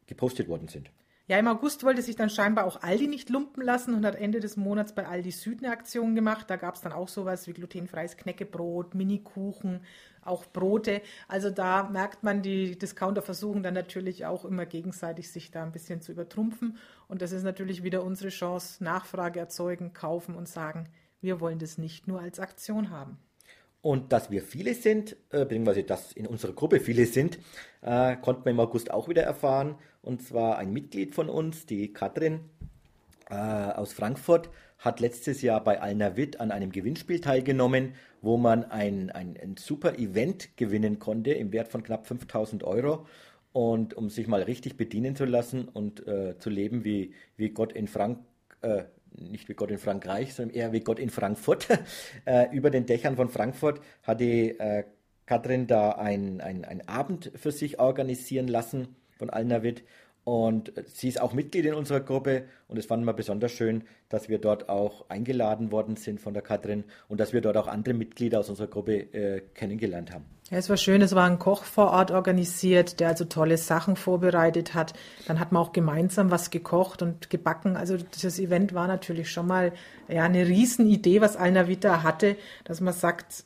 gepostet 0.07 0.47
worden 0.47 0.67
sind. 0.67 0.89
Ja, 1.29 1.37
im 1.37 1.47
August 1.49 1.83
wollte 1.83 2.01
sich 2.01 2.15
dann 2.15 2.29
scheinbar 2.29 2.65
auch 2.65 2.81
Aldi 2.81 3.07
nicht 3.07 3.29
lumpen 3.29 3.61
lassen 3.61 3.93
und 3.93 4.05
hat 4.05 4.15
Ende 4.15 4.39
des 4.39 4.55
Monats 4.55 4.93
bei 4.93 5.05
Aldi 5.05 5.31
Süd 5.31 5.61
eine 5.61 5.73
Aktion 5.73 6.15
gemacht. 6.15 6.49
Da 6.49 6.55
gab 6.55 6.75
es 6.75 6.81
dann 6.81 6.93
auch 6.93 7.09
sowas 7.09 7.47
wie 7.47 7.53
glutenfreies 7.53 8.15
Knäckebrot, 8.15 8.95
Minikuchen, 8.95 9.81
auch 10.23 10.45
Brote. 10.45 11.01
Also 11.27 11.49
da 11.49 11.89
merkt 11.89 12.23
man, 12.23 12.41
die 12.43 12.77
Discounter 12.77 13.21
versuchen 13.21 13.61
dann 13.61 13.73
natürlich 13.73 14.25
auch 14.25 14.45
immer 14.45 14.65
gegenseitig 14.65 15.29
sich 15.29 15.51
da 15.51 15.63
ein 15.63 15.73
bisschen 15.73 15.99
zu 15.99 16.13
übertrumpfen. 16.13 16.77
Und 17.09 17.21
das 17.21 17.33
ist 17.33 17.43
natürlich 17.43 17.83
wieder 17.83 18.03
unsere 18.03 18.29
Chance, 18.29 18.81
Nachfrage 18.81 19.41
erzeugen, 19.41 19.91
kaufen 19.91 20.33
und 20.33 20.47
sagen, 20.47 20.87
wir 21.19 21.41
wollen 21.41 21.59
das 21.59 21.77
nicht 21.77 22.07
nur 22.07 22.21
als 22.21 22.39
Aktion 22.39 22.89
haben. 22.89 23.17
Und 23.81 24.11
dass 24.11 24.31
wir 24.31 24.41
viele 24.41 24.73
sind, 24.73 25.17
äh, 25.29 25.43
beziehungsweise 25.43 25.83
dass 25.83 26.11
in 26.13 26.25
unserer 26.25 26.53
Gruppe 26.53 26.79
viele 26.79 27.05
sind, 27.05 27.37
äh, 27.81 28.15
konnten 28.17 28.45
wir 28.45 28.51
im 28.51 28.59
August 28.59 28.91
auch 28.91 29.07
wieder 29.07 29.23
erfahren. 29.23 29.75
Und 30.07 30.21
zwar 30.21 30.57
ein 30.57 30.71
Mitglied 30.71 31.13
von 31.13 31.27
uns, 31.27 31.65
die 31.65 31.91
Katrin 31.91 32.39
äh, 33.29 33.35
aus 33.35 33.91
Frankfurt, 33.91 34.49
hat 34.79 35.01
letztes 35.01 35.41
Jahr 35.41 35.61
bei 35.61 35.81
Alnavit 35.81 36.39
an 36.39 36.51
einem 36.51 36.71
Gewinnspiel 36.71 37.19
teilgenommen, 37.19 37.93
wo 38.21 38.37
man 38.37 38.63
ein, 38.63 39.09
ein, 39.09 39.35
ein 39.35 39.57
super 39.57 39.99
Event 39.99 40.55
gewinnen 40.55 40.97
konnte 40.97 41.31
im 41.31 41.51
Wert 41.51 41.67
von 41.67 41.83
knapp 41.83 42.07
5000 42.07 42.63
Euro. 42.63 43.05
Und 43.51 43.95
um 43.95 44.09
sich 44.09 44.27
mal 44.27 44.43
richtig 44.43 44.77
bedienen 44.77 45.17
zu 45.17 45.25
lassen 45.25 45.67
und 45.67 46.07
äh, 46.07 46.37
zu 46.39 46.49
leben, 46.49 46.85
wie, 46.85 47.13
wie 47.35 47.49
Gott 47.49 47.73
in 47.73 47.89
Frank, 47.89 48.19
äh, 48.61 48.83
nicht 49.11 49.49
wie 49.49 49.55
Gott 49.55 49.71
in 49.71 49.77
Frankreich, 49.77 50.33
sondern 50.33 50.55
eher 50.55 50.71
wie 50.71 50.79
Gott 50.79 50.99
in 50.99 51.09
Frankfurt. 51.09 51.67
äh, 52.25 52.55
über 52.55 52.69
den 52.69 52.85
Dächern 52.85 53.17
von 53.17 53.27
Frankfurt 53.27 53.81
hat 54.03 54.21
die 54.21 54.51
äh, 54.57 54.85
Katrin 55.25 55.67
da 55.67 55.91
ein, 55.91 56.39
ein, 56.39 56.63
ein 56.63 56.87
Abend 56.87 57.29
für 57.35 57.51
sich 57.51 57.77
organisieren 57.77 58.47
lassen 58.47 58.95
von 59.17 59.29
Alnavit 59.29 59.83
und 60.27 60.73
sie 60.87 61.07
ist 61.07 61.21
auch 61.21 61.31
Mitglied 61.31 61.63
in 61.63 61.73
unserer 61.73 62.01
Gruppe 62.01 62.43
und 62.67 62.77
es 62.77 62.85
fanden 62.85 63.05
wir 63.05 63.13
besonders 63.13 63.53
schön, 63.53 63.85
dass 64.09 64.27
wir 64.27 64.39
dort 64.39 64.67
auch 64.67 65.09
eingeladen 65.09 65.71
worden 65.71 65.95
sind 65.95 66.19
von 66.19 66.33
der 66.33 66.43
Katrin 66.43 66.83
und 67.07 67.21
dass 67.21 67.31
wir 67.31 67.39
dort 67.39 67.55
auch 67.55 67.69
andere 67.69 67.93
Mitglieder 67.93 68.41
aus 68.41 68.49
unserer 68.49 68.67
Gruppe 68.67 69.13
äh, 69.13 69.41
kennengelernt 69.53 70.11
haben. 70.11 70.25
Ja, 70.51 70.57
es 70.57 70.69
war 70.69 70.75
schön, 70.75 71.01
es 71.01 71.15
war 71.15 71.29
ein 71.29 71.39
Koch 71.39 71.63
vor 71.63 71.91
Ort 71.91 72.11
organisiert, 72.11 72.99
der 72.99 73.07
also 73.07 73.23
tolle 73.23 73.55
Sachen 73.57 73.95
vorbereitet 73.95 74.73
hat. 74.73 74.91
Dann 75.27 75.39
hat 75.39 75.53
man 75.53 75.61
auch 75.61 75.71
gemeinsam 75.71 76.29
was 76.29 76.49
gekocht 76.49 77.01
und 77.01 77.29
gebacken. 77.29 77.77
Also 77.77 77.95
das 77.95 78.37
Event 78.37 78.73
war 78.73 78.87
natürlich 78.87 79.31
schon 79.31 79.47
mal 79.47 79.71
ja, 80.09 80.23
eine 80.23 80.45
Riesenidee, 80.45 81.21
was 81.21 81.37
Alna 81.37 81.69
Vita 81.69 82.03
hatte, 82.03 82.35
dass 82.65 82.81
man 82.81 82.93
sagt, 82.93 83.45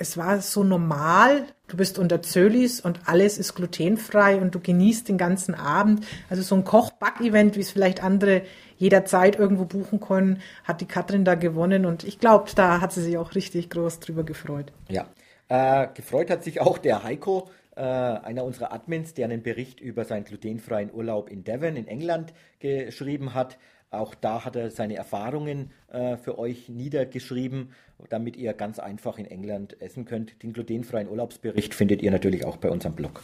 es 0.00 0.16
war 0.16 0.40
so 0.40 0.64
normal, 0.64 1.44
du 1.68 1.76
bist 1.76 1.98
unter 1.98 2.22
Zölis 2.22 2.80
und 2.80 3.00
alles 3.04 3.36
ist 3.36 3.54
glutenfrei 3.54 4.40
und 4.40 4.54
du 4.54 4.58
genießt 4.58 5.06
den 5.06 5.18
ganzen 5.18 5.54
Abend. 5.54 6.06
Also 6.30 6.42
so 6.42 6.54
ein 6.54 6.64
Koch-Back-Event, 6.64 7.54
wie 7.54 7.60
es 7.60 7.70
vielleicht 7.70 8.02
andere 8.02 8.42
jederzeit 8.78 9.38
irgendwo 9.38 9.66
buchen 9.66 10.00
können, 10.00 10.40
hat 10.64 10.80
die 10.80 10.86
Katrin 10.86 11.26
da 11.26 11.34
gewonnen 11.34 11.84
und 11.84 12.04
ich 12.04 12.18
glaube, 12.18 12.50
da 12.54 12.80
hat 12.80 12.94
sie 12.94 13.02
sich 13.02 13.18
auch 13.18 13.34
richtig 13.34 13.68
groß 13.68 14.00
drüber 14.00 14.24
gefreut. 14.24 14.72
Ja, 14.88 15.06
äh, 15.48 15.88
gefreut 15.92 16.30
hat 16.30 16.44
sich 16.44 16.62
auch 16.62 16.78
der 16.78 17.02
Heiko, 17.02 17.50
äh, 17.76 17.82
einer 17.82 18.44
unserer 18.44 18.72
Admins, 18.72 19.12
der 19.12 19.26
einen 19.26 19.42
Bericht 19.42 19.80
über 19.80 20.06
seinen 20.06 20.24
glutenfreien 20.24 20.90
Urlaub 20.94 21.28
in 21.28 21.44
Devon 21.44 21.76
in 21.76 21.86
England 21.86 22.32
geschrieben 22.58 23.34
hat. 23.34 23.58
Auch 23.90 24.14
da 24.14 24.44
hat 24.44 24.54
er 24.54 24.70
seine 24.70 24.94
Erfahrungen 24.94 25.72
äh, 25.88 26.16
für 26.16 26.38
euch 26.38 26.68
niedergeschrieben, 26.68 27.72
damit 28.08 28.36
ihr 28.36 28.52
ganz 28.52 28.78
einfach 28.78 29.18
in 29.18 29.26
England 29.26 29.80
essen 29.82 30.04
könnt. 30.04 30.42
Den 30.42 30.52
glutenfreien 30.52 31.08
Urlaubsbericht 31.08 31.74
findet 31.74 32.00
ihr 32.00 32.12
natürlich 32.12 32.44
auch 32.44 32.56
bei 32.56 32.70
unserem 32.70 32.94
Blog. 32.94 33.20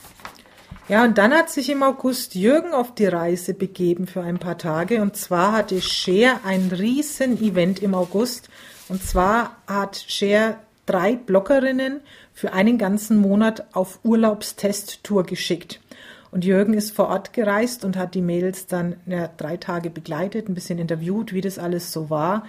Ja, 0.89 1.05
und 1.05 1.19
dann 1.19 1.33
hat 1.33 1.51
sich 1.51 1.71
im 1.71 1.83
August 1.83 2.35
Jürgen 2.35 2.73
auf 2.73 2.95
die 2.95 3.07
Reise 3.07 3.55
begeben 3.55 4.07
für 4.07 4.23
ein 4.23 4.39
paar 4.39 4.59
Tage. 4.59 5.03
Und 5.03 5.17
zwar 5.17 5.53
hatte 5.53 5.81
Cher 5.81 6.41
ein 6.45 6.71
Riesen-Event 6.73 7.81
im 7.83 7.95
August. 7.95 8.49
Und 8.89 9.03
zwar 9.03 9.57
hat 9.67 9.97
Cher 9.97 10.61
drei 10.85 11.17
Bloggerinnen 11.17 12.01
für 12.33 12.53
einen 12.53 12.79
ganzen 12.79 13.19
Monat 13.19 13.67
auf 13.73 14.01
Urlaubstesttour 14.05 15.25
geschickt. 15.25 15.81
Und 16.31 16.45
Jürgen 16.45 16.75
ist 16.75 16.91
vor 16.91 17.09
Ort 17.09 17.33
gereist 17.33 17.85
und 17.85 17.97
hat 17.97 18.15
die 18.15 18.23
Mädels 18.23 18.67
dann 18.67 18.97
ja, 19.07 19.29
drei 19.29 19.57
Tage 19.57 19.91
begleitet, 19.91 20.49
ein 20.49 20.55
bisschen 20.55 20.79
interviewt, 20.79 21.33
wie 21.33 21.41
das 21.41 21.59
alles 21.59 21.93
so 21.93 22.11
war. 22.11 22.47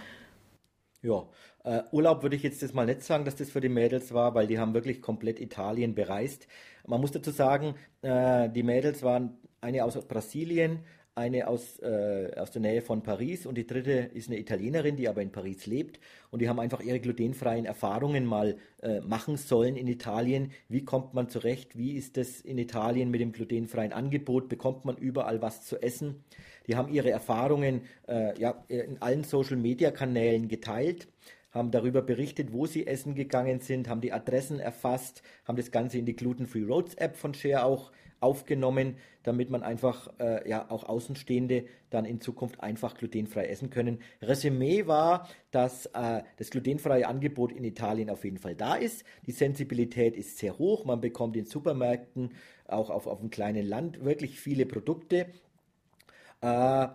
Ja, 1.02 1.24
äh, 1.64 1.84
Urlaub 1.92 2.24
würde 2.24 2.36
ich 2.36 2.44
jetzt 2.44 2.64
das 2.64 2.74
mal 2.74 2.86
nicht 2.86 3.04
sagen, 3.04 3.26
dass 3.26 3.36
das 3.36 3.50
für 3.50 3.62
die 3.62 3.70
Mädels 3.70 4.14
war, 4.14 4.34
weil 4.36 4.48
die 4.48 4.60
haben 4.60 4.74
wirklich 4.74 5.02
komplett 5.02 5.40
Italien 5.40 5.96
bereist. 5.96 6.48
Man 6.86 7.02
muss 7.02 7.12
dazu 7.12 7.32
sagen, 7.32 7.76
äh, 8.02 8.50
die 8.50 8.64
Mädels 8.64 9.04
waren 9.04 9.38
eine 9.62 9.84
aus 9.84 9.96
Brasilien, 10.08 10.80
eine 11.18 11.48
aus, 11.48 11.80
äh, 11.80 12.32
aus 12.38 12.52
der 12.52 12.62
Nähe 12.62 12.82
von 12.82 13.02
Paris 13.02 13.46
und 13.46 13.56
die 13.56 13.66
dritte 13.66 13.92
ist 14.14 14.30
eine 14.30 14.40
Italienerin, 14.40 14.96
die 14.96 15.10
aber 15.10 15.22
in 15.22 15.32
Paris 15.32 15.66
lebt. 15.66 16.00
Und 16.30 16.42
die 16.42 16.48
haben 16.48 16.60
einfach 16.60 16.80
ihre 16.82 17.00
glutenfreien 17.00 17.66
Erfahrungen 17.66 18.26
mal 18.26 18.58
äh, 18.82 19.02
machen 19.02 19.36
sollen 19.36 19.76
in 19.76 19.88
Italien. 19.88 20.52
Wie 20.70 20.86
kommt 20.86 21.14
man 21.14 21.28
zurecht? 21.30 21.78
Wie 21.78 21.94
ist 21.94 22.18
es 22.18 22.42
in 22.42 22.58
Italien 22.58 23.10
mit 23.10 23.20
dem 23.20 23.32
glutenfreien 23.32 23.94
Angebot? 23.94 24.48
Bekommt 24.48 24.86
man 24.86 24.96
überall 24.96 25.42
was 25.42 25.66
zu 25.66 25.82
essen? 25.82 26.24
Die 26.68 26.76
haben 26.76 26.94
ihre 26.94 27.10
Erfahrungen 27.10 27.82
äh, 28.08 28.40
ja, 28.40 28.64
in 28.68 29.02
allen 29.02 29.24
Social-Media-Kanälen 29.24 30.48
geteilt 30.48 31.08
haben 31.52 31.72
darüber 31.72 32.02
berichtet, 32.02 32.54
wo 32.54 32.68
sie 32.68 32.86
essen 32.86 33.16
gegangen 33.16 33.62
sind, 33.62 33.90
haben 33.90 34.02
die 34.02 34.14
Adressen 34.14 34.60
erfasst, 34.60 35.24
haben 35.46 35.58
das 35.58 35.72
Ganze 35.72 35.98
in 35.98 36.06
die 36.06 36.16
Gluten-Free 36.16 36.64
Roads 36.64 36.94
App 36.96 37.16
von 37.16 37.34
Share 37.34 37.66
auch 37.66 37.92
aufgenommen, 38.20 38.98
damit 39.24 39.50
man 39.50 39.64
einfach 39.64 40.10
äh, 40.20 40.48
ja 40.50 40.70
auch 40.70 40.84
Außenstehende 40.84 41.66
dann 41.90 42.06
in 42.06 42.22
Zukunft 42.22 42.62
einfach 42.62 42.96
glutenfrei 42.96 43.46
essen 43.48 43.70
können. 43.70 44.00
Resümee 44.22 44.88
war, 44.88 45.28
dass 45.52 45.88
äh, 45.88 46.24
das 46.38 46.50
glutenfreie 46.50 47.08
Angebot 47.08 47.52
in 47.52 47.64
Italien 47.64 48.10
auf 48.10 48.24
jeden 48.24 48.38
Fall 48.38 48.56
da 48.56 48.76
ist. 48.76 49.04
Die 49.26 49.32
Sensibilität 49.32 50.16
ist 50.16 50.38
sehr 50.38 50.58
hoch. 50.58 50.86
Man 50.86 51.02
bekommt 51.02 51.36
in 51.36 51.46
Supermärkten 51.46 52.32
auch 52.68 52.90
auf, 52.90 53.08
auf 53.08 53.20
einem 53.20 53.30
kleinen 53.30 53.66
Land 53.66 54.04
wirklich 54.04 54.40
viele 54.40 54.66
Produkte. 54.66 55.28
Äh, 56.42 56.88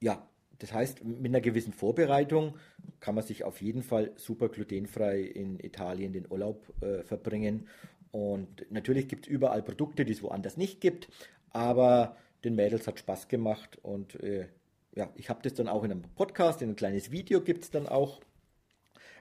ja, 0.00 0.28
das 0.58 0.72
heißt, 0.72 1.04
mit 1.04 1.26
einer 1.26 1.40
gewissen 1.40 1.72
Vorbereitung 1.72 2.54
kann 3.00 3.14
man 3.14 3.24
sich 3.24 3.44
auf 3.44 3.62
jeden 3.62 3.82
Fall 3.82 4.12
super 4.16 4.48
glutenfrei 4.48 5.20
in 5.20 5.60
Italien 5.60 6.12
den 6.12 6.26
Urlaub 6.28 6.62
äh, 6.82 7.04
verbringen. 7.04 7.68
Und 8.10 8.66
natürlich 8.70 9.08
gibt 9.08 9.26
es 9.26 9.30
überall 9.30 9.62
Produkte, 9.62 10.04
die 10.04 10.12
es 10.12 10.22
woanders 10.22 10.56
nicht 10.56 10.80
gibt, 10.80 11.08
aber 11.50 12.16
den 12.44 12.54
Mädels 12.54 12.86
hat 12.86 12.98
Spaß 12.98 13.28
gemacht 13.28 13.78
und 13.82 14.22
äh, 14.22 14.46
ja, 14.94 15.10
ich 15.14 15.28
habe 15.28 15.40
das 15.42 15.54
dann 15.54 15.68
auch 15.68 15.84
in 15.84 15.92
einem 15.92 16.02
Podcast, 16.02 16.62
in 16.62 16.70
ein 16.70 16.76
kleines 16.76 17.10
Video 17.10 17.40
gibt 17.40 17.64
es 17.64 17.70
dann 17.70 17.86
auch, 17.86 18.20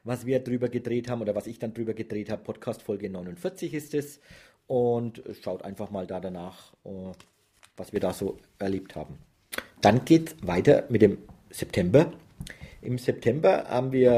was 0.03 0.25
wir 0.25 0.39
drüber 0.39 0.69
gedreht 0.69 1.09
haben 1.09 1.21
oder 1.21 1.35
was 1.35 1.47
ich 1.47 1.59
dann 1.59 1.73
drüber 1.73 1.93
gedreht 1.93 2.29
habe. 2.29 2.43
Podcast 2.43 2.81
Folge 2.81 3.09
49 3.09 3.73
ist 3.73 3.93
es 3.93 4.19
und 4.67 5.21
schaut 5.41 5.63
einfach 5.63 5.91
mal 5.91 6.07
da 6.07 6.19
danach, 6.19 6.73
äh, 6.85 7.11
was 7.75 7.93
wir 7.93 7.99
da 7.99 8.13
so 8.13 8.38
erlebt 8.59 8.95
haben. 8.95 9.17
Dann 9.81 10.05
geht 10.05 10.29
es 10.29 10.47
weiter 10.47 10.85
mit 10.89 11.01
dem 11.01 11.19
September. 11.49 12.11
Im 12.81 12.97
September 12.97 13.65
haben 13.67 13.91
wir 13.91 14.11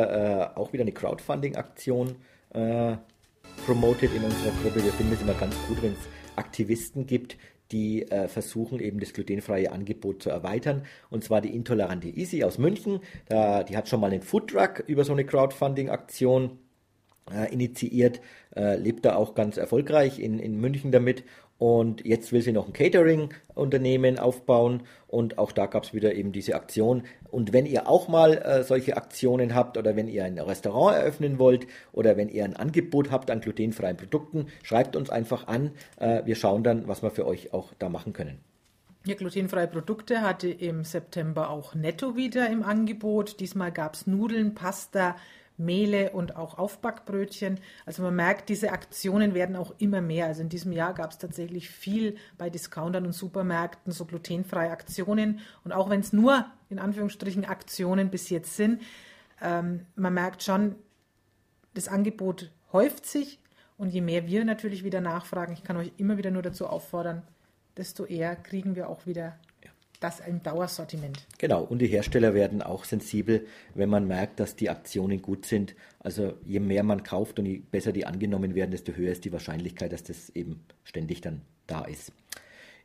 äh, 0.55 0.57
auch 0.57 0.73
wieder 0.73 0.83
eine 0.83 0.91
Crowdfunding-Aktion 0.91 2.15
äh, 2.53 2.97
promoted 3.69 4.11
in 4.15 4.23
unserer 4.23 4.51
Gruppe. 4.63 4.83
Wir 4.83 4.91
finden 4.91 5.13
es 5.13 5.21
immer 5.21 5.35
ganz 5.35 5.55
gut, 5.67 5.79
wenn 5.83 5.91
es 5.91 5.99
Aktivisten 6.35 7.05
gibt, 7.05 7.37
die 7.71 8.01
äh, 8.01 8.27
versuchen 8.27 8.79
eben 8.79 8.99
das 8.99 9.13
glutenfreie 9.13 9.71
Angebot 9.71 10.23
zu 10.23 10.31
erweitern. 10.31 10.87
Und 11.11 11.23
zwar 11.23 11.39
die 11.39 11.53
intolerante 11.53 12.07
Easy 12.07 12.43
aus 12.43 12.57
München. 12.57 12.99
Da, 13.27 13.61
die 13.61 13.77
hat 13.77 13.87
schon 13.87 13.99
mal 13.99 14.09
einen 14.09 14.23
Foodtruck 14.23 14.79
über 14.87 15.03
so 15.03 15.13
eine 15.13 15.23
Crowdfunding-Aktion 15.23 16.57
äh, 17.31 17.53
initiiert, 17.53 18.21
äh, 18.55 18.75
lebt 18.75 19.05
da 19.05 19.15
auch 19.15 19.35
ganz 19.35 19.57
erfolgreich 19.57 20.17
in, 20.17 20.39
in 20.39 20.59
München 20.59 20.91
damit 20.91 21.23
und 21.59 22.05
jetzt 22.05 22.31
will 22.31 22.41
sie 22.41 22.53
noch 22.53 22.67
ein 22.67 22.73
Catering-Unternehmen 22.73 24.17
aufbauen 24.17 24.83
und 25.07 25.37
auch 25.37 25.51
da 25.51 25.65
gab 25.65 25.83
es 25.83 25.93
wieder 25.93 26.15
eben 26.15 26.31
diese 26.31 26.55
Aktion. 26.55 27.03
Und 27.29 27.51
wenn 27.51 27.65
ihr 27.65 27.87
auch 27.87 28.07
mal 28.07 28.37
äh, 28.37 28.63
solche 28.63 28.95
Aktionen 28.95 29.53
habt 29.53 29.77
oder 29.77 29.95
wenn 29.95 30.07
ihr 30.07 30.23
ein 30.23 30.39
Restaurant 30.39 30.95
eröffnen 30.95 31.37
wollt 31.37 31.67
oder 31.91 32.15
wenn 32.15 32.29
ihr 32.29 32.45
ein 32.45 32.55
Angebot 32.55 33.11
habt 33.11 33.29
an 33.29 33.41
glutenfreien 33.41 33.97
Produkten, 33.97 34.47
schreibt 34.63 34.95
uns 34.95 35.09
einfach 35.09 35.47
an. 35.47 35.71
Äh, 35.97 36.25
wir 36.25 36.35
schauen 36.35 36.63
dann, 36.63 36.87
was 36.87 37.03
wir 37.03 37.11
für 37.11 37.27
euch 37.27 37.53
auch 37.53 37.73
da 37.77 37.89
machen 37.89 38.13
können. 38.13 38.39
Ja, 39.05 39.15
glutenfreie 39.15 39.67
Produkte 39.67 40.21
hatte 40.21 40.49
im 40.49 40.83
September 40.83 41.49
auch 41.49 41.75
Netto 41.75 42.15
wieder 42.15 42.49
im 42.49 42.63
Angebot. 42.63 43.39
Diesmal 43.39 43.71
gab 43.71 43.95
es 43.95 44.07
Nudeln, 44.07 44.55
Pasta, 44.55 45.15
Mehle 45.59 46.11
und 46.11 46.35
auch 46.35 46.57
Aufbackbrötchen. 46.57 47.59
Also 47.85 48.01
man 48.01 48.15
merkt, 48.15 48.49
diese 48.49 48.71
Aktionen 48.71 49.33
werden 49.33 49.55
auch 49.55 49.75
immer 49.77 50.01
mehr. 50.01 50.25
Also 50.25 50.41
in 50.41 50.49
diesem 50.49 50.71
Jahr 50.71 50.93
gab 50.93 51.11
es 51.11 51.17
tatsächlich 51.17 51.69
viel 51.69 52.15
bei 52.37 52.49
Discountern 52.49 53.05
und 53.05 53.13
Supermärkten, 53.13 53.91
so 53.91 54.05
glutenfreie 54.05 54.71
Aktionen. 54.71 55.39
Und 55.63 55.71
auch 55.71 55.89
wenn 55.89 55.99
es 55.99 56.13
nur 56.13 56.45
in 56.69 56.79
Anführungsstrichen 56.79 57.45
Aktionen 57.45 58.09
bis 58.09 58.29
jetzt 58.29 58.55
sind, 58.55 58.81
ähm, 59.41 59.85
man 59.95 60.13
merkt 60.13 60.43
schon, 60.43 60.75
das 61.73 61.87
Angebot 61.87 62.51
häuft 62.71 63.05
sich. 63.05 63.39
Und 63.77 63.89
je 63.89 64.01
mehr 64.01 64.27
wir 64.27 64.43
natürlich 64.43 64.83
wieder 64.83 64.99
nachfragen, 64.99 65.53
ich 65.53 65.63
kann 65.63 65.77
euch 65.77 65.93
immer 65.97 66.17
wieder 66.17 66.31
nur 66.31 66.41
dazu 66.41 66.67
auffordern, 66.67 67.21
desto 67.77 68.03
eher 68.05 68.35
kriegen 68.35 68.75
wir 68.75 68.89
auch 68.89 69.05
wieder 69.05 69.37
das 69.99 70.19
im 70.21 70.41
Dauersortiment. 70.41 71.25
Genau, 71.37 71.63
und 71.63 71.79
die 71.79 71.87
Hersteller 71.87 72.33
werden 72.33 72.61
auch 72.61 72.85
sensibel, 72.85 73.45
wenn 73.75 73.89
man 73.89 74.07
merkt, 74.07 74.39
dass 74.39 74.55
die 74.55 74.69
Aktionen 74.69 75.21
gut 75.21 75.45
sind. 75.45 75.75
Also 75.99 76.33
je 76.45 76.59
mehr 76.59 76.83
man 76.83 77.03
kauft 77.03 77.39
und 77.39 77.45
je 77.45 77.61
besser 77.71 77.91
die 77.91 78.05
angenommen 78.05 78.55
werden, 78.55 78.71
desto 78.71 78.93
höher 78.93 79.11
ist 79.11 79.25
die 79.25 79.33
Wahrscheinlichkeit, 79.33 79.91
dass 79.91 80.03
das 80.03 80.29
eben 80.29 80.63
ständig 80.83 81.21
dann 81.21 81.41
da 81.67 81.83
ist. 81.83 82.11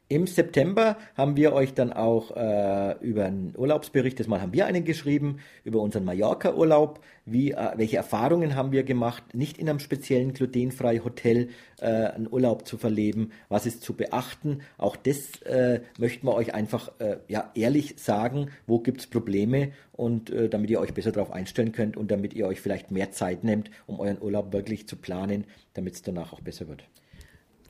Im 0.09 0.27
September 0.27 0.99
haben 1.17 1.35
wir 1.35 1.55
euch 1.55 1.73
dann 1.73 1.91
auch 1.91 2.37
äh, 2.37 2.95
über 3.01 3.25
einen 3.25 3.55
Urlaubsbericht, 3.57 4.21
das 4.21 4.27
Mal 4.27 4.43
haben 4.43 4.53
wir 4.53 4.67
einen 4.67 4.85
geschrieben, 4.85 5.39
über 5.65 5.81
unseren 5.81 6.05
Mallorca-Urlaub, 6.05 7.01
wie, 7.25 7.53
äh, 7.53 7.71
welche 7.77 7.97
Erfahrungen 7.97 8.55
haben 8.55 8.71
wir 8.71 8.83
gemacht, 8.83 9.23
nicht 9.33 9.57
in 9.57 9.67
einem 9.67 9.79
speziellen 9.79 10.35
glutenfrei 10.35 10.99
Hotel 10.99 11.49
äh, 11.81 11.87
einen 11.87 12.31
Urlaub 12.31 12.69
zu 12.69 12.77
verleben, 12.77 13.31
was 13.49 13.65
ist 13.65 13.83
zu 13.83 13.95
beachten. 13.95 14.61
Auch 14.77 14.97
das 14.97 15.41
äh, 15.43 15.81
möchten 15.99 16.27
wir 16.27 16.35
euch 16.35 16.53
einfach 16.53 16.93
äh, 16.99 17.17
ja, 17.29 17.51
ehrlich 17.55 17.95
sagen, 17.97 18.51
wo 18.67 18.81
gibt 18.81 19.01
es 19.01 19.07
Probleme 19.07 19.73
und 19.93 20.29
äh, 20.29 20.51
damit 20.51 20.69
ihr 20.69 20.81
euch 20.81 20.93
besser 20.93 21.13
darauf 21.13 21.33
einstellen 21.33 21.73
könnt 21.73 21.97
und 21.97 22.11
damit 22.11 22.35
ihr 22.35 22.47
euch 22.47 22.61
vielleicht 22.61 22.91
mehr 22.91 23.11
Zeit 23.11 23.43
nehmt, 23.43 23.71
um 23.87 24.01
euren 24.01 24.21
Urlaub 24.21 24.53
wirklich 24.53 24.87
zu 24.87 24.97
planen, 24.97 25.45
damit 25.73 25.95
es 25.95 26.03
danach 26.03 26.35
auch 26.35 26.43
besser 26.43 26.69
wird. 26.69 26.85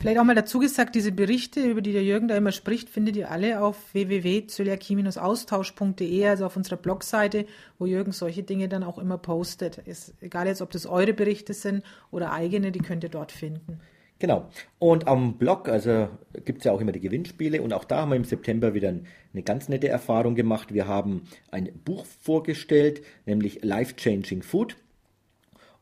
Vielleicht 0.01 0.19
auch 0.19 0.25
mal 0.25 0.35
dazu 0.35 0.59
gesagt, 0.59 0.95
diese 0.95 1.13
Berichte, 1.13 1.61
über 1.61 1.81
die 1.81 1.93
der 1.93 2.05
Jürgen 2.05 2.29
da 2.29 2.37
immer 2.37 2.53
spricht, 2.53 2.91
findet 2.91 3.17
ihr 3.17 3.31
alle 3.31 3.63
auf 3.63 3.95
www.zöliakie-austausch.de, 3.95 6.27
also 6.27 6.45
auf 6.45 6.57
unserer 6.57 6.77
Blogseite, 6.77 7.47
wo 7.79 7.87
Jürgen 7.87 8.13
solche 8.13 8.43
Dinge 8.43 8.69
dann 8.69 8.83
auch 8.83 8.99
immer 8.99 9.17
postet. 9.17 9.79
Ist 9.79 10.13
egal 10.21 10.47
jetzt, 10.47 10.61
ob 10.61 10.73
das 10.73 10.85
eure 10.87 11.15
Berichte 11.15 11.55
sind 11.55 11.83
oder 12.11 12.33
eigene, 12.33 12.71
die 12.71 12.81
könnt 12.81 13.03
ihr 13.03 13.11
dort 13.11 13.33
finden. 13.33 13.81
Genau. 14.19 14.49
Und 14.79 15.09
am 15.09 15.39
Blog, 15.39 15.69
also 15.69 16.09
gibt 16.45 16.59
es 16.59 16.65
ja 16.65 16.73
auch 16.73 16.81
immer 16.81 16.93
die 16.93 17.01
Gewinnspiele 17.01 17.63
und 17.63 17.73
auch 17.73 17.85
da 17.85 18.03
haben 18.03 18.11
wir 18.11 18.17
im 18.17 18.25
September 18.25 18.75
wieder 18.75 18.89
eine 18.89 19.43
ganz 19.43 19.69
nette 19.69 19.89
Erfahrung 19.89 20.35
gemacht. 20.35 20.73
Wir 20.73 20.87
haben 20.87 21.23
ein 21.51 21.71
Buch 21.85 22.05
vorgestellt, 22.21 23.03
nämlich 23.27 23.65
Life 23.65 23.97
Changing 23.97 24.43
Food. 24.43 24.77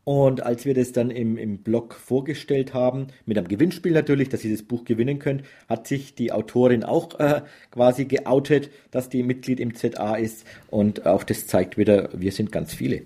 Und 0.05 0.43
als 0.43 0.65
wir 0.65 0.73
das 0.73 0.91
dann 0.91 1.11
im, 1.11 1.37
im 1.37 1.59
Blog 1.59 1.93
vorgestellt 1.93 2.73
haben, 2.73 3.07
mit 3.25 3.37
einem 3.37 3.47
Gewinnspiel 3.47 3.93
natürlich, 3.93 4.29
dass 4.29 4.43
ihr 4.43 4.51
das 4.51 4.63
Buch 4.63 4.83
gewinnen 4.83 5.19
könnt, 5.19 5.43
hat 5.69 5.87
sich 5.87 6.13
die 6.13 6.33
Autorin 6.33 6.83
auch 6.83 7.19
äh, 7.19 7.41
quasi 7.71 8.05
geoutet, 8.05 8.69
dass 8.91 9.07
die 9.07 9.23
Mitglied 9.23 9.61
im 9.61 9.75
ZA 9.75 10.15
ist. 10.15 10.45
Und 10.69 11.05
auch 11.05 11.23
das 11.23 11.47
zeigt 11.47 11.77
wieder, 11.77 12.09
wir 12.13 12.33
sind 12.33 12.51
ganz 12.51 12.73
viele. 12.73 13.03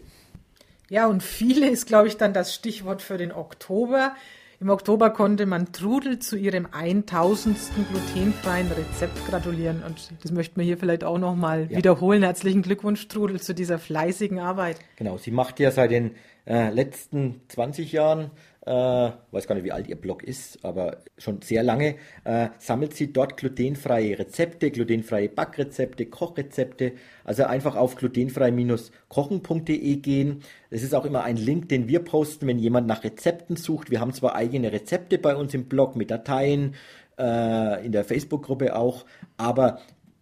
Ja, 0.90 1.06
und 1.08 1.22
viele 1.22 1.70
ist, 1.70 1.86
glaube 1.86 2.08
ich, 2.08 2.18
dann 2.18 2.34
das 2.34 2.56
Stichwort 2.56 3.02
für 3.02 3.18
den 3.18 3.32
Oktober. 3.32 4.16
Im 4.60 4.70
Oktober 4.70 5.12
konnte 5.12 5.46
man 5.46 5.72
Trudel 5.72 6.18
zu 6.18 6.36
ihrem 6.36 6.68
1000. 6.72 7.56
glutenfreien 7.92 8.72
Rezept 8.72 9.28
gratulieren. 9.28 9.84
Und 9.86 10.12
das 10.24 10.32
möchten 10.32 10.60
wir 10.60 10.66
hier 10.66 10.80
vielleicht 10.80 11.04
auch 11.04 11.20
nochmal 11.20 11.68
ja. 11.70 11.78
wiederholen. 11.78 12.24
Herzlichen 12.24 12.64
Glückwunsch, 12.64 13.08
Trudel, 13.08 13.40
zu 13.40 13.54
dieser 13.54 13.78
fleißigen 13.78 14.40
Arbeit. 14.40 14.80
Genau, 14.96 15.18
sie 15.18 15.30
macht 15.30 15.60
ja 15.60 15.70
seit 15.70 15.92
den 15.92 16.16
äh, 16.48 16.72
letzten 16.72 17.42
20 17.50 17.92
Jahren, 17.92 18.32
äh, 18.68 19.12
weiß 19.32 19.48
gar 19.48 19.56
nicht, 19.56 19.64
wie 19.64 19.72
alt 19.72 19.88
ihr 19.88 19.96
Blog 19.96 20.24
ist, 20.24 20.66
aber 20.66 20.98
schon 21.18 21.42
sehr 21.42 21.64
lange, 21.64 21.96
äh, 22.26 22.50
sammelt 22.60 22.94
sie 22.94 23.14
dort 23.14 23.38
glutenfreie 23.38 24.20
Rezepte, 24.20 24.72
glutenfreie 24.72 25.30
Backrezepte, 25.30 26.08
Kochrezepte. 26.08 26.92
Also 27.24 27.46
einfach 27.46 27.78
auf 27.78 27.96
glutenfrei-kochen.de 27.96 29.96
gehen. 29.98 30.42
Das 30.70 30.84
ist 30.84 30.94
auch 30.94 31.06
immer 31.06 31.24
ein 31.24 31.38
Link, 31.38 31.70
den 31.70 31.88
wir 31.88 32.00
posten, 32.00 32.48
wenn 32.48 32.60
jemand 32.60 32.88
nach 32.88 33.06
Rezepten 33.06 33.56
sucht. 33.56 33.90
Wir 33.90 34.02
haben 34.02 34.12
zwar 34.12 34.36
eigene 34.36 34.74
Rezepte 34.74 35.18
bei 35.18 35.34
uns 35.36 35.54
im 35.54 35.64
Blog 35.66 35.96
mit 35.96 36.12
Dateien, 36.12 36.76
äh, 37.18 37.86
in 37.86 37.94
der 37.94 38.04
Facebook-Gruppe 38.04 38.76
auch. 38.76 39.06
Aber 39.38 39.80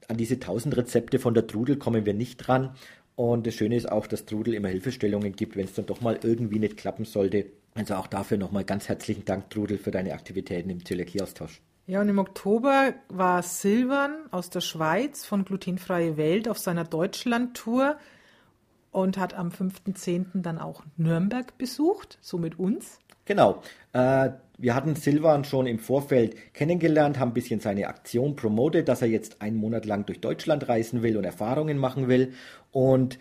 an 0.08 0.18
diese 0.18 0.36
1000 0.36 0.78
Rezepte 0.78 1.18
von 1.18 1.34
der 1.34 1.48
Trudel 1.48 1.78
kommen 1.78 2.06
wir 2.06 2.14
nicht 2.14 2.38
dran. 2.38 2.76
Und 3.16 3.48
das 3.48 3.56
Schöne 3.56 3.76
ist 3.76 3.92
auch, 3.92 4.06
dass 4.06 4.26
Trudel 4.26 4.54
immer 4.54 4.68
Hilfestellungen 4.68 5.36
gibt, 5.36 5.56
wenn 5.56 5.66
es 5.66 5.74
dann 5.74 5.88
doch 5.88 6.02
mal 6.02 6.20
irgendwie 6.22 6.60
nicht 6.60 6.78
klappen 6.78 7.06
sollte. 7.06 7.48
Also 7.76 7.96
auch 7.96 8.08
dafür 8.08 8.38
nochmal 8.38 8.64
ganz 8.64 8.88
herzlichen 8.88 9.26
Dank, 9.26 9.50
Trudel, 9.50 9.78
für 9.78 9.92
deine 9.92 10.14
Aktivitäten 10.14 10.70
im 10.70 10.84
Zöliakie-Austausch. 10.84 11.62
Ja, 11.88 12.02
und 12.02 12.10
im 12.10 12.18
Oktober 12.18 12.94
war 13.10 13.44
Silvan 13.44 14.16
aus 14.32 14.50
der 14.50 14.62
Schweiz 14.62 15.26
von 15.26 15.46
Glutenfreie 15.46 16.18
Welt 16.18 16.48
auf 16.48 16.58
seiner 16.58 16.86
Deutschland-Tour 16.86 17.98
und 18.92 19.18
hat 19.18 19.34
am 19.34 19.50
5.10. 19.50 20.42
dann 20.42 20.58
auch 20.58 20.84
Nürnberg 20.96 21.58
besucht, 21.58 22.18
so 22.22 22.38
mit 22.38 22.58
uns. 22.58 22.98
Genau. 23.26 23.62
Äh, 23.92 24.30
wir 24.58 24.74
hatten 24.74 24.96
Silvan 24.96 25.44
schon 25.44 25.68
im 25.68 25.80
Vorfeld 25.80 26.54
kennengelernt, 26.54 27.20
haben 27.20 27.32
ein 27.32 27.34
bisschen 27.34 27.60
seine 27.60 27.88
Aktion 27.88 28.38
promotet, 28.38 28.88
dass 28.88 29.02
er 29.02 29.10
jetzt 29.10 29.42
einen 29.42 29.58
Monat 29.58 29.86
lang 29.86 30.06
durch 30.06 30.22
Deutschland 30.22 30.70
reisen 30.70 31.04
will 31.04 31.18
und 31.18 31.26
Erfahrungen 31.26 31.78
machen 31.78 32.08
will. 32.08 32.34
Und 32.72 33.20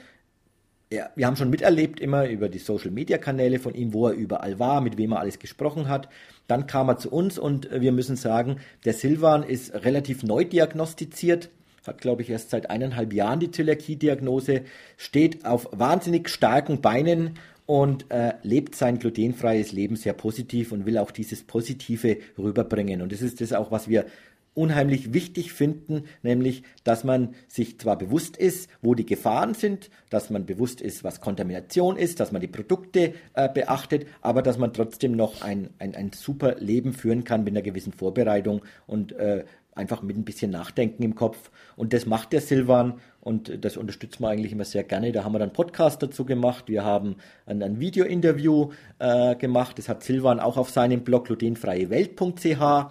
ja, 0.94 1.10
wir 1.16 1.26
haben 1.26 1.36
schon 1.36 1.50
miterlebt 1.50 2.00
immer 2.00 2.28
über 2.28 2.48
die 2.48 2.58
Social-Media-Kanäle 2.58 3.58
von 3.58 3.74
ihm, 3.74 3.92
wo 3.92 4.08
er 4.08 4.14
überall 4.14 4.58
war, 4.58 4.80
mit 4.80 4.96
wem 4.96 5.12
er 5.12 5.20
alles 5.20 5.38
gesprochen 5.38 5.88
hat. 5.88 6.08
Dann 6.46 6.66
kam 6.66 6.88
er 6.88 6.98
zu 6.98 7.10
uns 7.10 7.38
und 7.38 7.68
wir 7.70 7.92
müssen 7.92 8.16
sagen, 8.16 8.56
der 8.84 8.92
Silvan 8.92 9.42
ist 9.42 9.74
relativ 9.74 10.22
neu 10.22 10.44
diagnostiziert 10.44 11.50
hat, 11.86 12.00
glaube 12.00 12.22
ich, 12.22 12.30
erst 12.30 12.48
seit 12.48 12.70
eineinhalb 12.70 13.12
Jahren 13.12 13.40
die 13.40 13.50
Zöliakie-Diagnose, 13.50 14.62
steht 14.96 15.44
auf 15.44 15.68
wahnsinnig 15.70 16.30
starken 16.30 16.80
Beinen 16.80 17.38
und 17.66 18.10
äh, 18.10 18.34
lebt 18.42 18.74
sein 18.74 18.98
glutenfreies 18.98 19.72
Leben 19.72 19.96
sehr 19.96 20.12
positiv 20.12 20.72
und 20.72 20.86
will 20.86 20.98
auch 20.98 21.10
dieses 21.10 21.42
Positive 21.42 22.18
rüberbringen. 22.38 23.02
Und 23.02 23.12
das 23.12 23.22
ist 23.22 23.40
das 23.40 23.52
auch, 23.52 23.70
was 23.70 23.88
wir 23.88 24.06
unheimlich 24.54 25.12
wichtig 25.12 25.52
finden, 25.52 26.04
nämlich, 26.22 26.62
dass 26.84 27.04
man 27.04 27.34
sich 27.48 27.78
zwar 27.78 27.98
bewusst 27.98 28.36
ist, 28.36 28.70
wo 28.82 28.94
die 28.94 29.06
Gefahren 29.06 29.54
sind, 29.54 29.90
dass 30.10 30.30
man 30.30 30.46
bewusst 30.46 30.80
ist, 30.80 31.04
was 31.04 31.20
Kontamination 31.20 31.96
ist, 31.96 32.20
dass 32.20 32.32
man 32.32 32.40
die 32.40 32.48
Produkte 32.48 33.14
äh, 33.34 33.48
beachtet, 33.48 34.06
aber 34.20 34.42
dass 34.42 34.58
man 34.58 34.72
trotzdem 34.72 35.12
noch 35.12 35.42
ein, 35.42 35.70
ein, 35.78 35.94
ein 35.94 36.12
super 36.12 36.56
Leben 36.56 36.92
führen 36.92 37.24
kann 37.24 37.44
mit 37.44 37.52
einer 37.52 37.62
gewissen 37.62 37.92
Vorbereitung 37.92 38.62
und 38.86 39.12
äh, 39.12 39.44
einfach 39.74 40.02
mit 40.02 40.16
ein 40.16 40.24
bisschen 40.24 40.50
Nachdenken 40.50 41.02
im 41.02 41.14
Kopf. 41.14 41.50
Und 41.76 41.92
das 41.92 42.06
macht 42.06 42.32
der 42.32 42.40
Silvan 42.40 43.00
und 43.20 43.64
das 43.64 43.76
unterstützen 43.76 44.22
wir 44.22 44.28
eigentlich 44.28 44.52
immer 44.52 44.64
sehr 44.64 44.84
gerne. 44.84 45.12
Da 45.12 45.24
haben 45.24 45.32
wir 45.32 45.38
dann 45.38 45.52
Podcast 45.52 46.02
dazu 46.02 46.24
gemacht. 46.24 46.68
Wir 46.68 46.84
haben 46.84 47.16
ein, 47.46 47.62
ein 47.62 47.80
Video-Interview 47.80 48.70
äh, 48.98 49.34
gemacht. 49.36 49.78
Das 49.78 49.88
hat 49.88 50.02
Silvan 50.02 50.40
auch 50.40 50.56
auf 50.56 50.70
seinem 50.70 51.02
Blog 51.02 51.26
glutenfreiewelt.ch. 51.26 52.90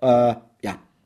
Äh, 0.00 0.34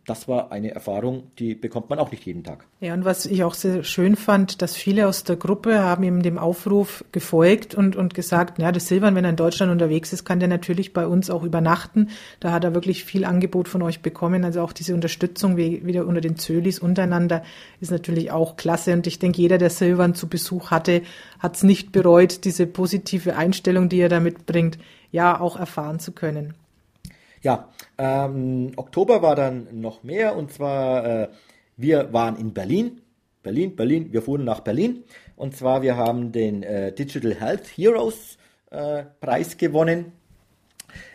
das 0.04 0.26
war 0.26 0.50
eine 0.50 0.72
Erfahrung, 0.72 1.30
die 1.38 1.54
bekommt 1.54 1.88
man 1.88 2.00
auch 2.00 2.10
nicht 2.10 2.26
jeden 2.26 2.42
Tag. 2.42 2.66
Ja, 2.80 2.92
und 2.92 3.04
was 3.04 3.24
ich 3.24 3.44
auch 3.44 3.54
sehr 3.54 3.84
schön 3.84 4.16
fand, 4.16 4.60
dass 4.60 4.74
viele 4.74 5.06
aus 5.06 5.22
der 5.22 5.36
Gruppe 5.36 5.78
haben 5.78 6.02
ihm 6.02 6.22
dem 6.22 6.38
Aufruf 6.38 7.04
gefolgt 7.12 7.76
und, 7.76 7.94
und 7.94 8.12
gesagt, 8.12 8.58
ja, 8.58 8.72
der 8.72 8.80
Silvan, 8.80 9.14
wenn 9.14 9.24
er 9.24 9.30
in 9.30 9.36
Deutschland 9.36 9.70
unterwegs 9.70 10.12
ist, 10.12 10.24
kann 10.24 10.40
der 10.40 10.48
natürlich 10.48 10.92
bei 10.92 11.06
uns 11.06 11.30
auch 11.30 11.44
übernachten. 11.44 12.08
Da 12.40 12.50
hat 12.50 12.64
er 12.64 12.74
wirklich 12.74 13.04
viel 13.04 13.24
Angebot 13.24 13.68
von 13.68 13.80
euch 13.82 14.02
bekommen. 14.02 14.44
Also 14.44 14.62
auch 14.62 14.72
diese 14.72 14.92
Unterstützung 14.92 15.56
wie, 15.56 15.86
wieder 15.86 16.04
unter 16.04 16.20
den 16.20 16.36
Zölis 16.36 16.80
untereinander 16.80 17.44
ist 17.80 17.92
natürlich 17.92 18.32
auch 18.32 18.56
klasse. 18.56 18.94
Und 18.94 19.06
ich 19.06 19.20
denke, 19.20 19.40
jeder, 19.40 19.58
der 19.58 19.70
Silvan 19.70 20.16
zu 20.16 20.28
Besuch 20.28 20.72
hatte, 20.72 21.02
hat 21.38 21.54
es 21.54 21.62
nicht 21.62 21.92
bereut, 21.92 22.44
diese 22.44 22.66
positive 22.66 23.36
Einstellung, 23.36 23.88
die 23.88 24.00
er 24.00 24.08
da 24.08 24.18
mitbringt, 24.18 24.78
ja, 25.12 25.38
auch 25.38 25.56
erfahren 25.56 26.00
zu 26.00 26.10
können. 26.10 26.54
Ja, 27.42 27.70
ähm, 27.98 28.72
Oktober 28.76 29.20
war 29.20 29.34
dann 29.34 29.80
noch 29.80 30.04
mehr 30.04 30.36
und 30.36 30.52
zwar, 30.52 31.04
äh, 31.04 31.28
wir 31.76 32.12
waren 32.12 32.36
in 32.36 32.54
Berlin. 32.54 33.00
Berlin, 33.42 33.74
Berlin, 33.74 34.12
wir 34.12 34.22
fuhren 34.22 34.44
nach 34.44 34.60
Berlin. 34.60 35.02
Und 35.34 35.56
zwar, 35.56 35.82
wir 35.82 35.96
haben 35.96 36.30
den 36.30 36.62
äh, 36.62 36.92
Digital 36.92 37.34
Health 37.34 37.66
Heroes 37.76 38.38
äh, 38.70 39.02
Preis 39.20 39.56
gewonnen. 39.56 40.12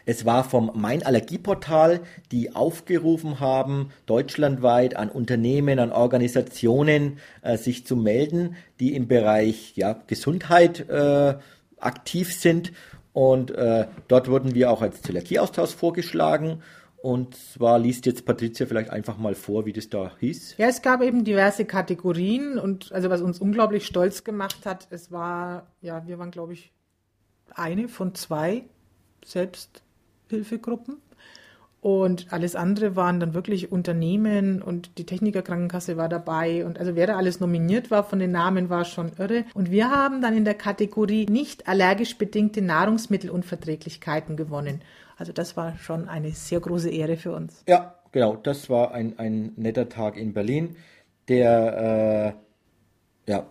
Es 0.06 0.26
war 0.26 0.44
vom 0.44 0.72
Mein 0.76 1.04
Allergieportal, 1.04 2.02
die 2.32 2.54
aufgerufen 2.54 3.40
haben, 3.40 3.92
deutschlandweit 4.06 4.98
an 4.98 5.10
Unternehmen, 5.10 5.80
an 5.80 5.94
Organisationen 5.94 7.20
äh, 7.42 7.58
sich 7.58 7.86
zu 7.86 7.96
melden, 7.96 8.58
die 8.82 8.96
im 8.96 9.08
Bereich 9.08 9.78
ja, 9.78 10.02
Gesundheit 10.08 10.90
äh, 10.90 11.36
aktiv 11.80 12.34
sind 12.34 12.74
und 13.18 13.50
äh, 13.50 13.88
dort 14.08 14.30
wurden 14.30 14.54
wir 14.54 14.70
auch 14.70 14.84
als 14.84 15.02
Zöliakie-Austausch 15.02 15.74
vorgeschlagen. 15.74 16.62
Und 16.98 17.36
zwar 17.36 17.80
liest 17.80 18.06
jetzt 18.06 18.26
Patricia 18.26 18.68
vielleicht 18.68 18.92
einfach 18.92 19.18
mal 19.18 19.34
vor, 19.34 19.66
wie 19.66 19.74
das 19.74 19.90
da 19.90 20.12
hieß. 20.20 20.58
Ja, 20.60 20.68
es 20.68 20.84
gab 20.84 21.02
eben 21.02 21.24
diverse 21.24 21.66
Kategorien 21.66 22.60
und 22.60 22.92
also 22.92 23.10
was 23.10 23.22
uns 23.22 23.40
unglaublich 23.40 23.88
stolz 23.88 24.24
gemacht 24.24 24.68
hat, 24.68 24.88
es 24.92 25.12
war, 25.12 25.66
ja, 25.82 26.06
wir 26.06 26.20
waren, 26.20 26.30
glaube 26.30 26.54
ich, 26.54 26.72
eine 27.56 27.88
von 27.88 28.14
zwei 28.14 28.66
Selbsthilfegruppen. 29.26 30.98
Und 31.80 32.28
alles 32.32 32.56
andere 32.56 32.96
waren 32.96 33.20
dann 33.20 33.34
wirklich 33.34 33.72
Unternehmen 33.72 34.62
und 34.62 34.98
die 34.98 35.06
Technikerkrankenkasse 35.06 35.96
war 35.96 36.10
dabei. 36.10 36.66
Und 36.66 36.80
also 36.80 36.96
wer 36.96 37.08
da 37.08 37.18
alles 37.18 37.40
nominiert 37.40 37.92
war 37.92 38.04
von 38.04 38.20
den 38.20 38.32
Namen 38.32 38.70
war 38.70 38.84
schon 38.84 39.12
irre. 39.18 39.46
Und 39.54 39.70
wir 39.70 39.92
haben 39.92 40.22
dann 40.22 40.36
in 40.36 40.44
der 40.44 40.56
Kategorie 40.56 41.28
nicht 41.30 41.68
allergisch 41.68 42.18
bedingte 42.18 42.62
Nahrungsmittelunverträglichkeiten 42.62 44.36
gewonnen. 44.38 44.82
Also 45.18 45.34
das 45.34 45.56
war 45.56 45.78
schon 45.78 46.10
eine 46.10 46.32
sehr 46.32 46.60
große 46.60 46.90
Ehre 46.90 47.16
für 47.16 47.32
uns. 47.32 47.64
Ja, 47.68 47.96
genau. 48.12 48.36
Das 48.36 48.70
war 48.70 48.94
ein, 48.94 49.18
ein 49.20 49.54
netter 49.56 49.88
Tag 49.88 50.18
in 50.18 50.34
Berlin, 50.34 50.76
der 51.28 52.36
äh, 53.28 53.32
ja 53.32 53.48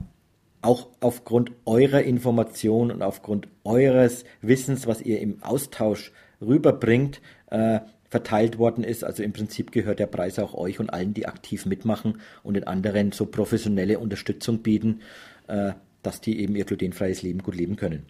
auch 0.62 0.88
aufgrund 1.00 1.52
eurer 1.64 2.02
Information 2.02 2.90
und 2.90 3.02
aufgrund 3.02 3.46
eures 3.62 4.24
Wissens, 4.40 4.86
was 4.86 5.00
ihr 5.00 5.20
im 5.20 5.42
Austausch 5.42 6.12
rüberbringt, 6.40 7.20
äh, 7.50 7.80
verteilt 8.08 8.58
worden 8.58 8.84
ist. 8.84 9.04
Also 9.04 9.22
im 9.22 9.32
Prinzip 9.32 9.72
gehört 9.72 9.98
der 9.98 10.06
Preis 10.06 10.38
auch 10.38 10.54
euch 10.54 10.80
und 10.80 10.90
allen, 10.90 11.14
die 11.14 11.26
aktiv 11.26 11.66
mitmachen 11.66 12.20
und 12.42 12.54
den 12.54 12.64
anderen 12.64 13.12
so 13.12 13.26
professionelle 13.26 13.98
Unterstützung 13.98 14.62
bieten, 14.62 15.00
äh, 15.48 15.72
dass 16.02 16.20
die 16.20 16.40
eben 16.40 16.56
ihr 16.56 16.64
glutenfreies 16.64 17.22
Leben 17.22 17.42
gut 17.42 17.56
leben 17.56 17.76
können. 17.76 18.06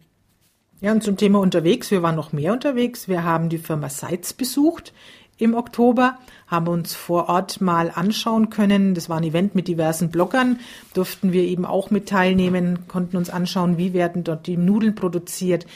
Ja, 0.81 0.93
und 0.93 1.03
zum 1.03 1.17
Thema 1.17 1.41
unterwegs, 1.41 1.91
wir 1.91 2.03
waren 2.03 2.17
noch 2.17 2.33
mehr 2.33 2.53
unterwegs. 2.53 3.09
Wir 3.09 3.25
haben 3.25 3.49
die 3.49 3.59
Firma 3.59 3.89
Seitz 3.89 4.35
besucht 4.35 4.93
im 5.39 5.55
Oktober, 5.55 6.19
haben 6.47 6.69
uns 6.69 6.95
vor 6.95 7.29
Ort 7.29 7.61
mal 7.61 7.91
anschauen 7.95 8.51
können. 8.51 8.95
Das 8.95 9.09
war 9.09 9.19
ein 9.19 9.25
Event 9.25 9.55
mit 9.55 9.69
diversen 9.69 10.11
Bloggern, 10.11 10.61
durften 10.95 11.33
wir 11.33 11.43
eben 11.43 11.65
auch 11.65 11.91
mit 11.91 12.09
teilnehmen, 12.09 12.89
konnten 12.89 13.17
uns 13.17 13.31
anschauen, 13.31 13.79
wie 13.79 13.93
werden 13.93 14.25
dort 14.25 14.47
die 14.47 14.57
Nudeln 14.57 14.95
produziert, 14.95 15.67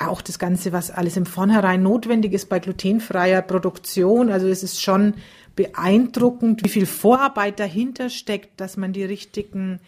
auch 0.00 0.22
das 0.22 0.38
Ganze, 0.38 0.72
was 0.72 0.90
alles 0.90 1.16
im 1.16 1.26
Vornherein 1.26 1.82
notwendig 1.82 2.32
ist 2.32 2.48
bei 2.48 2.58
glutenfreier 2.58 3.42
Produktion. 3.42 4.30
Also 4.30 4.48
es 4.48 4.62
ist 4.62 4.80
schon 4.80 5.14
beeindruckend, 5.54 6.64
wie 6.64 6.68
viel 6.68 6.86
Vorarbeit 6.86 7.60
dahinter 7.60 8.08
steckt, 8.08 8.60
dass 8.60 8.76
man 8.76 8.92
die 8.92 9.04
richtigen 9.04 9.80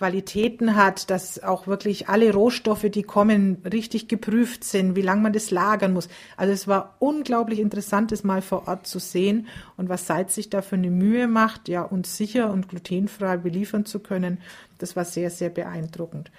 Qualitäten 0.00 0.76
hat, 0.76 1.10
dass 1.10 1.42
auch 1.42 1.66
wirklich 1.66 2.08
alle 2.08 2.32
Rohstoffe, 2.32 2.86
die 2.90 3.02
kommen, 3.02 3.58
richtig 3.70 4.08
geprüft 4.08 4.64
sind, 4.64 4.96
wie 4.96 5.02
lange 5.02 5.20
man 5.20 5.34
das 5.34 5.50
lagern 5.50 5.92
muss. 5.92 6.08
Also 6.38 6.54
es 6.54 6.66
war 6.66 6.96
unglaublich 7.00 7.58
interessant, 7.58 8.10
das 8.10 8.24
mal 8.24 8.40
vor 8.40 8.66
Ort 8.66 8.86
zu 8.86 8.98
sehen 8.98 9.46
und 9.76 9.90
was 9.90 10.06
Seid 10.06 10.30
sich 10.30 10.48
da 10.48 10.62
für 10.62 10.76
eine 10.76 10.90
Mühe 10.90 11.28
macht, 11.28 11.68
ja, 11.68 11.82
uns 11.82 12.16
sicher 12.16 12.50
und 12.50 12.68
glutenfrei 12.68 13.36
beliefern 13.36 13.84
zu 13.84 13.98
können. 13.98 14.38
Das 14.78 14.96
war 14.96 15.04
sehr, 15.04 15.28
sehr 15.28 15.50
beeindruckend. 15.50 16.30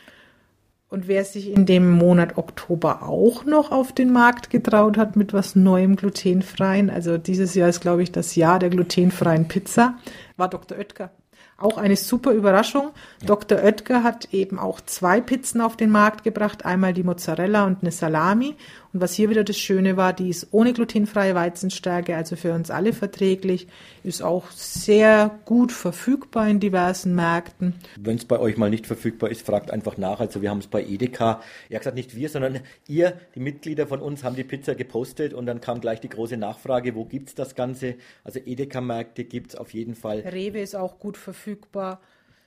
Und 0.91 1.07
wer 1.07 1.23
sich 1.23 1.49
in 1.49 1.65
dem 1.65 1.89
Monat 1.89 2.37
Oktober 2.37 3.03
auch 3.03 3.45
noch 3.45 3.71
auf 3.71 3.93
den 3.93 4.11
Markt 4.11 4.49
getraut 4.49 4.97
hat 4.97 5.15
mit 5.15 5.31
was 5.31 5.55
Neuem 5.55 5.95
glutenfreien, 5.95 6.89
also 6.89 7.17
dieses 7.17 7.55
Jahr 7.55 7.69
ist, 7.69 7.79
glaube 7.79 8.03
ich, 8.03 8.11
das 8.11 8.35
Jahr 8.35 8.59
der 8.59 8.69
glutenfreien 8.69 9.47
Pizza, 9.47 9.97
war 10.35 10.49
Dr. 10.49 10.77
Oetker. 10.77 11.11
Auch 11.55 11.77
eine 11.77 11.95
super 11.95 12.33
Überraschung. 12.33 12.91
Ja. 13.21 13.27
Dr. 13.27 13.59
Oetker 13.63 14.03
hat 14.03 14.33
eben 14.33 14.59
auch 14.59 14.81
zwei 14.81 15.21
Pizzen 15.21 15.61
auf 15.61 15.77
den 15.77 15.91
Markt 15.91 16.25
gebracht, 16.25 16.65
einmal 16.65 16.91
die 16.91 17.03
Mozzarella 17.03 17.65
und 17.65 17.83
eine 17.83 17.91
Salami. 17.91 18.57
Und 18.93 18.99
was 19.01 19.13
hier 19.13 19.29
wieder 19.29 19.43
das 19.43 19.57
Schöne 19.57 19.95
war, 19.95 20.11
die 20.11 20.29
ist 20.29 20.47
ohne 20.51 20.73
glutenfreie 20.73 21.33
Weizenstärke, 21.33 22.15
also 22.15 22.35
für 22.35 22.53
uns 22.53 22.69
alle 22.69 22.91
verträglich, 22.91 23.67
ist 24.03 24.21
auch 24.21 24.51
sehr 24.51 25.39
gut 25.45 25.71
verfügbar 25.71 26.49
in 26.49 26.59
diversen 26.59 27.15
Märkten. 27.15 27.75
Wenn 27.97 28.17
es 28.17 28.25
bei 28.25 28.39
euch 28.39 28.57
mal 28.57 28.69
nicht 28.69 28.87
verfügbar 28.87 29.29
ist, 29.29 29.45
fragt 29.45 29.71
einfach 29.71 29.97
nach. 29.97 30.19
Also 30.19 30.41
wir 30.41 30.49
haben 30.49 30.59
es 30.59 30.67
bei 30.67 30.83
Edeka, 30.83 31.41
ja 31.69 31.79
gesagt 31.79 31.95
nicht 31.95 32.15
wir, 32.15 32.27
sondern 32.27 32.59
ihr, 32.87 33.13
die 33.35 33.39
Mitglieder 33.39 33.87
von 33.87 34.01
uns, 34.01 34.23
haben 34.23 34.35
die 34.35 34.43
Pizza 34.43 34.75
gepostet 34.75 35.33
und 35.33 35.45
dann 35.45 35.61
kam 35.61 35.79
gleich 35.79 36.01
die 36.01 36.09
große 36.09 36.35
Nachfrage, 36.35 36.93
wo 36.93 37.05
gibt 37.05 37.29
es 37.29 37.35
das 37.35 37.55
Ganze? 37.55 37.95
Also 38.25 38.39
Edeka-Märkte 38.39 39.23
gibt 39.23 39.51
es 39.51 39.55
auf 39.55 39.73
jeden 39.73 39.95
Fall. 39.95 40.19
Rewe 40.19 40.59
ist 40.59 40.75
auch 40.75 40.99
gut 40.99 41.15
verfügbar. 41.15 42.01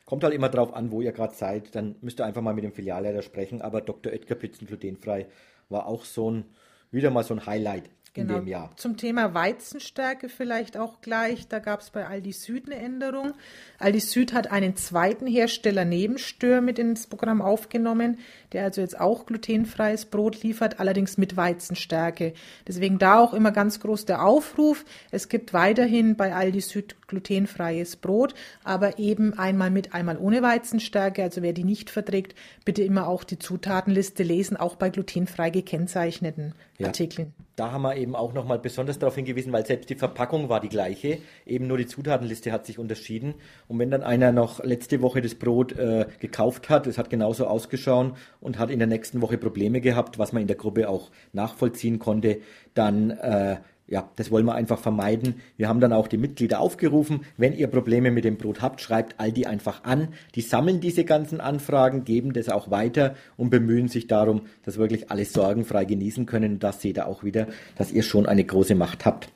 Kommt 0.04 0.22
halt 0.22 0.34
immer 0.34 0.50
drauf 0.50 0.74
an, 0.74 0.90
wo 0.90 1.00
ihr 1.00 1.12
gerade 1.12 1.34
seid. 1.34 1.74
Dann 1.74 1.96
müsst 2.02 2.20
ihr 2.20 2.26
einfach 2.26 2.42
mal 2.42 2.52
mit 2.52 2.64
dem 2.64 2.72
Filialleiter 2.72 3.22
sprechen. 3.22 3.62
Aber 3.62 3.80
Dr. 3.80 4.12
Oetker 4.12 4.34
Pizzen 4.34 4.66
glutenfrei 4.66 5.26
war 5.68 5.86
auch 5.86 6.04
so 6.04 6.30
ein, 6.30 6.44
wieder 6.90 7.10
mal 7.10 7.24
so 7.24 7.34
ein 7.34 7.46
Highlight. 7.46 7.90
Genau. 8.14 8.34
in 8.34 8.40
dem 8.40 8.48
Jahr. 8.48 8.70
Zum 8.76 8.96
Thema 8.96 9.34
Weizenstärke 9.34 10.28
vielleicht 10.28 10.76
auch 10.76 11.00
gleich. 11.00 11.48
Da 11.48 11.58
gab 11.58 11.80
es 11.80 11.90
bei 11.90 12.06
Aldi 12.06 12.32
Süd 12.32 12.66
eine 12.66 12.80
Änderung. 12.80 13.34
Aldi 13.78 14.00
Süd 14.00 14.32
hat 14.32 14.50
einen 14.50 14.76
zweiten 14.76 15.26
Hersteller 15.26 15.84
Nebenstör 15.84 16.60
mit 16.60 16.78
ins 16.78 17.06
Programm 17.06 17.42
aufgenommen, 17.42 18.18
der 18.52 18.64
also 18.64 18.80
jetzt 18.80 18.98
auch 18.98 19.26
glutenfreies 19.26 20.06
Brot 20.06 20.42
liefert, 20.42 20.80
allerdings 20.80 21.18
mit 21.18 21.36
Weizenstärke. 21.36 22.32
Deswegen 22.66 22.98
da 22.98 23.18
auch 23.18 23.34
immer 23.34 23.52
ganz 23.52 23.80
groß 23.80 24.06
der 24.06 24.24
Aufruf. 24.24 24.84
Es 25.10 25.28
gibt 25.28 25.52
weiterhin 25.52 26.16
bei 26.16 26.34
Aldi 26.34 26.60
Süd 26.60 26.96
glutenfreies 27.08 27.96
Brot, 27.96 28.34
aber 28.62 28.98
eben 28.98 29.38
einmal 29.38 29.70
mit, 29.70 29.92
einmal 29.92 30.16
ohne 30.16 30.40
Weizenstärke. 30.42 31.22
Also 31.22 31.42
wer 31.42 31.52
die 31.52 31.64
nicht 31.64 31.90
verträgt, 31.90 32.34
bitte 32.64 32.82
immer 32.82 33.08
auch 33.08 33.24
die 33.24 33.38
Zutatenliste 33.38 34.22
lesen, 34.22 34.56
auch 34.56 34.76
bei 34.76 34.88
glutenfrei 34.90 35.50
gekennzeichneten 35.50 36.54
ja. 36.78 36.88
Artikeln. 36.88 37.32
Da 37.56 37.70
haben 37.70 37.82
wir 37.82 37.96
eben 37.96 38.16
auch 38.16 38.32
nochmal 38.32 38.58
besonders 38.58 38.98
darauf 38.98 39.14
hingewiesen, 39.14 39.52
weil 39.52 39.64
selbst 39.64 39.88
die 39.90 39.94
Verpackung 39.94 40.48
war 40.48 40.60
die 40.60 40.68
gleiche, 40.68 41.18
eben 41.46 41.66
nur 41.66 41.78
die 41.78 41.86
Zutatenliste 41.86 42.50
hat 42.50 42.66
sich 42.66 42.78
unterschieden. 42.78 43.34
Und 43.68 43.78
wenn 43.78 43.90
dann 43.90 44.02
einer 44.02 44.32
noch 44.32 44.62
letzte 44.64 45.00
Woche 45.00 45.22
das 45.22 45.36
Brot 45.36 45.72
äh, 45.72 46.06
gekauft 46.18 46.68
hat, 46.68 46.86
es 46.86 46.98
hat 46.98 47.10
genauso 47.10 47.46
ausgeschaut 47.46 48.14
und 48.40 48.58
hat 48.58 48.70
in 48.70 48.78
der 48.78 48.88
nächsten 48.88 49.20
Woche 49.20 49.38
Probleme 49.38 49.80
gehabt, 49.80 50.18
was 50.18 50.32
man 50.32 50.42
in 50.42 50.48
der 50.48 50.56
Gruppe 50.56 50.88
auch 50.88 51.10
nachvollziehen 51.32 51.98
konnte, 51.98 52.40
dann 52.74 53.10
äh, 53.10 53.56
ja, 53.86 54.08
das 54.16 54.30
wollen 54.30 54.46
wir 54.46 54.54
einfach 54.54 54.78
vermeiden. 54.78 55.34
Wir 55.56 55.68
haben 55.68 55.80
dann 55.80 55.92
auch 55.92 56.08
die 56.08 56.16
Mitglieder 56.16 56.60
aufgerufen, 56.60 57.20
wenn 57.36 57.52
ihr 57.52 57.66
Probleme 57.66 58.10
mit 58.10 58.24
dem 58.24 58.38
Brot 58.38 58.62
habt, 58.62 58.80
schreibt 58.80 59.20
Aldi 59.20 59.44
einfach 59.44 59.84
an. 59.84 60.08
Die 60.34 60.40
sammeln 60.40 60.80
diese 60.80 61.04
ganzen 61.04 61.40
Anfragen, 61.40 62.04
geben 62.04 62.32
das 62.32 62.48
auch 62.48 62.70
weiter 62.70 63.14
und 63.36 63.50
bemühen 63.50 63.88
sich 63.88 64.06
darum, 64.06 64.42
dass 64.64 64.78
wirklich 64.78 65.10
alle 65.10 65.26
sorgenfrei 65.26 65.84
genießen 65.84 66.24
können. 66.24 66.54
Und 66.54 66.64
das 66.64 66.80
seht 66.80 66.96
ihr 66.96 67.06
auch 67.06 67.24
wieder, 67.24 67.46
dass 67.76 67.92
ihr 67.92 68.02
schon 68.02 68.26
eine 68.26 68.44
große 68.44 68.74
Macht 68.74 69.04
habt. 69.04 69.28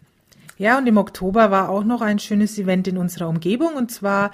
Ja, 0.56 0.78
und 0.78 0.86
im 0.86 0.96
Oktober 0.96 1.50
war 1.50 1.68
auch 1.68 1.84
noch 1.84 2.00
ein 2.00 2.18
schönes 2.18 2.58
Event 2.58 2.88
in 2.88 2.96
unserer 2.96 3.28
Umgebung. 3.28 3.74
Und 3.74 3.90
zwar 3.90 4.32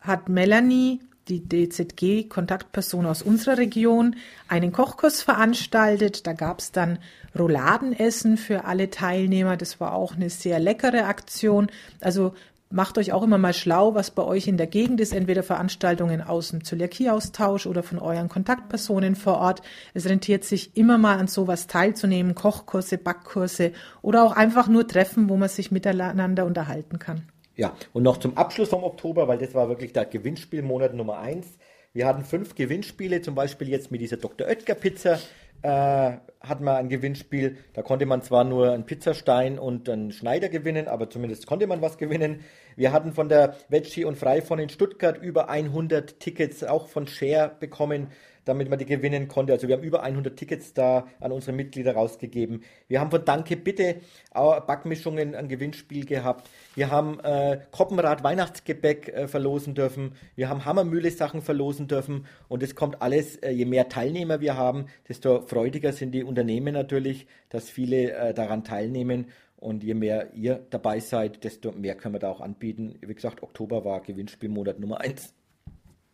hat 0.00 0.28
Melanie 0.28 1.00
die 1.28 1.48
DZG-Kontaktperson 1.48 3.06
aus 3.06 3.22
unserer 3.22 3.58
Region 3.58 4.16
einen 4.48 4.72
Kochkurs 4.72 5.22
veranstaltet. 5.22 6.26
Da 6.26 6.32
gab 6.32 6.60
es 6.60 6.72
dann 6.72 6.98
Rouladenessen 7.38 8.36
für 8.36 8.64
alle 8.64 8.90
Teilnehmer. 8.90 9.56
Das 9.56 9.80
war 9.80 9.94
auch 9.94 10.14
eine 10.14 10.30
sehr 10.30 10.58
leckere 10.58 11.04
Aktion. 11.04 11.68
Also 12.00 12.34
macht 12.70 12.98
euch 12.98 13.12
auch 13.12 13.22
immer 13.22 13.38
mal 13.38 13.54
schlau, 13.54 13.94
was 13.94 14.10
bei 14.10 14.22
euch 14.22 14.46
in 14.46 14.56
der 14.56 14.66
Gegend 14.66 15.00
ist, 15.00 15.12
entweder 15.12 15.42
Veranstaltungen 15.42 16.20
aus 16.20 16.50
dem 16.50 16.64
Zöliakieaustausch 16.64 17.66
oder 17.66 17.82
von 17.82 17.98
euren 17.98 18.28
Kontaktpersonen 18.28 19.16
vor 19.16 19.38
Ort. 19.38 19.62
Es 19.94 20.06
rentiert 20.06 20.44
sich 20.44 20.76
immer 20.76 20.98
mal 20.98 21.18
an 21.18 21.28
sowas 21.28 21.66
teilzunehmen, 21.66 22.34
Kochkurse, 22.34 22.98
Backkurse 22.98 23.72
oder 24.02 24.24
auch 24.24 24.32
einfach 24.32 24.68
nur 24.68 24.86
Treffen, 24.86 25.28
wo 25.28 25.36
man 25.36 25.48
sich 25.48 25.70
miteinander 25.70 26.44
unterhalten 26.44 26.98
kann. 26.98 27.22
Ja, 27.58 27.74
und 27.92 28.04
noch 28.04 28.18
zum 28.18 28.36
Abschluss 28.36 28.68
vom 28.68 28.84
Oktober, 28.84 29.26
weil 29.26 29.38
das 29.38 29.52
war 29.52 29.68
wirklich 29.68 29.92
der 29.92 30.04
Gewinnspielmonat 30.04 30.94
Nummer 30.94 31.18
eins. 31.18 31.58
Wir 31.92 32.06
hatten 32.06 32.24
fünf 32.24 32.54
Gewinnspiele, 32.54 33.20
zum 33.20 33.34
Beispiel 33.34 33.68
jetzt 33.68 33.90
mit 33.90 34.00
dieser 34.00 34.16
Dr. 34.16 34.46
Oetker 34.46 34.76
Pizza 34.76 35.18
äh, 35.62 36.18
hatten 36.40 36.64
wir 36.64 36.76
ein 36.76 36.88
Gewinnspiel. 36.88 37.56
Da 37.72 37.82
konnte 37.82 38.06
man 38.06 38.22
zwar 38.22 38.44
nur 38.44 38.70
einen 38.70 38.86
Pizzastein 38.86 39.58
und 39.58 39.88
einen 39.88 40.12
Schneider 40.12 40.48
gewinnen, 40.48 40.86
aber 40.86 41.10
zumindest 41.10 41.48
konnte 41.48 41.66
man 41.66 41.82
was 41.82 41.98
gewinnen. 41.98 42.44
Wir 42.76 42.92
hatten 42.92 43.12
von 43.12 43.28
der 43.28 43.56
Veggie 43.68 44.04
und 44.04 44.16
Freifon 44.16 44.60
in 44.60 44.68
Stuttgart 44.68 45.20
über 45.20 45.48
100 45.48 46.20
Tickets 46.20 46.62
auch 46.62 46.86
von 46.86 47.08
Share 47.08 47.56
bekommen 47.58 48.12
damit 48.48 48.70
man 48.70 48.78
die 48.78 48.86
gewinnen 48.86 49.28
konnte. 49.28 49.52
Also 49.52 49.68
wir 49.68 49.76
haben 49.76 49.82
über 49.82 50.02
100 50.02 50.36
Tickets 50.36 50.72
da 50.72 51.06
an 51.20 51.32
unsere 51.32 51.52
Mitglieder 51.52 51.92
rausgegeben. 51.92 52.62
Wir 52.88 53.00
haben 53.00 53.10
von 53.10 53.24
Danke 53.24 53.56
Bitte 53.56 53.96
Backmischungen 54.32 55.34
ein 55.34 55.48
Gewinnspiel 55.48 56.06
gehabt. 56.06 56.48
Wir 56.74 56.90
haben 56.90 57.20
äh, 57.20 57.60
Koppenrad 57.70 58.24
Weihnachtsgebäck 58.24 59.08
äh, 59.08 59.28
verlosen 59.28 59.74
dürfen. 59.74 60.12
Wir 60.34 60.48
haben 60.48 60.64
Hammermühle 60.64 61.10
Sachen 61.10 61.42
verlosen 61.42 61.88
dürfen. 61.88 62.26
Und 62.48 62.62
es 62.62 62.74
kommt 62.74 63.02
alles, 63.02 63.36
äh, 63.36 63.50
je 63.50 63.66
mehr 63.66 63.88
Teilnehmer 63.88 64.40
wir 64.40 64.56
haben, 64.56 64.86
desto 65.08 65.42
freudiger 65.42 65.92
sind 65.92 66.12
die 66.12 66.24
Unternehmen 66.24 66.72
natürlich, 66.72 67.26
dass 67.50 67.68
viele 67.68 68.12
äh, 68.12 68.34
daran 68.34 68.64
teilnehmen. 68.64 69.26
Und 69.56 69.82
je 69.82 69.94
mehr 69.94 70.32
ihr 70.34 70.64
dabei 70.70 71.00
seid, 71.00 71.44
desto 71.44 71.72
mehr 71.72 71.96
können 71.96 72.14
wir 72.14 72.20
da 72.20 72.30
auch 72.30 72.40
anbieten. 72.40 72.98
Wie 73.00 73.14
gesagt, 73.14 73.42
Oktober 73.42 73.84
war 73.84 74.00
Gewinnspielmonat 74.00 74.78
Nummer 74.78 75.00
1. 75.00 75.34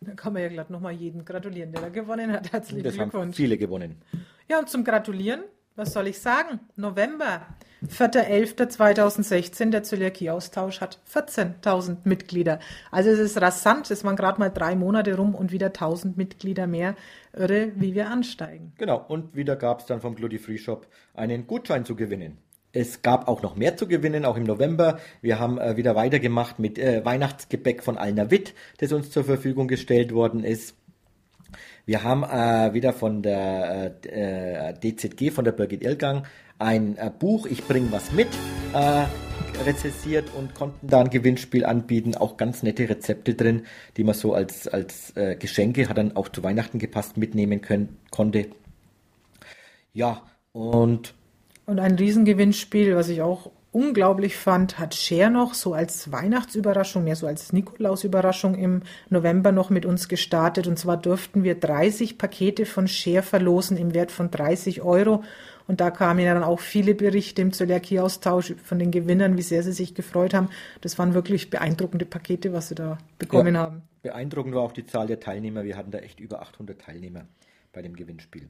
Da 0.05 0.13
kann 0.13 0.33
man 0.33 0.41
ja 0.41 0.49
glatt 0.49 0.69
nochmal 0.69 0.93
jeden 0.93 1.25
gratulieren, 1.25 1.71
der 1.71 1.81
da 1.81 1.89
gewonnen 1.89 2.31
hat. 2.31 2.51
Herzlichen 2.51 2.83
das 2.83 2.95
Glückwunsch. 2.95 3.23
Haben 3.23 3.33
viele 3.33 3.57
gewonnen. 3.57 4.01
Ja, 4.47 4.59
und 4.59 4.69
zum 4.69 4.83
Gratulieren, 4.83 5.41
was 5.75 5.93
soll 5.93 6.07
ich 6.07 6.19
sagen? 6.19 6.59
November, 6.75 7.47
4.11.2016, 7.87 9.71
der 9.71 9.83
Zöliakie-Austausch 9.83 10.81
hat 10.81 10.99
14.000 11.11 11.97
Mitglieder. 12.03 12.59
Also 12.91 13.09
es 13.09 13.19
ist 13.19 13.41
rasant, 13.41 13.89
es 13.91 14.03
waren 14.03 14.15
gerade 14.15 14.39
mal 14.39 14.49
drei 14.49 14.75
Monate 14.75 15.15
rum 15.15 15.35
und 15.35 15.51
wieder 15.51 15.67
1.000 15.67 16.13
Mitglieder 16.15 16.67
mehr. 16.67 16.95
Irre, 17.33 17.71
wie 17.75 17.95
wir 17.95 18.09
ansteigen. 18.09 18.73
Genau, 18.77 19.03
und 19.07 19.35
wieder 19.35 19.55
gab 19.55 19.81
es 19.81 19.85
dann 19.85 20.01
vom 20.01 20.15
Gludi 20.15 20.37
Free 20.39 20.57
Shop 20.57 20.87
einen 21.13 21.47
Gutschein 21.47 21.85
zu 21.85 21.95
gewinnen. 21.95 22.37
Es 22.75 23.01
gab 23.01 23.29
auch 23.29 23.41
noch 23.41 23.55
mehr 23.55 23.77
zu 23.77 23.87
gewinnen, 23.87 24.25
auch 24.25 24.35
im 24.35 24.43
November. 24.43 24.99
Wir 25.21 25.39
haben 25.39 25.57
äh, 25.57 25.77
wieder 25.77 25.95
weitergemacht 25.95 26.59
mit 26.59 26.77
äh, 26.77 27.05
Weihnachtsgebäck 27.05 27.81
von 27.81 27.97
Alner 27.97 28.31
Witt, 28.31 28.53
das 28.79 28.91
uns 28.91 29.11
zur 29.11 29.23
Verfügung 29.23 29.69
gestellt 29.69 30.13
worden 30.13 30.43
ist. 30.43 30.75
Wir 31.85 32.03
haben 32.03 32.23
äh, 32.23 32.73
wieder 32.73 32.91
von 32.91 33.21
der 33.21 33.95
äh, 34.03 34.73
DZG, 34.73 35.31
von 35.31 35.45
der 35.45 35.53
Birgit 35.53 35.83
Irrgang, 35.83 36.25
ein 36.59 36.97
äh, 36.97 37.09
Buch, 37.17 37.45
Ich 37.45 37.63
bring 37.65 37.93
was 37.93 38.11
mit, 38.11 38.27
äh, 38.73 39.05
rezessiert 39.63 40.25
und 40.37 40.53
konnten 40.53 40.85
da 40.85 40.99
ein 40.99 41.09
Gewinnspiel 41.09 41.63
anbieten. 41.63 42.17
Auch 42.17 42.35
ganz 42.35 42.61
nette 42.61 42.89
Rezepte 42.89 43.35
drin, 43.35 43.67
die 43.95 44.03
man 44.03 44.15
so 44.15 44.33
als, 44.33 44.67
als 44.67 45.15
äh, 45.15 45.37
Geschenke, 45.37 45.87
hat 45.87 45.97
dann 45.97 46.17
auch 46.17 46.27
zu 46.27 46.43
Weihnachten 46.43 46.79
gepasst, 46.79 47.15
mitnehmen 47.15 47.61
können, 47.61 47.99
konnte. 48.11 48.47
Ja, 49.93 50.23
und 50.51 51.13
und 51.65 51.79
ein 51.79 51.95
Riesengewinnspiel, 51.95 52.95
was 52.95 53.09
ich 53.09 53.21
auch 53.21 53.51
unglaublich 53.71 54.37
fand, 54.37 54.79
hat 54.79 54.95
Cher 54.95 55.29
noch 55.29 55.53
so 55.53 55.73
als 55.73 56.11
Weihnachtsüberraschung, 56.11 57.03
mehr 57.03 57.17
so 57.17 57.27
als 57.27 57.51
Nikolausüberraschung 57.51 58.55
im 58.55 58.83
November 59.09 59.51
noch 59.51 59.69
mit 59.69 59.85
uns 59.85 60.07
gestartet. 60.07 60.65
Und 60.67 60.79
zwar 60.79 60.95
durften 60.95 61.43
wir 61.43 61.55
30 61.55 62.17
Pakete 62.17 62.65
von 62.65 62.87
Cher 62.87 63.21
verlosen 63.21 63.75
im 63.75 63.93
Wert 63.93 64.11
von 64.11 64.31
30 64.31 64.81
Euro. 64.81 65.23
Und 65.67 65.81
da 65.81 65.91
kamen 65.91 66.23
ja 66.23 66.33
dann 66.33 66.43
auch 66.43 66.61
viele 66.61 66.95
Berichte 66.95 67.41
im 67.41 67.51
Zöliakie-Austausch 67.51 68.53
von 68.63 68.79
den 68.79 68.91
Gewinnern, 68.91 69.35
wie 69.35 69.41
sehr 69.41 69.61
sie 69.61 69.73
sich 69.73 69.93
gefreut 69.93 70.33
haben. 70.33 70.49
Das 70.79 70.97
waren 70.97 71.13
wirklich 71.13 71.49
beeindruckende 71.49 72.05
Pakete, 72.05 72.53
was 72.53 72.69
sie 72.69 72.75
da 72.75 72.97
bekommen 73.17 73.55
ja, 73.55 73.61
haben. 73.61 73.81
Beeindruckend 74.03 74.55
war 74.55 74.61
auch 74.61 74.71
die 74.71 74.85
Zahl 74.85 75.07
der 75.07 75.19
Teilnehmer. 75.19 75.63
Wir 75.65 75.75
hatten 75.75 75.91
da 75.91 75.97
echt 75.97 76.21
über 76.21 76.41
800 76.41 76.79
Teilnehmer 76.79 77.25
bei 77.73 77.81
dem 77.81 77.95
Gewinnspiel. 77.95 78.47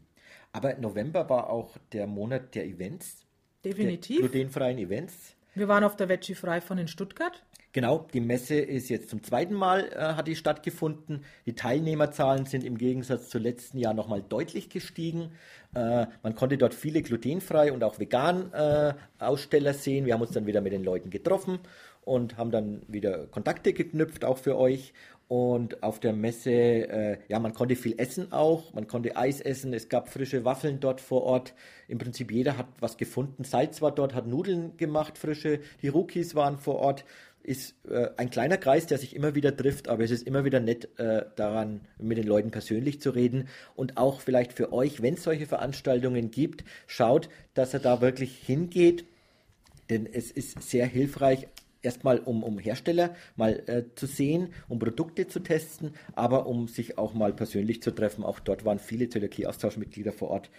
Aber 0.56 0.74
November 0.78 1.30
war 1.30 1.50
auch 1.50 1.76
der 1.92 2.08
Monat 2.08 2.56
der 2.56 2.66
Events. 2.66 3.26
Definitiv. 3.66 4.22
Der 4.22 4.30
glutenfreien 4.30 4.78
Events. 4.78 5.36
Wir 5.54 5.68
waren 5.68 5.84
auf 5.84 5.98
der 5.98 6.08
Veggie 6.08 6.34
Frei 6.34 6.62
von 6.62 6.78
in 6.78 6.88
Stuttgart. 6.88 7.44
Genau, 7.74 8.08
die 8.14 8.22
Messe 8.22 8.56
ist 8.56 8.88
jetzt 8.88 9.10
zum 9.10 9.22
zweiten 9.22 9.54
Mal 9.54 9.90
äh, 9.92 10.00
hat 10.00 10.30
die 10.30 10.38
stattgefunden. 10.38 11.26
Die 11.46 11.56
Teilnehmerzahlen 11.56 12.46
sind 12.46 12.64
im 12.64 12.78
Gegensatz 12.78 13.28
zu 13.28 13.38
letzten 13.38 13.80
Jahr 13.80 13.94
nochmal 13.94 14.22
deutlich 14.22 14.70
gestiegen. 14.70 15.32
Äh, 15.74 16.06
man 16.24 16.36
konnte 16.36 16.58
dort 16.58 16.74
viele 16.74 17.02
glutenfrei 17.02 17.74
und 17.74 17.84
auch 17.84 18.00
vegan 18.00 18.54
äh, 18.54 18.94
Aussteller 19.20 19.74
sehen. 19.74 20.06
Wir 20.06 20.14
haben 20.14 20.22
uns 20.22 20.32
dann 20.32 20.46
wieder 20.46 20.62
mit 20.62 20.72
den 20.72 20.86
Leuten 20.86 21.10
getroffen 21.10 21.60
und 22.06 22.38
haben 22.38 22.52
dann 22.52 22.84
wieder 22.88 23.28
Kontakte 23.28 23.74
geknüpft, 23.74 24.24
auch 24.24 24.38
für 24.38 24.58
euch. 24.58 24.94
Und 25.28 25.82
auf 25.82 26.00
der 26.00 26.14
Messe, 26.14 26.52
äh, 26.52 27.18
ja, 27.30 27.40
man 27.40 27.54
konnte 27.54 27.76
viel 27.76 27.96
essen 27.98 28.32
auch, 28.32 28.74
man 28.74 28.88
konnte 28.88 29.18
Eis 29.18 29.42
essen, 29.42 29.74
es 29.74 29.90
gab 29.90 30.10
frische 30.10 30.46
Waffeln 30.46 30.80
dort 30.80 31.02
vor 31.02 31.24
Ort. 31.24 31.54
Im 31.88 31.98
Prinzip 31.98 32.32
jeder 32.32 32.58
hat 32.58 32.68
was 32.80 32.98
gefunden. 32.98 33.44
Salz 33.44 33.82
war 33.82 33.94
dort, 33.94 34.14
hat 34.14 34.28
Nudeln 34.28 34.78
gemacht, 34.78 35.18
frische. 35.18 35.62
Die 35.82 35.88
Rookies 35.88 36.36
waren 36.36 36.60
vor 36.60 36.76
Ort. 36.76 37.06
Ist 37.42 37.76
äh, 37.90 38.10
ein 38.18 38.30
kleiner 38.30 38.58
Kreis, 38.58 38.86
der 38.86 39.00
sich 39.00 39.16
immer 39.16 39.34
wieder 39.34 39.56
trifft, 39.56 39.88
aber 39.88 40.04
es 40.04 40.12
ist 40.12 40.28
immer 40.28 40.46
wieder 40.46 40.60
nett, 40.60 40.90
äh, 41.00 41.26
daran 41.36 41.82
mit 42.00 42.18
den 42.20 42.28
Leuten 42.28 42.52
persönlich 42.52 43.02
zu 43.02 43.10
reden. 43.10 43.48
Und 43.76 43.98
auch 43.98 44.20
vielleicht 44.22 44.54
für 44.54 44.74
euch, 44.74 45.02
wenn 45.02 45.16
es 45.16 45.24
solche 45.24 45.48
Veranstaltungen 45.48 46.30
gibt, 46.30 46.64
schaut, 46.86 47.30
dass 47.56 47.74
er 47.74 47.80
da 47.80 48.02
wirklich 48.02 48.38
hingeht. 48.38 49.06
Denn 49.90 50.08
es 50.12 50.32
ist 50.32 50.62
sehr 50.62 50.88
hilfreich, 50.88 51.48
erstmal 51.86 52.20
um, 52.20 52.44
um 52.44 52.58
Hersteller 52.60 53.16
mal 53.36 53.64
äh, 53.68 53.84
zu 53.96 54.08
sehen, 54.08 54.50
um 54.68 54.80
Produkte 54.80 55.28
zu 55.28 55.40
testen, 55.40 55.94
aber 56.14 56.48
um 56.48 56.68
sich 56.68 56.98
auch 56.98 57.14
mal 57.14 57.34
persönlich 57.34 57.82
zu 57.82 57.92
treffen. 57.92 58.24
Auch 58.24 58.40
dort 58.40 58.66
waren 58.66 58.80
viele 58.80 59.08
Zöliakie-Austauschmitglieder 59.08 60.12
vor 60.12 60.30
Ort, 60.30 60.50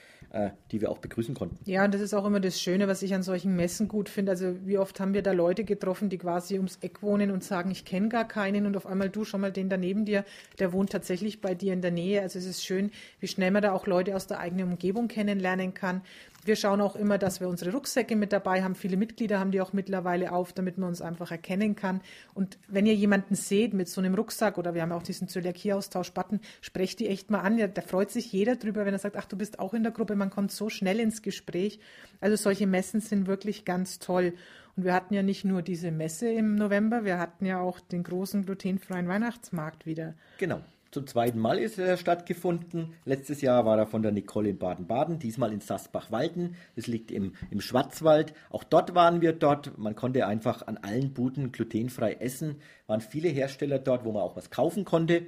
die 0.71 0.81
wir 0.81 0.91
auch 0.91 0.99
begrüßen 0.99 1.35
konnten. 1.35 1.59
Ja, 1.65 1.85
und 1.85 1.95
das 1.95 2.01
ist 2.01 2.15
auch 2.15 2.25
immer 2.25 2.41
das 2.41 2.61
Schöne, 2.61 2.89
was 2.89 3.03
ich 3.03 3.15
an 3.15 3.23
solchen 3.23 3.57
Messen 3.57 3.89
gut 3.89 4.09
finde. 4.09 4.33
Also 4.33 4.55
wie 4.65 4.79
oft 4.79 4.99
haben 5.01 5.15
wir 5.15 5.23
da 5.23 5.33
Leute 5.33 5.65
getroffen, 5.65 6.09
die 6.09 6.19
quasi 6.19 6.57
ums 6.57 6.79
Eck 6.81 7.03
wohnen 7.03 7.31
und 7.31 7.45
sagen, 7.45 7.71
ich 7.71 7.85
kenne 7.85 8.09
gar 8.09 8.27
keinen 8.27 8.67
und 8.67 8.77
auf 8.77 8.87
einmal 8.87 9.09
du 9.09 9.25
schon 9.25 9.41
mal 9.41 9.53
den 9.53 9.69
da 9.69 9.77
neben 9.77 10.05
dir, 10.05 10.25
der 10.59 10.73
wohnt 10.73 10.91
tatsächlich 10.91 11.41
bei 11.41 11.55
dir 11.55 11.73
in 11.73 11.83
der 11.83 11.91
Nähe. 11.91 12.21
Also 12.21 12.39
es 12.39 12.47
ist 12.47 12.65
schön, 12.65 12.91
wie 13.21 13.29
schnell 13.29 13.51
man 13.51 13.63
da 13.63 13.73
auch 13.73 13.87
Leute 13.87 14.15
aus 14.17 14.27
der 14.27 14.41
eigenen 14.41 14.69
Umgebung 14.71 15.09
kennenlernen 15.09 15.75
kann. 15.75 16.03
Wir 16.47 16.55
schauen 16.55 16.81
auch 16.81 16.95
immer, 16.95 17.19
dass 17.19 17.41
wir 17.41 17.49
unsere 17.49 17.73
Rucksäcke 17.73 18.15
mit 18.15 18.33
dabei 18.33 18.63
haben. 18.63 18.77
Viele 18.77 18.97
Mitglieder 18.97 19.41
haben 19.41 19.51
die 19.51 19.61
auch 19.61 19.73
mittlerweile 19.73 20.31
auf, 20.31 20.53
damit 20.53 20.79
man 20.79 20.91
uns 20.91 21.03
einfach 21.03 21.33
erkennen 21.33 21.75
kann. 21.75 22.01
Und 22.35 22.57
wenn 22.69 22.87
ihr 22.87 22.95
jemanden 22.95 23.35
seht 23.35 23.75
mit 23.75 23.89
so 23.89 24.01
einem 24.01 24.15
Rucksack 24.15 24.57
oder 24.57 24.73
wir 24.73 24.83
haben 24.83 24.93
auch 24.93 25.03
diesen 25.03 25.27
Zöliakie-Austausch-Button, 25.27 26.39
sprecht 26.61 27.01
die 27.01 27.09
echt 27.09 27.33
mal 27.33 27.41
an. 27.41 27.59
Ja, 27.59 27.67
da 27.67 27.83
freut 27.83 28.13
sich 28.13 28.33
jeder 28.33 28.55
drüber, 28.55 28.87
wenn 28.87 28.95
er 28.95 29.01
sagt, 29.01 29.17
ach, 29.17 29.25
du 29.25 29.37
bist 29.37 29.59
auch 29.59 29.75
in 29.75 29.83
der 29.83 29.91
Gruppe. 29.91 30.15
Man 30.15 30.26
kommt 30.31 30.53
so 30.53 30.69
schnell 30.69 31.01
ins 31.01 31.23
Gespräch. 31.23 31.81
Also 32.21 32.37
solche 32.37 32.67
Messen 32.67 33.01
sind 33.01 33.27
wirklich 33.27 33.65
ganz 33.65 33.99
toll. 33.99 34.35
Und 34.77 34.85
wir 34.85 34.93
hatten 34.93 35.15
ja 35.15 35.23
nicht 35.23 35.45
nur 35.45 35.63
diese 35.63 35.91
Messe 35.91 36.31
im 36.31 36.55
November, 36.55 37.05
wir 37.05 37.19
hatten 37.19 37.47
ja 37.47 37.61
auch 37.61 37.81
den 37.81 38.03
großen 38.03 38.45
glutenfreien 38.45 39.09
Weihnachtsmarkt 39.09 39.87
wieder. 39.87 40.15
Genau. 40.39 40.61
Zum 40.93 41.07
zweiten 41.07 41.39
Mal 41.39 41.59
ist 41.59 41.79
er 41.79 41.97
stattgefunden. 41.99 42.95
Letztes 43.05 43.43
Jahr 43.43 43.67
war 43.67 43.77
er 43.77 43.87
von 43.87 44.03
der 44.03 44.13
Nicole 44.13 44.49
in 44.49 44.59
Baden-Baden, 44.59 45.19
diesmal 45.19 45.53
in 45.53 45.61
Sassbach-Walden. 45.61 46.55
Das 46.75 46.87
liegt 46.87 47.11
im, 47.11 47.35
im 47.51 47.61
Schwarzwald. 47.61 48.33
Auch 48.51 48.65
dort 48.65 48.95
waren 48.95 49.21
wir 49.21 49.33
dort. 49.35 49.77
Man 49.77 49.95
konnte 49.95 50.27
einfach 50.27 50.67
an 50.67 50.79
allen 50.79 51.13
Buden 51.13 51.53
glutenfrei 51.53 52.15
essen. 52.15 52.57
Waren 52.87 53.03
viele 53.03 53.29
Hersteller 53.29 53.79
dort, 53.79 54.07
wo 54.07 54.13
man 54.13 54.23
auch 54.23 54.37
was 54.37 54.51
kaufen 54.51 54.87
konnte. 54.87 55.23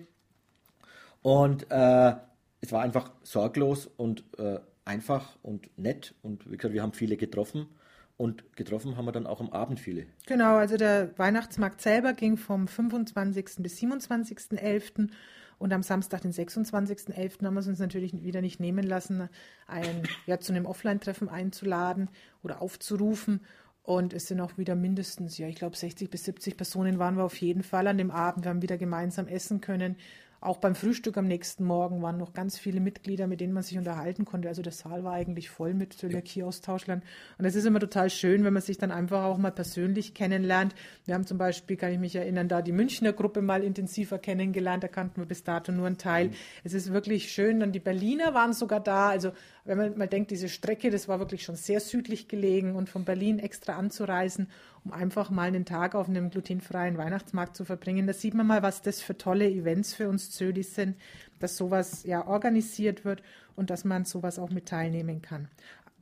Und 1.21 1.71
äh, 1.71 2.15
es 2.61 2.73
war 2.73 2.83
einfach 2.83 3.11
sorglos 3.23 3.87
und 3.87 4.25
äh, 4.39 4.61
einfach 4.89 5.37
und 5.43 5.71
nett. 5.79 6.15
Und 6.23 6.51
wie 6.51 6.57
gesagt, 6.57 6.75
wir 6.75 6.83
haben 6.83 6.93
viele 6.93 7.17
getroffen. 7.17 7.67
Und 8.17 8.57
getroffen 8.57 8.97
haben 8.97 9.05
wir 9.05 9.13
dann 9.13 9.29
auch 9.29 9.41
am 9.41 9.51
Abend 9.51 9.79
viele. 9.79 10.07
Genau, 10.27 10.57
also 10.57 10.77
der 10.77 11.17
Weihnachtsmarkt 11.19 11.81
selber 11.81 12.15
ging 12.15 12.37
vom 12.37 12.67
25. 12.67 13.63
bis 13.63 13.79
27.11. 13.79 15.11
Und 15.59 15.73
am 15.73 15.85
Samstag, 15.85 16.23
den 16.23 16.33
26.11., 16.33 17.45
haben 17.45 17.55
wir 17.55 17.61
es 17.61 17.69
uns 17.69 17.79
natürlich 17.79 18.25
wieder 18.25 18.41
nicht 18.41 18.59
nehmen 18.59 18.85
lassen, 18.85 19.29
ein, 19.69 20.03
ja, 20.27 20.41
zu 20.41 20.53
einem 20.53 20.67
Offline-Treffen 20.67 21.29
einzuladen 21.29 22.11
oder 22.43 22.61
aufzurufen. 22.61 23.41
Und 23.83 24.13
es 24.13 24.27
sind 24.27 24.41
auch 24.41 24.59
wieder 24.59 24.75
mindestens, 24.75 25.39
ja, 25.39 25.47
ich 25.47 25.57
glaube, 25.57 25.77
60 25.77 26.11
bis 26.11 26.25
70 26.25 26.57
Personen 26.57 26.99
waren 26.99 27.17
wir 27.17 27.25
auf 27.25 27.37
jeden 27.37 27.63
Fall 27.63 27.87
an 27.87 27.99
dem 27.99 28.11
Abend. 28.11 28.45
Wir 28.45 28.51
haben 28.51 28.63
wieder 28.63 28.79
gemeinsam 28.79 29.29
essen 29.29 29.61
können. 29.61 29.97
Auch 30.41 30.59
beim 30.59 30.77
Frühstück 30.77 31.17
am 31.17 31.27
nächsten 31.27 31.65
Morgen 31.65 32.01
waren 32.01 32.17
noch 32.17 32.33
ganz 32.33 32.59
viele 32.59 32.79
Mitglieder, 32.79 33.27
mit 33.27 33.41
denen 33.41 33.53
man 33.53 33.65
sich 33.65 33.77
unterhalten 33.77 34.25
konnte. 34.25 34.47
Also 34.49 34.63
der 34.63 34.73
Saal 34.73 35.03
war 35.03 35.15
eigentlich 35.15 35.51
voll 35.51 35.75
mit 35.75 35.95
Zöliakie-Austauschlern. 35.95 37.03
Und 37.39 37.45
es 37.45 37.57
ist 37.57 37.65
immer 37.65 37.81
total 37.81 38.09
schön, 38.09 38.45
wenn 38.45 38.53
man 38.53 38.63
sich 38.63 38.79
dann 38.79 38.93
einfach 38.93 39.25
auch 39.25 39.37
mal 39.37 39.51
persönlich 39.51 40.15
kennenlernt. 40.15 40.77
Wir 41.07 41.15
haben 41.15 41.27
zum 41.27 41.39
Beispiel, 41.39 41.77
kann 41.77 41.91
ich 41.91 41.99
mich 41.99 42.15
erinnern, 42.15 42.47
da 42.47 42.63
die 42.63 42.71
Münchner 42.71 43.13
Gruppe 43.13 43.43
mal 43.43 43.65
intensiver 43.65 44.19
kennengelernt. 44.19 44.85
Da 44.85 44.89
kannten 44.89 45.21
wir 45.21 45.27
bis 45.27 45.43
dato 45.43 45.73
nur 45.73 45.89
einen 45.89 45.99
Teil. 45.99 46.29
Mhm. 46.29 46.35
Es 46.63 46.73
ist 46.73 46.93
wirklich 46.93 47.33
schön. 47.33 47.59
Dann 47.59 47.73
die 47.73 47.81
Berliner 47.81 48.33
waren 48.33 48.53
sogar 48.53 48.79
da. 48.79 49.09
Also 49.09 49.33
wenn 49.65 49.77
man 49.77 49.99
mal 49.99 50.07
denkt, 50.07 50.31
diese 50.31 50.49
Strecke, 50.49 50.91
das 50.91 51.09
war 51.09 51.19
wirklich 51.19 51.43
schon 51.43 51.57
sehr 51.57 51.81
südlich 51.81 52.29
gelegen 52.29 52.77
und 52.77 52.89
von 52.89 53.05
Berlin 53.05 53.41
extra 53.41 53.75
anzureisen 53.75 54.47
um 54.85 54.93
einfach 54.93 55.31
mal 55.31 55.49
einen 55.49 55.65
Tag 55.65 55.95
auf 55.95 56.09
einem 56.09 56.31
glutenfreien 56.31 56.97
Weihnachtsmarkt 56.97 57.57
zu 57.57 57.65
verbringen. 57.65 58.07
Da 58.07 58.13
sieht 58.13 58.35
man 58.35 58.47
mal, 58.47 58.63
was 58.63 58.83
das 58.83 59.01
für 59.01 59.17
tolle 59.17 59.49
Events 59.49 59.95
für 59.95 60.09
uns 60.09 60.28
Zölis 60.31 60.75
sind, 60.75 60.97
dass 61.39 61.57
sowas 61.57 62.05
ja 62.05 62.27
organisiert 62.27 63.05
wird 63.05 63.23
und 63.57 63.71
dass 63.71 63.85
man 63.85 64.05
sowas 64.05 64.39
auch 64.39 64.51
mit 64.51 64.67
teilnehmen 64.67 65.23
kann. 65.23 65.49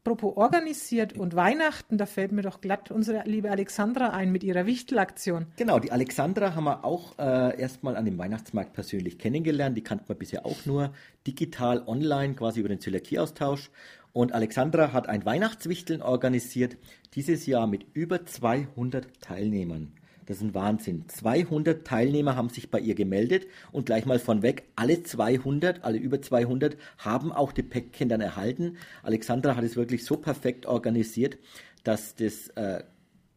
Apropos 0.06 0.36
organisiert 0.36 1.14
und 1.14 1.34
Weihnachten, 1.34 1.98
da 1.98 2.06
fällt 2.06 2.30
mir 2.30 2.42
doch 2.42 2.60
glatt 2.60 2.92
unsere 2.92 3.24
liebe 3.24 3.50
Alexandra 3.50 4.10
ein 4.10 4.30
mit 4.30 4.44
ihrer 4.44 4.64
Wichtelaktion. 4.64 5.46
Genau, 5.56 5.80
die 5.80 5.90
Alexandra 5.90 6.54
haben 6.54 6.62
wir 6.62 6.84
auch 6.84 7.18
äh, 7.18 7.60
erstmal 7.60 7.96
an 7.96 8.04
dem 8.04 8.16
Weihnachtsmarkt 8.16 8.72
persönlich 8.72 9.18
kennengelernt. 9.18 9.76
Die 9.76 9.82
kannten 9.82 10.08
wir 10.08 10.14
bisher 10.14 10.46
auch 10.46 10.64
nur 10.64 10.92
digital 11.26 11.82
online, 11.88 12.34
quasi 12.34 12.60
über 12.60 12.68
den 12.68 12.78
Zöliakie-Austausch. 12.78 13.72
Und 14.12 14.32
Alexandra 14.32 14.92
hat 14.92 15.08
ein 15.08 15.24
Weihnachtswichteln 15.24 16.02
organisiert, 16.02 16.76
dieses 17.16 17.44
Jahr 17.46 17.66
mit 17.66 17.84
über 17.92 18.24
200 18.24 19.08
Teilnehmern. 19.20 19.92
Das 20.26 20.38
ist 20.38 20.42
ein 20.42 20.54
Wahnsinn. 20.54 21.04
200 21.08 21.86
Teilnehmer 21.86 22.34
haben 22.34 22.48
sich 22.48 22.70
bei 22.70 22.80
ihr 22.80 22.96
gemeldet 22.96 23.46
und 23.70 23.86
gleich 23.86 24.06
mal 24.06 24.18
von 24.18 24.42
weg, 24.42 24.64
alle 24.74 25.02
200, 25.02 25.84
alle 25.84 25.98
über 25.98 26.20
200 26.20 26.76
haben 26.98 27.32
auch 27.32 27.52
die 27.52 27.62
Päckchen 27.62 28.08
dann 28.08 28.20
erhalten. 28.20 28.76
Alexandra 29.04 29.54
hat 29.54 29.64
es 29.64 29.76
wirklich 29.76 30.04
so 30.04 30.16
perfekt 30.16 30.66
organisiert, 30.66 31.38
dass 31.84 32.16
das 32.16 32.48
äh, 32.50 32.82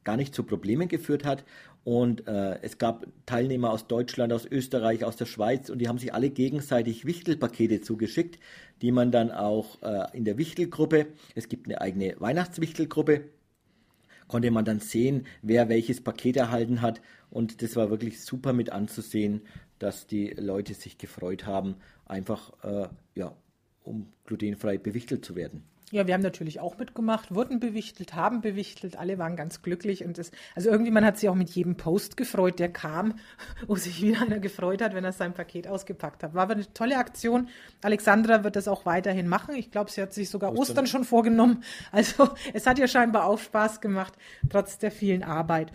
gar 0.04 0.18
nicht 0.18 0.34
zu 0.34 0.44
Problemen 0.44 0.88
geführt 0.88 1.26
hat. 1.26 1.46
Und 1.84 2.28
äh, 2.28 2.60
es 2.62 2.78
gab 2.78 3.08
Teilnehmer 3.26 3.72
aus 3.72 3.88
Deutschland, 3.88 4.34
aus 4.34 4.46
Österreich, 4.46 5.06
aus 5.06 5.16
der 5.16 5.26
Schweiz 5.26 5.70
und 5.70 5.80
die 5.80 5.88
haben 5.88 5.98
sich 5.98 6.14
alle 6.14 6.30
gegenseitig 6.30 7.06
Wichtelpakete 7.06 7.82
zugeschickt, 7.82 8.40
die 8.82 8.92
man 8.92 9.12
dann 9.12 9.32
auch 9.32 9.82
äh, 9.82 10.06
in 10.18 10.26
der 10.26 10.38
Wichtelgruppe, 10.38 11.08
es 11.36 11.48
gibt 11.48 11.68
eine 11.68 11.82
eigene 11.82 12.16
Weihnachtswichtelgruppe, 12.20 13.22
konnte 14.30 14.52
man 14.52 14.64
dann 14.64 14.80
sehen, 14.80 15.26
wer 15.42 15.68
welches 15.68 16.02
Paket 16.02 16.38
erhalten 16.38 16.82
hat. 16.82 17.02
Und 17.30 17.62
das 17.62 17.76
war 17.76 17.90
wirklich 17.90 18.22
super 18.22 18.54
mit 18.54 18.72
anzusehen, 18.72 19.42
dass 19.80 20.08
die 20.08 20.30
Leute 20.30 20.74
sich 20.74 20.98
gefreut 20.98 21.46
haben, 21.46 21.76
einfach 22.06 22.54
äh, 22.64 22.88
ja, 23.16 23.36
um 23.84 24.08
glutenfrei 24.24 24.78
bewichtelt 24.78 25.26
zu 25.26 25.36
werden. 25.36 25.64
Ja, 25.92 26.06
wir 26.06 26.14
haben 26.14 26.22
natürlich 26.22 26.60
auch 26.60 26.78
mitgemacht, 26.78 27.34
wurden 27.34 27.60
bewichtelt, 27.60 28.14
haben 28.14 28.42
bewichtelt, 28.42 28.98
alle 28.98 29.18
waren 29.18 29.36
ganz 29.36 29.64
glücklich 29.64 30.06
und 30.06 30.20
das, 30.20 30.32
also 30.56 30.70
irgendwie 30.70 30.92
man 30.92 31.04
hat 31.04 31.18
sich 31.18 31.30
auch 31.30 31.36
mit 31.36 31.50
jedem 31.50 31.78
Post 31.78 32.16
gefreut, 32.16 32.60
der 32.60 32.72
kam, 32.72 33.16
wo 33.68 33.76
sich 33.76 34.02
wieder 34.02 34.22
einer 34.22 34.40
gefreut 34.40 34.82
hat, 34.82 34.94
wenn 34.94 35.04
er 35.04 35.14
sein 35.14 35.34
Paket 35.34 35.68
ausgepackt 35.68 36.22
hat. 36.24 36.36
War 36.36 36.44
aber 36.44 36.54
eine 36.54 36.72
tolle 36.74 36.98
Aktion. 36.98 37.50
Alexandra 37.82 38.44
wird 38.44 38.56
das 38.56 38.68
auch 38.68 38.86
weiterhin 38.86 39.28
machen. 39.28 39.56
Ich 39.56 39.72
glaube, 39.72 39.90
sie 39.90 40.02
hat 40.02 40.14
sich 40.14 40.30
sogar 40.30 40.52
Ostern. 40.52 40.62
Ostern 40.62 40.88
schon 40.88 41.04
vorgenommen. 41.04 41.64
Also 41.92 42.30
es 42.54 42.68
hat 42.68 42.78
ihr 42.78 42.88
scheinbar 42.88 43.26
auch 43.26 43.40
Spaß 43.40 43.82
gemacht, 43.82 44.14
trotz 44.50 44.78
der 44.78 44.92
vielen 44.92 45.24
Arbeit. 45.24 45.72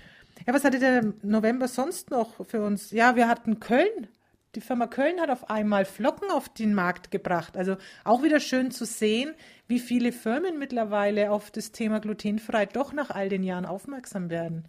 Ja, 0.46 0.54
was 0.54 0.64
hatte 0.64 0.78
der 0.78 1.12
November 1.22 1.66
sonst 1.68 2.10
noch 2.10 2.46
für 2.46 2.62
uns? 2.62 2.90
Ja, 2.90 3.16
wir 3.16 3.28
hatten 3.28 3.58
Köln 3.58 4.08
die 4.56 4.60
Firma 4.60 4.86
Köln 4.86 5.20
hat 5.20 5.30
auf 5.30 5.50
einmal 5.50 5.84
Flocken 5.84 6.30
auf 6.30 6.48
den 6.48 6.74
Markt 6.74 7.10
gebracht. 7.10 7.56
Also 7.56 7.76
auch 8.04 8.22
wieder 8.22 8.40
schön 8.40 8.70
zu 8.70 8.84
sehen, 8.84 9.34
wie 9.66 9.78
viele 9.78 10.12
Firmen 10.12 10.58
mittlerweile 10.58 11.30
auf 11.30 11.50
das 11.50 11.72
Thema 11.72 12.00
glutenfrei 12.00 12.66
doch 12.66 12.92
nach 12.92 13.10
all 13.10 13.28
den 13.28 13.42
Jahren 13.42 13.66
aufmerksam 13.66 14.30
werden. 14.30 14.64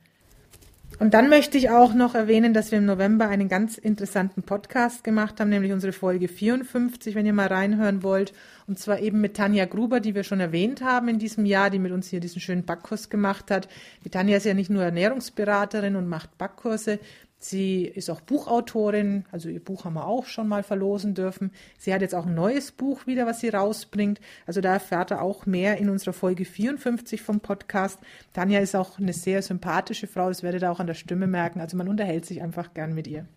Und 0.97 1.13
dann 1.13 1.27
möchte 1.27 1.57
ich 1.57 1.69
auch 1.69 1.93
noch 1.93 2.15
erwähnen, 2.15 2.53
dass 2.53 2.71
wir 2.71 2.77
im 2.77 2.85
November 2.85 3.27
einen 3.27 3.49
ganz 3.49 3.77
interessanten 3.77 4.43
Podcast 4.43 5.03
gemacht 5.03 5.39
haben, 5.39 5.49
nämlich 5.49 5.73
unsere 5.73 5.91
Folge 5.91 6.29
54, 6.29 7.15
wenn 7.15 7.25
ihr 7.25 7.33
mal 7.33 7.47
reinhören 7.47 8.01
wollt. 8.01 8.31
Und 8.65 8.79
zwar 8.79 8.99
eben 8.99 9.19
mit 9.19 9.35
Tanja 9.35 9.65
Gruber, 9.65 9.99
die 9.99 10.15
wir 10.15 10.23
schon 10.23 10.39
erwähnt 10.39 10.81
haben 10.81 11.09
in 11.09 11.19
diesem 11.19 11.45
Jahr, 11.45 11.69
die 11.69 11.79
mit 11.79 11.91
uns 11.91 12.07
hier 12.07 12.21
diesen 12.21 12.39
schönen 12.39 12.63
Backkurs 12.63 13.09
gemacht 13.09 13.51
hat. 13.51 13.67
Die 14.05 14.09
Tanja 14.09 14.37
ist 14.37 14.45
ja 14.45 14.53
nicht 14.53 14.69
nur 14.69 14.83
Ernährungsberaterin 14.83 15.97
und 15.97 16.07
macht 16.07 16.37
Backkurse, 16.37 16.99
Sie 17.37 17.85
ist 17.85 18.09
auch 18.09 18.21
Buchautorin, 18.21 19.25
also 19.31 19.49
ihr 19.49 19.63
Buch 19.63 19.85
haben 19.85 19.93
wir 19.93 20.07
auch 20.07 20.25
schon 20.25 20.47
mal 20.47 20.63
verlosen 20.63 21.13
dürfen. 21.13 21.51
Sie 21.77 21.93
hat 21.93 22.01
jetzt 22.01 22.15
auch 22.15 22.25
ein 22.25 22.33
neues 22.33 22.71
Buch 22.71 23.05
wieder, 23.05 23.27
was 23.27 23.39
sie 23.39 23.49
rausbringt. 23.49 24.19
Also 24.47 24.61
da 24.61 24.73
erfährt 24.73 25.11
er 25.11 25.21
auch 25.21 25.45
mehr 25.45 25.77
in 25.77 25.89
unserer 25.89 26.13
Folge 26.13 26.45
54 26.45 27.21
vom 27.21 27.41
Podcast. 27.41 27.99
Tanja 28.33 28.59
ist 28.59 28.75
auch 28.75 28.97
eine 28.97 29.13
sehr 29.13 29.41
sympathische 29.41 30.07
Frau, 30.07 30.29
das 30.29 30.43
werdet 30.43 30.63
ihr 30.63 30.71
auch 30.71 30.79
an 30.79 30.87
der 30.87 30.93
Stimme 30.95 31.27
merken. 31.27 31.61
Also 31.61 31.77
man 31.77 31.87
unterhält 31.87 32.25
sich 32.25 32.41
einfach 32.41 32.73
gern 32.73 32.93
mit 32.93 33.07
ihr. 33.07 33.27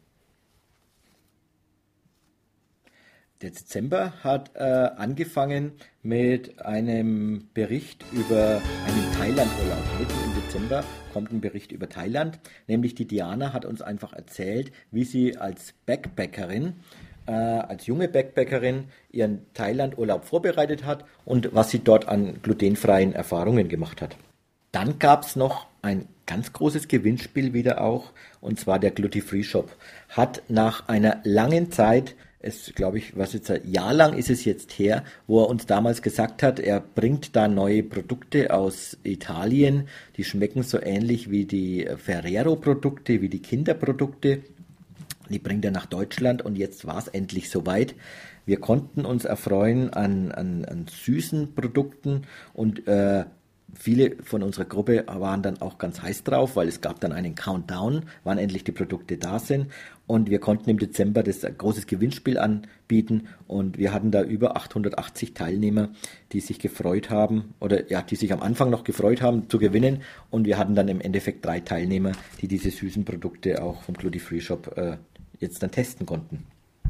Der 3.41 3.51
Dezember 3.51 4.15
hat 4.25 4.51
äh, 4.57 4.65
angefangen 4.65 5.71
mit 6.03 6.61
einem 6.61 7.47
Bericht 7.55 8.05
über 8.11 8.61
einen 8.85 9.13
Thailand-Urlaub. 9.17 10.01
Mitten 10.01 10.25
im 10.25 10.43
Dezember 10.43 10.85
kommt 11.13 11.31
ein 11.31 11.41
Bericht 11.41 11.71
über 11.71 11.89
Thailand, 11.89 12.41
nämlich 12.67 12.97
die 12.97 13.07
Diana 13.07 13.53
hat 13.53 13.65
uns 13.65 13.81
einfach 13.81 14.13
erzählt, 14.13 14.73
wie 14.91 15.05
sie 15.05 15.37
als 15.37 15.73
Backpackerin, 15.87 16.81
äh, 17.27 17.31
als 17.31 17.87
junge 17.87 18.09
Backpackerin 18.09 18.87
ihren 19.13 19.47
Thailand-Urlaub 19.55 20.25
vorbereitet 20.25 20.85
hat 20.85 21.05
und 21.25 21.55
was 21.55 21.71
sie 21.71 21.79
dort 21.79 22.09
an 22.09 22.43
glutenfreien 22.43 23.13
Erfahrungen 23.13 23.69
gemacht 23.69 24.03
hat. 24.03 24.17
Dann 24.73 24.99
gab 24.99 25.23
es 25.23 25.37
noch 25.37 25.69
ein 25.81 26.09
ganz 26.27 26.53
großes 26.53 26.89
Gewinnspiel 26.89 27.53
wieder 27.53 27.83
auch, 27.83 28.11
und 28.41 28.59
zwar 28.59 28.81
der 28.81 28.91
Gluty 28.91 29.21
Free 29.21 29.45
Shop. 29.45 29.71
Hat 30.09 30.43
nach 30.49 30.89
einer 30.89 31.21
langen 31.23 31.71
Zeit 31.71 32.17
es, 32.41 32.73
glaube 32.75 32.99
ich, 32.99 33.17
was 33.17 33.33
jetzt 33.33 33.51
ein 33.51 33.69
Jahr 33.69 33.93
lang 33.93 34.17
ist 34.17 34.31
es 34.31 34.45
jetzt 34.45 34.79
her, 34.79 35.03
wo 35.27 35.43
er 35.43 35.49
uns 35.49 35.67
damals 35.67 36.03
gesagt 36.03 36.43
hat, 36.43 36.61
er 36.61 36.81
bringt 36.81 37.35
da 37.35 37.49
neue 37.49 37.83
Produkte 37.83 38.55
aus 38.55 38.97
Italien, 39.03 39.89
die 40.17 40.25
schmecken 40.25 40.63
so 40.63 40.81
ähnlich 40.81 41.31
wie 41.31 41.47
die 41.47 41.89
Ferrero-Produkte, 41.97 43.21
wie 43.21 43.29
die 43.29 43.43
Kinderprodukte. 43.43 44.43
Die 45.29 45.39
bringt 45.39 45.65
er 45.65 45.73
nach 45.73 45.87
Deutschland 45.87 46.43
und 46.43 46.57
jetzt 46.57 46.87
war 46.87 46.99
es 46.99 47.09
endlich 47.09 47.51
soweit. 47.51 47.95
Wir 48.47 48.61
konnten 48.61 49.05
uns 49.05 49.25
erfreuen 49.25 49.93
an, 49.93 50.33
an, 50.33 50.65
an 50.65 50.87
süßen 50.89 51.55
Produkten 51.55 52.23
und 52.55 52.87
äh, 52.87 53.25
viele 53.75 54.17
von 54.23 54.43
unserer 54.43 54.65
Gruppe 54.65 55.05
waren 55.07 55.43
dann 55.43 55.61
auch 55.61 55.79
ganz 55.79 56.03
heiß 56.03 56.25
drauf, 56.25 56.57
weil 56.57 56.69
es 56.69 56.81
gab 56.81 57.01
dann 57.01 57.13
einen 57.13 57.35
Countdown, 57.35 58.03
wann 58.25 58.39
endlich 58.39 58.65
die 58.65 58.73
Produkte 58.73 59.17
da 59.17 59.39
sind. 59.39 59.69
Und 60.07 60.31
wir 60.31 60.41
konnten 60.41 60.71
im 60.71 60.79
Dezember 60.79 61.23
das 61.23 61.43
großes 61.43 61.87
Gewinnspiel 61.87 62.39
anbieten 62.39 63.29
und 63.47 63.77
wir 63.77 63.93
hatten 63.93 64.11
da 64.11 64.23
über 64.23 64.57
880 64.57 65.35
Teilnehmer, 65.35 65.91
die 66.33 66.41
sich 66.41 66.59
gefreut 66.59 67.11
haben 67.11 67.55
oder 67.61 67.91
ja, 67.91 68.01
die 68.01 68.17
sich 68.17 68.33
am 68.33 68.41
Anfang 68.41 68.71
noch 68.71 68.85
gefreut 68.85 69.21
haben 69.21 69.51
zu 69.51 69.59
gewinnen. 69.59 70.03
Und 70.31 70.47
wir 70.47 70.57
hatten 70.57 70.75
dann 70.75 70.89
im 70.89 71.01
Endeffekt 71.01 71.45
drei 71.45 71.61
Teilnehmer, 71.61 72.13
die 72.41 72.49
diese 72.49 72.71
süßen 72.71 73.05
Produkte 73.05 73.63
auch 73.63 73.83
vom 73.83 73.95
Gludi 73.95 74.19
Free 74.19 74.41
Shop 74.41 74.77
äh, 74.77 74.97
jetzt 75.41 75.63
dann 75.63 75.71
testen 75.71 76.07
konnten. 76.07 76.47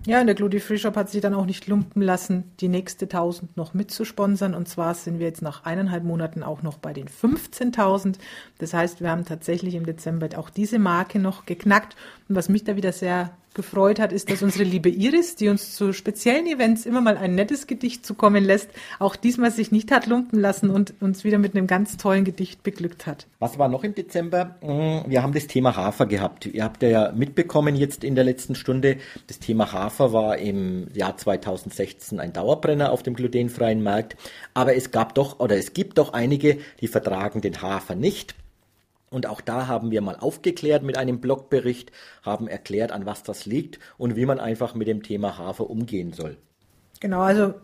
Ja, 0.06 0.20
und 0.20 0.26
der 0.26 0.34
Gludi 0.34 0.60
Free 0.60 0.78
Shop 0.78 0.96
hat 0.96 1.10
sich 1.10 1.20
dann 1.20 1.34
auch 1.34 1.44
nicht 1.44 1.66
lumpen 1.66 2.00
lassen, 2.00 2.52
die 2.60 2.68
nächste 2.68 3.04
1000 3.04 3.56
noch 3.56 3.74
mitzusponsern. 3.74 4.54
Und 4.54 4.68
zwar 4.68 4.94
sind 4.94 5.18
wir 5.18 5.26
jetzt 5.26 5.42
nach 5.42 5.64
eineinhalb 5.64 6.04
Monaten 6.04 6.42
auch 6.42 6.62
noch 6.62 6.78
bei 6.78 6.92
den 6.92 7.08
15.000. 7.08 8.16
Das 8.58 8.72
heißt, 8.72 9.00
wir 9.00 9.10
haben 9.10 9.24
tatsächlich 9.24 9.74
im 9.74 9.84
Dezember 9.84 10.28
auch 10.36 10.50
diese 10.50 10.78
Marke 10.78 11.18
noch 11.18 11.44
geknackt. 11.44 11.96
Und 12.28 12.36
was 12.36 12.48
mich 12.48 12.64
da 12.64 12.76
wieder 12.76 12.92
sehr 12.92 13.30
gefreut 13.54 13.98
hat, 13.98 14.12
ist, 14.12 14.30
dass 14.30 14.42
unsere 14.42 14.64
liebe 14.64 14.88
Iris, 14.88 15.36
die 15.36 15.48
uns 15.48 15.74
zu 15.74 15.92
speziellen 15.92 16.46
Events 16.46 16.86
immer 16.86 17.00
mal 17.00 17.16
ein 17.16 17.34
nettes 17.34 17.66
Gedicht 17.66 18.06
zukommen 18.06 18.44
lässt, 18.44 18.70
auch 18.98 19.16
diesmal 19.16 19.50
sich 19.50 19.72
nicht 19.72 19.90
hat 19.90 20.06
lumpen 20.06 20.38
lassen 20.38 20.70
und 20.70 20.94
uns 21.00 21.24
wieder 21.24 21.38
mit 21.38 21.54
einem 21.54 21.66
ganz 21.66 21.96
tollen 21.96 22.24
Gedicht 22.24 22.62
beglückt 22.62 23.06
hat. 23.06 23.26
Was 23.38 23.58
war 23.58 23.68
noch 23.68 23.84
im 23.84 23.94
Dezember? 23.94 24.56
Mm, 24.62 25.10
wir 25.10 25.22
haben 25.22 25.32
das 25.32 25.46
Thema 25.46 25.76
Hafer 25.76 26.06
gehabt. 26.06 26.46
Ihr 26.46 26.64
habt 26.64 26.82
ja 26.82 27.12
mitbekommen 27.12 27.76
jetzt 27.76 28.04
in 28.04 28.14
der 28.14 28.24
letzten 28.24 28.54
Stunde, 28.54 28.98
das 29.26 29.38
Thema 29.38 29.72
Hafer 29.72 30.12
war 30.12 30.38
im 30.38 30.88
Jahr 30.94 31.16
2016 31.16 32.20
ein 32.20 32.32
Dauerbrenner 32.32 32.92
auf 32.92 33.02
dem 33.02 33.14
glutenfreien 33.14 33.82
Markt. 33.82 34.16
Aber 34.54 34.74
es 34.74 34.90
gab 34.90 35.14
doch 35.14 35.40
oder 35.40 35.56
es 35.56 35.72
gibt 35.72 35.98
doch 35.98 36.12
einige, 36.12 36.58
die 36.80 36.88
vertragen 36.88 37.40
den 37.40 37.62
Hafer 37.62 37.94
nicht. 37.94 38.34
Und 39.10 39.26
auch 39.26 39.40
da 39.40 39.66
haben 39.66 39.90
wir 39.90 40.00
mal 40.00 40.16
aufgeklärt 40.16 40.82
mit 40.82 40.98
einem 40.98 41.20
Blogbericht, 41.20 41.92
haben 42.22 42.48
erklärt, 42.48 42.92
an 42.92 43.06
was 43.06 43.22
das 43.22 43.46
liegt 43.46 43.78
und 43.96 44.16
wie 44.16 44.26
man 44.26 44.40
einfach 44.40 44.74
mit 44.74 44.88
dem 44.88 45.02
Thema 45.02 45.38
Hafer 45.38 45.70
umgehen 45.70 46.12
soll. 46.12 46.36
Genau, 47.00 47.20
also 47.20 47.54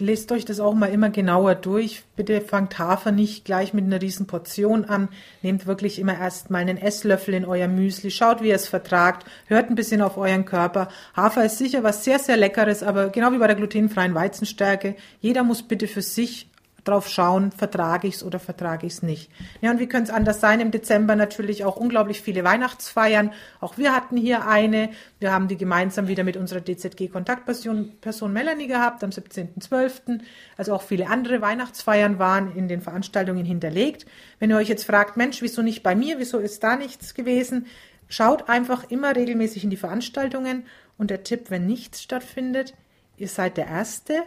lest 0.00 0.32
euch 0.32 0.44
das 0.44 0.58
auch 0.58 0.74
mal 0.74 0.90
immer 0.90 1.08
genauer 1.10 1.54
durch. 1.54 2.02
Bitte 2.16 2.40
fangt 2.40 2.76
Hafer 2.76 3.12
nicht 3.12 3.44
gleich 3.44 3.72
mit 3.72 3.84
einer 3.84 4.02
riesen 4.02 4.26
Portion 4.26 4.84
an. 4.84 5.10
Nehmt 5.42 5.66
wirklich 5.66 6.00
immer 6.00 6.18
erst 6.18 6.50
mal 6.50 6.58
einen 6.58 6.76
Esslöffel 6.76 7.34
in 7.34 7.44
euer 7.44 7.68
Müsli. 7.68 8.10
Schaut, 8.10 8.42
wie 8.42 8.48
ihr 8.48 8.56
es 8.56 8.66
vertragt. 8.66 9.26
Hört 9.46 9.70
ein 9.70 9.76
bisschen 9.76 10.02
auf 10.02 10.16
euren 10.16 10.44
Körper. 10.44 10.88
Hafer 11.16 11.44
ist 11.44 11.58
sicher 11.58 11.84
was 11.84 12.02
sehr, 12.02 12.18
sehr 12.18 12.36
Leckeres, 12.36 12.82
aber 12.82 13.10
genau 13.10 13.30
wie 13.30 13.38
bei 13.38 13.46
der 13.46 13.54
glutenfreien 13.54 14.14
Weizenstärke. 14.14 14.96
Jeder 15.20 15.44
muss 15.44 15.62
bitte 15.62 15.86
für 15.86 16.02
sich 16.02 16.50
drauf 16.84 17.08
schauen, 17.08 17.50
vertrage 17.50 18.06
ich 18.06 18.16
es 18.16 18.22
oder 18.22 18.38
vertrage 18.38 18.86
ich 18.86 18.94
es 18.94 19.02
nicht. 19.02 19.30
Ja, 19.60 19.70
und 19.70 19.80
wie 19.80 19.88
könnte 19.88 20.10
es 20.10 20.16
anders 20.16 20.40
sein? 20.40 20.60
Im 20.60 20.70
Dezember 20.70 21.16
natürlich 21.16 21.64
auch 21.64 21.76
unglaublich 21.76 22.20
viele 22.20 22.44
Weihnachtsfeiern. 22.44 23.32
Auch 23.60 23.78
wir 23.78 23.94
hatten 23.94 24.16
hier 24.16 24.46
eine. 24.46 24.90
Wir 25.18 25.32
haben 25.32 25.48
die 25.48 25.56
gemeinsam 25.56 26.08
wieder 26.08 26.24
mit 26.24 26.36
unserer 26.36 26.60
DZG-Kontaktperson 26.60 27.92
Person 28.00 28.32
Melanie 28.32 28.66
gehabt 28.66 29.02
am 29.02 29.10
17.12. 29.10 30.20
Also 30.56 30.74
auch 30.74 30.82
viele 30.82 31.08
andere 31.08 31.40
Weihnachtsfeiern 31.40 32.18
waren 32.18 32.54
in 32.54 32.68
den 32.68 32.80
Veranstaltungen 32.80 33.44
hinterlegt. 33.44 34.06
Wenn 34.38 34.50
ihr 34.50 34.56
euch 34.56 34.68
jetzt 34.68 34.84
fragt, 34.84 35.16
Mensch, 35.16 35.42
wieso 35.42 35.62
nicht 35.62 35.82
bei 35.82 35.94
mir? 35.94 36.18
Wieso 36.18 36.38
ist 36.38 36.62
da 36.62 36.76
nichts 36.76 37.14
gewesen? 37.14 37.66
Schaut 38.08 38.48
einfach 38.48 38.90
immer 38.90 39.16
regelmäßig 39.16 39.64
in 39.64 39.70
die 39.70 39.76
Veranstaltungen. 39.76 40.66
Und 40.98 41.10
der 41.10 41.24
Tipp, 41.24 41.50
wenn 41.50 41.66
nichts 41.66 42.02
stattfindet, 42.02 42.74
ihr 43.16 43.28
seid 43.28 43.56
der 43.56 43.66
Erste, 43.66 44.22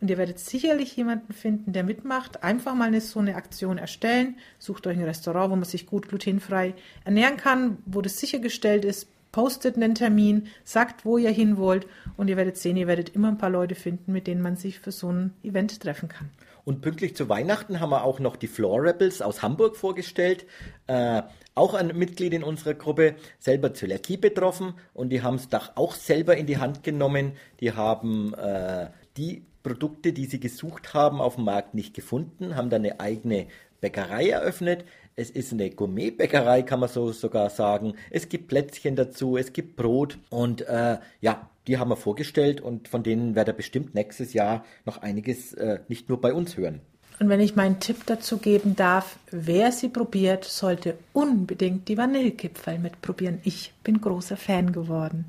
und 0.00 0.10
ihr 0.10 0.18
werdet 0.18 0.38
sicherlich 0.38 0.96
jemanden 0.96 1.32
finden, 1.32 1.72
der 1.72 1.82
mitmacht. 1.82 2.42
Einfach 2.42 2.74
mal 2.74 2.88
eine, 2.88 3.00
so 3.00 3.18
eine 3.18 3.34
Aktion 3.34 3.78
erstellen. 3.78 4.36
Sucht 4.58 4.86
euch 4.86 4.96
ein 4.96 5.04
Restaurant, 5.04 5.50
wo 5.50 5.56
man 5.56 5.64
sich 5.64 5.86
gut 5.86 6.08
glutenfrei 6.08 6.74
ernähren 7.04 7.36
kann, 7.36 7.78
wo 7.84 8.00
das 8.00 8.18
sichergestellt 8.18 8.84
ist. 8.84 9.08
Postet 9.32 9.76
einen 9.76 9.94
Termin, 9.94 10.46
sagt, 10.64 11.04
wo 11.04 11.18
ihr 11.18 11.30
hin 11.30 11.58
wollt 11.58 11.86
und 12.16 12.28
ihr 12.28 12.36
werdet 12.36 12.56
sehen, 12.56 12.78
ihr 12.78 12.86
werdet 12.86 13.14
immer 13.14 13.28
ein 13.28 13.38
paar 13.38 13.50
Leute 13.50 13.74
finden, 13.74 14.12
mit 14.12 14.26
denen 14.26 14.40
man 14.40 14.56
sich 14.56 14.80
für 14.80 14.90
so 14.90 15.12
ein 15.12 15.34
Event 15.42 15.80
treffen 15.80 16.08
kann. 16.08 16.30
Und 16.64 16.80
pünktlich 16.80 17.14
zu 17.14 17.28
Weihnachten 17.28 17.80
haben 17.80 17.90
wir 17.90 18.04
auch 18.04 18.20
noch 18.20 18.36
die 18.36 18.46
Floor 18.46 18.82
Rebels 18.82 19.20
aus 19.20 19.42
Hamburg 19.42 19.76
vorgestellt. 19.76 20.46
Äh, 20.86 21.22
auch 21.54 21.74
ein 21.74 21.96
Mitglied 21.96 22.34
in 22.34 22.44
unserer 22.44 22.74
Gruppe, 22.74 23.16
selber 23.38 23.74
Zöliakie 23.74 24.16
betroffen 24.16 24.74
und 24.94 25.10
die 25.10 25.22
haben 25.22 25.36
es 25.36 25.48
doch 25.48 25.76
auch 25.76 25.94
selber 25.94 26.36
in 26.36 26.46
die 26.46 26.58
Hand 26.58 26.82
genommen. 26.82 27.32
Die 27.60 27.72
haben 27.72 28.32
äh, 28.34 28.88
die 29.16 29.44
Produkte, 29.68 30.14
die 30.14 30.24
sie 30.24 30.40
gesucht 30.40 30.94
haben, 30.94 31.20
auf 31.20 31.34
dem 31.34 31.44
Markt 31.44 31.74
nicht 31.74 31.92
gefunden, 31.92 32.56
haben 32.56 32.70
dann 32.70 32.86
eine 32.86 33.00
eigene 33.00 33.48
Bäckerei 33.82 34.30
eröffnet. 34.30 34.86
Es 35.14 35.28
ist 35.28 35.52
eine 35.52 35.68
Gourmet-Bäckerei, 35.68 36.62
kann 36.62 36.80
man 36.80 36.88
so 36.88 37.12
sogar 37.12 37.50
sagen. 37.50 37.92
Es 38.10 38.30
gibt 38.30 38.48
Plätzchen 38.48 38.96
dazu, 38.96 39.36
es 39.36 39.52
gibt 39.52 39.76
Brot 39.76 40.16
und 40.30 40.62
äh, 40.62 40.96
ja, 41.20 41.50
die 41.66 41.76
haben 41.76 41.90
wir 41.90 41.96
vorgestellt 41.96 42.62
und 42.62 42.88
von 42.88 43.02
denen 43.02 43.34
werdet 43.34 43.54
ihr 43.54 43.56
bestimmt 43.58 43.94
nächstes 43.94 44.32
Jahr 44.32 44.64
noch 44.86 45.02
einiges 45.02 45.52
äh, 45.52 45.80
nicht 45.88 46.08
nur 46.08 46.18
bei 46.18 46.32
uns 46.32 46.56
hören. 46.56 46.80
Und 47.20 47.28
wenn 47.28 47.40
ich 47.40 47.54
meinen 47.54 47.78
Tipp 47.78 48.06
dazu 48.06 48.38
geben 48.38 48.74
darf, 48.74 49.18
wer 49.30 49.70
sie 49.70 49.90
probiert, 49.90 50.44
sollte 50.44 50.96
unbedingt 51.12 51.88
die 51.88 51.98
Vanillekipferl 51.98 52.78
mitprobieren. 52.78 53.40
Ich 53.44 53.74
bin 53.84 54.00
großer 54.00 54.38
Fan 54.38 54.72
geworden. 54.72 55.26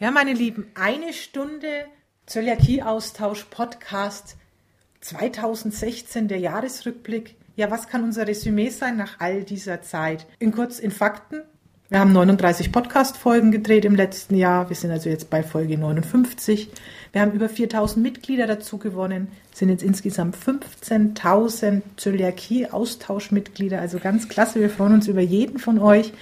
Ja, 0.00 0.10
meine 0.10 0.32
Lieben, 0.32 0.68
eine 0.74 1.12
Stunde 1.12 1.84
Zöliakie-Austausch-Podcast 2.28 4.36
2016, 5.00 6.28
der 6.28 6.38
Jahresrückblick. 6.38 7.36
Ja, 7.56 7.70
was 7.70 7.88
kann 7.88 8.04
unser 8.04 8.26
Resümee 8.26 8.68
sein 8.68 8.98
nach 8.98 9.18
all 9.18 9.44
dieser 9.44 9.80
Zeit? 9.80 10.26
In 10.38 10.52
kurz 10.52 10.78
in 10.78 10.90
Fakten. 10.90 11.40
Wir 11.90 12.00
haben 12.00 12.12
39 12.12 12.70
Podcast-Folgen 12.70 13.50
gedreht 13.50 13.86
im 13.86 13.94
letzten 13.94 14.34
Jahr. 14.34 14.68
Wir 14.68 14.76
sind 14.76 14.90
also 14.90 15.08
jetzt 15.08 15.30
bei 15.30 15.42
Folge 15.42 15.78
59. 15.78 16.68
Wir 17.12 17.22
haben 17.22 17.32
über 17.32 17.48
4000 17.48 18.02
Mitglieder 18.02 18.46
dazu 18.46 18.76
gewonnen, 18.76 19.28
sind 19.54 19.70
jetzt 19.70 19.82
insgesamt 19.82 20.36
15.000 20.36 21.80
Zöliakie-Austauschmitglieder. 21.96 23.80
Also 23.80 24.00
ganz 24.00 24.28
klasse. 24.28 24.60
Wir 24.60 24.68
freuen 24.68 24.92
uns 24.92 25.08
über 25.08 25.22
jeden 25.22 25.58
von 25.58 25.78
euch. 25.78 26.12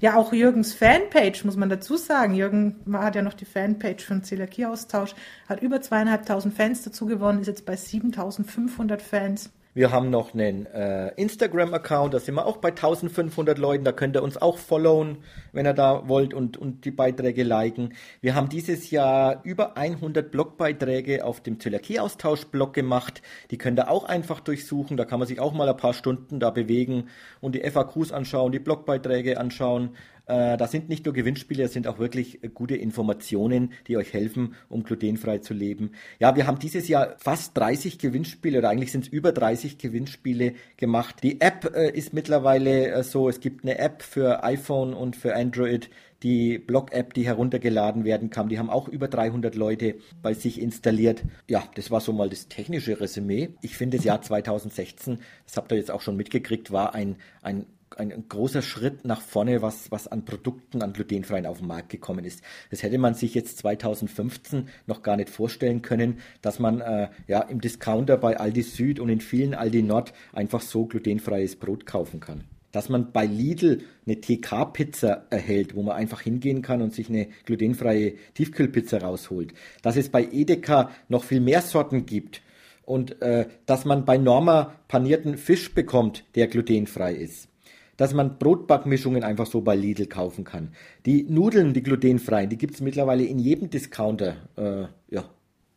Ja, 0.00 0.14
auch 0.14 0.32
Jürgens 0.32 0.74
Fanpage, 0.74 1.44
muss 1.44 1.56
man 1.56 1.70
dazu 1.70 1.96
sagen. 1.96 2.36
Jürgen 2.36 2.76
hat 2.92 3.16
ja 3.16 3.22
noch 3.22 3.34
die 3.34 3.46
Fanpage 3.46 4.04
von 4.04 4.22
Zöliakie-Austausch, 4.22 5.16
hat 5.48 5.60
über 5.60 5.80
zweieinhalbtausend 5.82 6.54
Fans 6.54 6.84
dazu 6.84 7.04
gewonnen, 7.06 7.40
ist 7.40 7.48
jetzt 7.48 7.66
bei 7.66 7.74
7500 7.74 9.02
Fans. 9.02 9.50
Wir 9.76 9.92
haben 9.92 10.08
noch 10.08 10.32
einen 10.32 10.64
äh, 10.64 11.08
Instagram-Account, 11.16 12.14
da 12.14 12.18
sind 12.18 12.36
wir 12.36 12.46
auch 12.46 12.56
bei 12.56 12.70
1500 12.70 13.58
Leuten, 13.58 13.84
da 13.84 13.92
könnt 13.92 14.16
ihr 14.16 14.22
uns 14.22 14.38
auch 14.38 14.56
followen, 14.56 15.18
wenn 15.52 15.66
ihr 15.66 15.74
da 15.74 16.08
wollt 16.08 16.32
und, 16.32 16.56
und 16.56 16.86
die 16.86 16.90
Beiträge 16.90 17.42
liken. 17.42 17.92
Wir 18.22 18.34
haben 18.34 18.48
dieses 18.48 18.90
Jahr 18.90 19.42
über 19.44 19.76
100 19.76 20.30
Blogbeiträge 20.30 21.26
auf 21.26 21.42
dem 21.42 21.60
Zöliakie-Austausch-Blog 21.60 22.72
gemacht, 22.72 23.20
die 23.50 23.58
könnt 23.58 23.78
ihr 23.78 23.90
auch 23.90 24.04
einfach 24.04 24.40
durchsuchen, 24.40 24.96
da 24.96 25.04
kann 25.04 25.18
man 25.18 25.28
sich 25.28 25.40
auch 25.40 25.52
mal 25.52 25.68
ein 25.68 25.76
paar 25.76 25.92
Stunden 25.92 26.40
da 26.40 26.48
bewegen 26.48 27.10
und 27.42 27.54
die 27.54 27.70
FAQs 27.70 28.12
anschauen, 28.12 28.52
die 28.52 28.60
Blogbeiträge 28.60 29.38
anschauen 29.38 29.90
äh, 30.26 30.56
da 30.56 30.66
sind 30.66 30.88
nicht 30.88 31.04
nur 31.04 31.14
Gewinnspiele, 31.14 31.64
es 31.64 31.72
sind 31.72 31.86
auch 31.86 31.98
wirklich 31.98 32.40
gute 32.52 32.76
Informationen, 32.76 33.72
die 33.86 33.96
euch 33.96 34.12
helfen, 34.12 34.54
um 34.68 34.82
glutenfrei 34.82 35.38
zu 35.38 35.54
leben. 35.54 35.92
Ja, 36.18 36.34
wir 36.34 36.46
haben 36.46 36.58
dieses 36.58 36.88
Jahr 36.88 37.14
fast 37.18 37.56
30 37.56 37.98
Gewinnspiele 37.98 38.58
oder 38.58 38.68
eigentlich 38.68 38.92
sind 38.92 39.04
es 39.04 39.08
über 39.08 39.32
30 39.32 39.78
Gewinnspiele 39.78 40.54
gemacht. 40.76 41.22
Die 41.22 41.40
App 41.40 41.72
äh, 41.74 41.90
ist 41.90 42.12
mittlerweile 42.12 42.88
äh, 42.88 43.02
so, 43.04 43.28
es 43.28 43.40
gibt 43.40 43.64
eine 43.64 43.78
App 43.78 44.02
für 44.02 44.42
iPhone 44.42 44.94
und 44.94 45.14
für 45.14 45.36
Android, 45.36 45.90
die 46.22 46.58
Blog-App, 46.58 47.14
die 47.14 47.26
heruntergeladen 47.26 48.04
werden 48.04 48.30
kann. 48.30 48.48
Die 48.48 48.58
haben 48.58 48.70
auch 48.70 48.88
über 48.88 49.06
300 49.06 49.54
Leute 49.54 49.96
bei 50.22 50.34
sich 50.34 50.60
installiert. 50.60 51.22
Ja, 51.46 51.62
das 51.74 51.90
war 51.90 52.00
so 52.00 52.12
mal 52.12 52.28
das 52.28 52.48
technische 52.48 53.00
Resümee. 53.00 53.50
Ich 53.60 53.76
finde, 53.76 53.98
das 53.98 54.04
Jahr 54.04 54.22
2016, 54.22 55.20
das 55.44 55.56
habt 55.56 55.70
ihr 55.70 55.78
jetzt 55.78 55.90
auch 55.90 56.00
schon 56.00 56.16
mitgekriegt, 56.16 56.72
war 56.72 56.94
ein, 56.94 57.16
ein 57.42 57.66
ein, 57.96 58.28
großer 58.28 58.62
Schritt 58.62 59.04
nach 59.04 59.20
vorne, 59.20 59.62
was, 59.62 59.90
was 59.90 60.06
an 60.06 60.24
Produkten, 60.24 60.82
an 60.82 60.92
glutenfreien 60.92 61.46
auf 61.46 61.58
den 61.58 61.68
Markt 61.68 61.88
gekommen 61.88 62.24
ist. 62.24 62.42
Das 62.70 62.82
hätte 62.82 62.98
man 62.98 63.14
sich 63.14 63.34
jetzt 63.34 63.58
2015 63.58 64.68
noch 64.86 65.02
gar 65.02 65.16
nicht 65.16 65.30
vorstellen 65.30 65.82
können, 65.82 66.18
dass 66.42 66.58
man 66.58 66.80
äh, 66.80 67.08
ja 67.26 67.40
im 67.42 67.60
Discounter 67.60 68.16
bei 68.16 68.38
Aldi 68.38 68.62
Süd 68.62 69.00
und 69.00 69.08
in 69.08 69.20
vielen 69.20 69.54
Aldi 69.54 69.82
Nord 69.82 70.12
einfach 70.32 70.60
so 70.60 70.86
glutenfreies 70.86 71.56
Brot 71.56 71.86
kaufen 71.86 72.20
kann. 72.20 72.44
Dass 72.72 72.88
man 72.88 73.12
bei 73.12 73.24
Lidl 73.24 73.82
eine 74.06 74.20
TK-Pizza 74.20 75.26
erhält, 75.30 75.74
wo 75.74 75.82
man 75.82 75.96
einfach 75.96 76.20
hingehen 76.20 76.60
kann 76.60 76.82
und 76.82 76.92
sich 76.92 77.08
eine 77.08 77.28
glutenfreie 77.46 78.14
Tiefkühlpizza 78.34 78.98
rausholt. 78.98 79.54
Dass 79.82 79.96
es 79.96 80.10
bei 80.10 80.28
Edeka 80.30 80.90
noch 81.08 81.24
viel 81.24 81.40
mehr 81.40 81.62
Sorten 81.62 82.04
gibt 82.04 82.42
und 82.84 83.22
äh, 83.22 83.46
dass 83.64 83.84
man 83.86 84.04
bei 84.04 84.18
Norma 84.18 84.74
panierten 84.88 85.38
Fisch 85.38 85.72
bekommt, 85.74 86.24
der 86.34 86.48
glutenfrei 86.48 87.14
ist 87.14 87.48
dass 87.96 88.14
man 88.14 88.38
Brotbackmischungen 88.38 89.24
einfach 89.24 89.46
so 89.46 89.60
bei 89.60 89.76
Lidl 89.76 90.06
kaufen 90.06 90.44
kann. 90.44 90.72
Die 91.06 91.24
Nudeln, 91.24 91.74
die 91.74 91.82
glutenfreien, 91.82 92.50
die 92.50 92.58
gibt 92.58 92.74
es 92.74 92.80
mittlerweile 92.80 93.24
in 93.24 93.38
jedem 93.38 93.70
Discounter, 93.70 94.36
äh, 94.56 94.86
ja, 95.14 95.24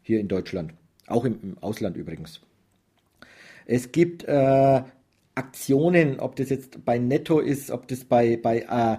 hier 0.02 0.20
in 0.20 0.28
Deutschland. 0.28 0.74
Auch 1.08 1.26
im, 1.26 1.40
im 1.42 1.58
Ausland 1.60 1.98
übrigens. 1.98 2.42
Es 3.66 3.92
gibt 3.92 4.24
äh, 4.24 4.82
Aktionen, 5.36 6.20
ob 6.20 6.36
das 6.36 6.50
jetzt 6.50 6.84
bei 6.84 6.98
Netto 6.98 7.40
ist, 7.40 7.72
ob 7.72 7.88
das 7.88 8.04
bei, 8.04 8.36
bei 8.36 8.60
äh, 8.62 8.98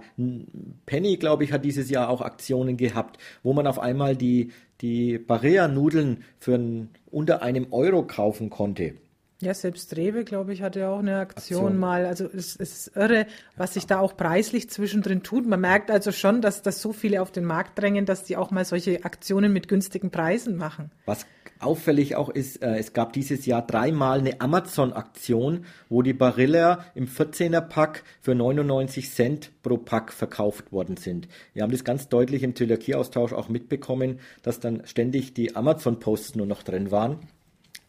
Penny, 0.86 1.16
glaube 1.16 1.44
ich, 1.44 1.52
hat 1.52 1.64
dieses 1.64 1.90
Jahr 1.90 2.08
auch 2.08 2.22
Aktionen 2.22 2.76
gehabt, 2.76 3.18
wo 3.42 3.52
man 3.52 3.66
auf 3.66 3.78
einmal 3.78 4.16
die, 4.16 4.52
die 4.80 5.18
Barilla-Nudeln 5.18 6.24
für 6.38 6.54
ein, 6.54 6.90
unter 7.10 7.42
einem 7.42 7.66
Euro 7.72 8.06
kaufen 8.06 8.48
konnte. 8.48 8.94
Ja, 9.42 9.54
selbst 9.54 9.96
Rewe, 9.96 10.24
glaube 10.24 10.52
ich, 10.52 10.60
hatte 10.60 10.86
auch 10.88 10.98
eine 10.98 11.16
Aktion, 11.18 11.60
Aktion. 11.60 11.78
mal. 11.78 12.04
Also 12.04 12.26
es, 12.26 12.56
es, 12.56 12.86
ist 12.86 12.96
irre, 12.96 13.26
was 13.56 13.72
sich 13.72 13.86
da 13.86 13.98
auch 13.98 14.14
preislich 14.14 14.68
zwischendrin 14.68 15.22
tut. 15.22 15.46
Man 15.46 15.62
merkt 15.62 15.90
also 15.90 16.12
schon, 16.12 16.42
dass, 16.42 16.60
dass 16.60 16.82
so 16.82 16.92
viele 16.92 17.22
auf 17.22 17.32
den 17.32 17.46
Markt 17.46 17.78
drängen, 17.78 18.04
dass 18.04 18.24
die 18.24 18.36
auch 18.36 18.50
mal 18.50 18.66
solche 18.66 19.02
Aktionen 19.04 19.50
mit 19.54 19.66
günstigen 19.66 20.10
Preisen 20.10 20.56
machen. 20.56 20.90
Was 21.06 21.24
auffällig 21.58 22.16
auch 22.16 22.28
ist, 22.28 22.62
äh, 22.62 22.76
es 22.76 22.92
gab 22.92 23.14
dieses 23.14 23.46
Jahr 23.46 23.66
dreimal 23.66 24.18
eine 24.18 24.42
Amazon-Aktion, 24.42 25.64
wo 25.88 26.02
die 26.02 26.12
Barilla 26.12 26.84
im 26.94 27.06
14er-Pack 27.06 28.04
für 28.20 28.34
99 28.34 29.10
Cent 29.10 29.52
pro 29.62 29.78
Pack 29.78 30.12
verkauft 30.12 30.70
worden 30.70 30.98
sind. 30.98 31.28
Wir 31.54 31.62
haben 31.62 31.72
das 31.72 31.84
ganz 31.84 32.08
deutlich 32.08 32.42
im 32.42 32.54
Zöliakie-Austausch 32.54 33.32
auch 33.32 33.48
mitbekommen, 33.48 34.20
dass 34.42 34.60
dann 34.60 34.82
ständig 34.84 35.32
die 35.32 35.56
Amazon-Posts 35.56 36.34
nur 36.34 36.46
noch 36.46 36.62
drin 36.62 36.90
waren. 36.90 37.20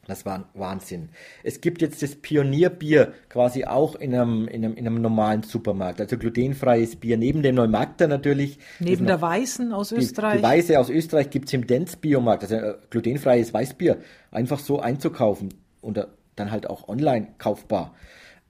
Das 0.08 0.26
war 0.26 0.50
Wahnsinn. 0.56 1.10
Es 1.44 1.62
gibt 1.62 1.82
jetzt 1.82 2.02
das 2.02 2.16
Pionierbier 2.16 3.14
quasi 3.30 3.66
auch 3.66 3.96
in 3.96 4.16
einem, 4.16 4.48
in 4.48 4.66
einem, 4.66 4.76
in 4.76 4.88
einem 4.88 5.02
normalen 5.02 5.44
Supermarkt. 5.44 6.02
Also 6.02 6.18
glutenfreies 6.18 6.96
Bier. 6.96 7.18
Neben 7.18 7.44
dem 7.44 7.56
Neumarkter 7.56 8.08
natürlich. 8.08 8.58
Neben 8.80 9.06
der 9.06 9.22
Weißen 9.22 9.72
aus 9.72 9.92
Österreich. 9.92 10.38
Die, 10.38 10.44
Weiße 10.44 10.80
aus 10.80 10.90
Österreich 10.90 11.30
gibt 11.30 11.48
es 11.48 11.54
im 11.54 11.68
Dents 11.68 11.98
Biomarkt. 11.98 12.44
Also 12.44 12.56
äh, 12.56 12.74
glutenfreies 12.90 13.54
Weißbier. 13.54 14.00
Einfach 14.32 14.60
so 14.60 14.80
einzukaufen. 14.80 15.54
Und 15.82 16.06
dann 16.36 16.52
halt 16.52 16.70
auch 16.70 16.88
online 16.88 17.28
kaufbar. 17.38 17.94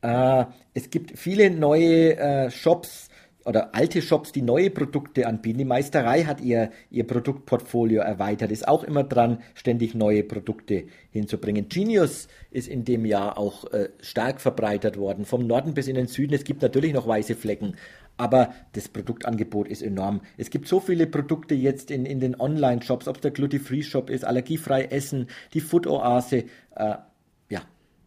Äh, 0.02 0.46
es 0.74 0.90
gibt 0.90 1.18
viele 1.20 1.52
neue 1.52 2.18
äh, 2.18 2.50
Shops, 2.50 3.10
oder 3.46 3.74
alte 3.76 4.02
Shops, 4.02 4.32
die 4.32 4.42
neue 4.42 4.70
Produkte 4.70 5.28
anbieten. 5.28 5.60
Die 5.60 5.66
Meisterei 5.66 6.24
hat 6.24 6.42
ihr, 6.42 6.72
ihr 6.90 7.06
Produktportfolio 7.06 8.02
erweitert, 8.02 8.52
ist 8.52 8.68
auch 8.68 8.84
immer 8.84 9.04
dran, 9.04 9.40
ständig 9.56 9.96
neue 9.96 10.24
Produkte 10.24 10.86
hinzubringen. 11.12 11.68
Genius 11.70 12.28
ist 12.52 12.68
in 12.68 12.86
dem 12.86 13.06
Jahr 13.06 13.38
auch 13.38 13.72
äh, 13.72 13.90
stark 14.02 14.42
verbreitert 14.42 14.98
worden, 14.98 15.26
vom 15.26 15.48
Norden 15.48 15.74
bis 15.74 15.88
in 15.88 15.96
den 15.96 16.08
Süden. 16.08 16.34
Es 16.34 16.44
gibt 16.44 16.62
natürlich 16.62 16.94
noch 16.94 17.08
weiße 17.08 17.36
Flecken, 17.36 17.76
aber 18.18 18.54
das 18.74 18.88
Produktangebot 18.88 19.68
ist 19.68 19.82
enorm. 19.82 20.22
Es 20.38 20.50
gibt 20.50 20.68
so 20.68 20.80
viele 20.80 21.08
Produkte 21.08 21.56
jetzt 21.56 21.92
in, 21.92 22.06
in 22.06 22.20
den 22.20 22.40
Online-Shops, 22.40 23.08
ob 23.08 23.16
es 23.16 23.22
der 23.22 23.32
Gluty-Free-Shop 23.32 24.10
ist, 24.10 24.26
allergiefrei 24.26 24.84
Essen, 24.86 25.28
die 25.54 25.62
Food-Oase. 25.62 26.46
Äh, 26.76 26.96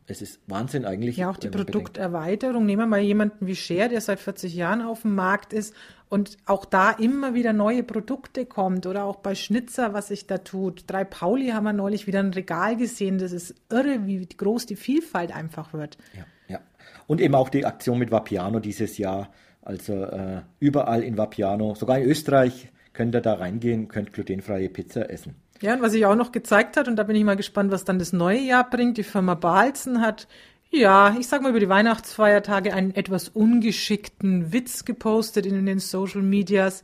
es 0.06 0.20
ist 0.20 0.40
Wahnsinn 0.46 0.84
eigentlich. 0.84 1.16
Ja, 1.16 1.30
auch 1.30 1.36
die 1.36 1.48
Produkterweiterung. 1.48 2.66
Nehmen 2.66 2.82
wir 2.82 2.86
mal 2.86 3.00
jemanden 3.00 3.46
wie 3.46 3.56
Cher, 3.56 3.88
der 3.88 4.00
seit 4.00 4.20
40 4.20 4.54
Jahren 4.54 4.82
auf 4.82 5.02
dem 5.02 5.14
Markt 5.14 5.52
ist 5.52 5.74
und 6.10 6.36
auch 6.44 6.66
da 6.66 6.90
immer 6.90 7.34
wieder 7.34 7.52
neue 7.52 7.82
Produkte 7.82 8.44
kommt 8.44 8.86
oder 8.86 9.04
auch 9.04 9.16
bei 9.16 9.34
Schnitzer, 9.34 9.94
was 9.94 10.08
sich 10.08 10.26
da 10.26 10.38
tut. 10.38 10.84
Drei 10.86 11.04
Pauli 11.04 11.48
haben 11.48 11.64
wir 11.64 11.72
neulich 11.72 12.06
wieder 12.06 12.20
ein 12.20 12.34
Regal 12.34 12.76
gesehen. 12.76 13.18
Das 13.18 13.32
ist 13.32 13.54
irre, 13.70 14.06
wie 14.06 14.26
groß 14.26 14.66
die 14.66 14.76
Vielfalt 14.76 15.34
einfach 15.34 15.72
wird. 15.72 15.96
Ja, 16.16 16.26
ja. 16.48 16.60
Und 17.06 17.20
eben 17.20 17.34
auch 17.34 17.48
die 17.48 17.64
Aktion 17.64 17.98
mit 17.98 18.10
Vapiano 18.10 18.60
dieses 18.60 18.98
Jahr. 18.98 19.30
Also 19.62 19.94
äh, 19.94 20.42
überall 20.60 21.02
in 21.02 21.16
Vapiano, 21.16 21.74
sogar 21.74 21.98
in 21.98 22.08
Österreich 22.08 22.70
könnt 22.92 23.14
ihr 23.14 23.22
da 23.22 23.34
reingehen, 23.34 23.88
könnt 23.88 24.12
glutenfreie 24.12 24.68
Pizza 24.68 25.08
essen. 25.10 25.36
Ja, 25.60 25.74
und 25.74 25.82
was 25.82 25.92
sich 25.92 26.04
auch 26.04 26.16
noch 26.16 26.32
gezeigt 26.32 26.76
hat, 26.76 26.88
und 26.88 26.96
da 26.96 27.04
bin 27.04 27.16
ich 27.16 27.24
mal 27.24 27.36
gespannt, 27.36 27.70
was 27.70 27.84
dann 27.84 27.98
das 27.98 28.12
neue 28.12 28.40
Jahr 28.40 28.68
bringt, 28.68 28.96
die 28.96 29.02
Firma 29.04 29.34
Balzen 29.34 30.00
hat, 30.00 30.26
ja, 30.70 31.16
ich 31.18 31.28
sag 31.28 31.40
mal 31.40 31.50
über 31.50 31.60
die 31.60 31.68
Weihnachtsfeiertage 31.68 32.74
einen 32.74 32.94
etwas 32.96 33.28
ungeschickten 33.28 34.52
Witz 34.52 34.84
gepostet 34.84 35.46
in 35.46 35.64
den 35.64 35.78
Social 35.78 36.22
Medias. 36.22 36.82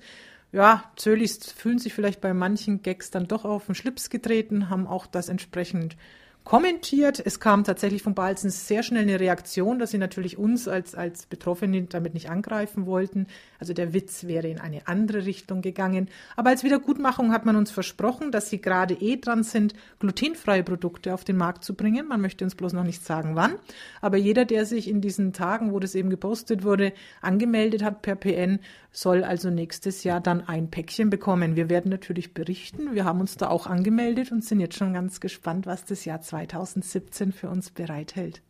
Ja, 0.52 0.84
Zölis 0.94 1.52
fühlen 1.52 1.80
sich 1.80 1.92
vielleicht 1.92 2.20
bei 2.20 2.32
manchen 2.32 2.82
Gags 2.82 3.10
dann 3.10 3.26
doch 3.26 3.44
auf 3.44 3.66
den 3.66 3.74
Schlips 3.74 4.08
getreten, 4.08 4.70
haben 4.70 4.86
auch 4.86 5.06
das 5.06 5.28
entsprechend 5.28 5.96
kommentiert. 6.44 7.22
Es 7.24 7.38
kam 7.38 7.64
tatsächlich 7.64 8.02
von 8.02 8.14
Balzen 8.14 8.50
sehr 8.50 8.82
schnell 8.82 9.02
eine 9.02 9.20
Reaktion, 9.20 9.78
dass 9.78 9.90
sie 9.90 9.98
natürlich 9.98 10.38
uns 10.38 10.68
als, 10.68 10.94
als 10.94 11.26
Betroffene 11.26 11.82
damit 11.82 12.14
nicht 12.14 12.30
angreifen 12.30 12.86
wollten. 12.86 13.26
Also 13.58 13.72
der 13.72 13.92
Witz 13.92 14.24
wäre 14.24 14.48
in 14.48 14.58
eine 14.58 14.88
andere 14.88 15.26
Richtung 15.26 15.62
gegangen. 15.62 16.08
Aber 16.36 16.50
als 16.50 16.64
Wiedergutmachung 16.64 17.32
hat 17.32 17.46
man 17.46 17.56
uns 17.56 17.70
versprochen, 17.70 18.32
dass 18.32 18.50
sie 18.50 18.60
gerade 18.60 18.94
eh 18.94 19.16
dran 19.16 19.42
sind, 19.42 19.74
glutenfreie 19.98 20.62
Produkte 20.62 21.14
auf 21.14 21.24
den 21.24 21.36
Markt 21.36 21.64
zu 21.64 21.74
bringen. 21.74 22.08
Man 22.08 22.20
möchte 22.20 22.44
uns 22.44 22.54
bloß 22.54 22.72
noch 22.72 22.84
nicht 22.84 23.04
sagen, 23.04 23.36
wann. 23.36 23.54
Aber 24.00 24.16
jeder, 24.16 24.44
der 24.44 24.66
sich 24.66 24.88
in 24.88 25.00
diesen 25.00 25.32
Tagen, 25.32 25.72
wo 25.72 25.78
das 25.78 25.94
eben 25.94 26.10
gepostet 26.10 26.64
wurde, 26.64 26.92
angemeldet 27.20 27.82
hat 27.82 28.02
per 28.02 28.16
PN, 28.16 28.60
soll 28.92 29.24
also 29.24 29.50
nächstes 29.50 30.04
Jahr 30.04 30.20
dann 30.20 30.46
ein 30.46 30.70
Päckchen 30.70 31.10
bekommen. 31.10 31.56
Wir 31.56 31.68
werden 31.68 31.90
natürlich 31.90 32.34
berichten. 32.34 32.94
Wir 32.94 33.04
haben 33.04 33.20
uns 33.20 33.36
da 33.36 33.48
auch 33.48 33.66
angemeldet 33.66 34.32
und 34.32 34.44
sind 34.44 34.60
jetzt 34.60 34.76
schon 34.76 34.92
ganz 34.92 35.20
gespannt, 35.20 35.66
was 35.66 35.84
das 35.84 36.04
Jahr 36.04 36.20
2017 36.20 37.32
für 37.32 37.48
uns 37.48 37.70
bereithält. 37.70 38.42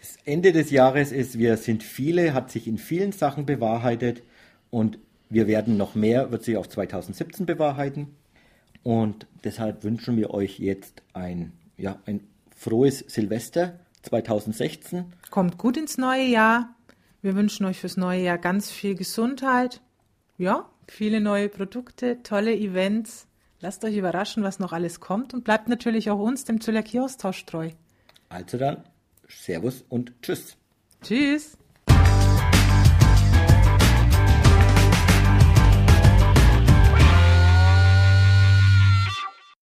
Das 0.00 0.16
Ende 0.24 0.52
des 0.52 0.70
Jahres 0.70 1.12
ist, 1.12 1.38
wir 1.38 1.56
sind 1.56 1.82
viele, 1.82 2.32
hat 2.32 2.50
sich 2.50 2.66
in 2.66 2.78
vielen 2.78 3.12
Sachen 3.12 3.44
bewahrheitet 3.44 4.22
und 4.70 4.98
wir 5.28 5.46
werden 5.46 5.76
noch 5.76 5.94
mehr, 5.94 6.32
wird 6.32 6.44
sich 6.44 6.56
auf 6.56 6.68
2017 6.68 7.46
bewahrheiten. 7.46 8.16
Und 8.82 9.26
deshalb 9.44 9.84
wünschen 9.84 10.16
wir 10.16 10.30
euch 10.30 10.58
jetzt 10.58 11.02
ein, 11.12 11.52
ja, 11.76 11.98
ein 12.06 12.20
frohes 12.56 13.00
Silvester 13.00 13.78
2016. 14.02 15.12
Kommt 15.30 15.58
gut 15.58 15.76
ins 15.76 15.98
neue 15.98 16.24
Jahr. 16.24 16.74
Wir 17.22 17.36
wünschen 17.36 17.66
euch 17.66 17.78
fürs 17.78 17.96
neue 17.96 18.22
Jahr 18.22 18.38
ganz 18.38 18.70
viel 18.70 18.94
Gesundheit. 18.94 19.82
Ja, 20.38 20.70
viele 20.88 21.20
neue 21.20 21.48
Produkte, 21.48 22.22
tolle 22.22 22.54
Events. 22.54 23.26
Lasst 23.60 23.84
euch 23.84 23.96
überraschen, 23.96 24.42
was 24.42 24.58
noch 24.58 24.72
alles 24.72 25.00
kommt 25.00 25.34
und 25.34 25.44
bleibt 25.44 25.68
natürlich 25.68 26.10
auch 26.10 26.18
uns, 26.18 26.44
dem 26.44 26.62
Zöliakie-Austausch, 26.62 27.44
treu. 27.44 27.70
Also 28.30 28.56
dann, 28.56 28.84
Servus 29.28 29.84
und 29.90 30.14
Tschüss. 30.22 30.56
Tschüss. 31.02 31.58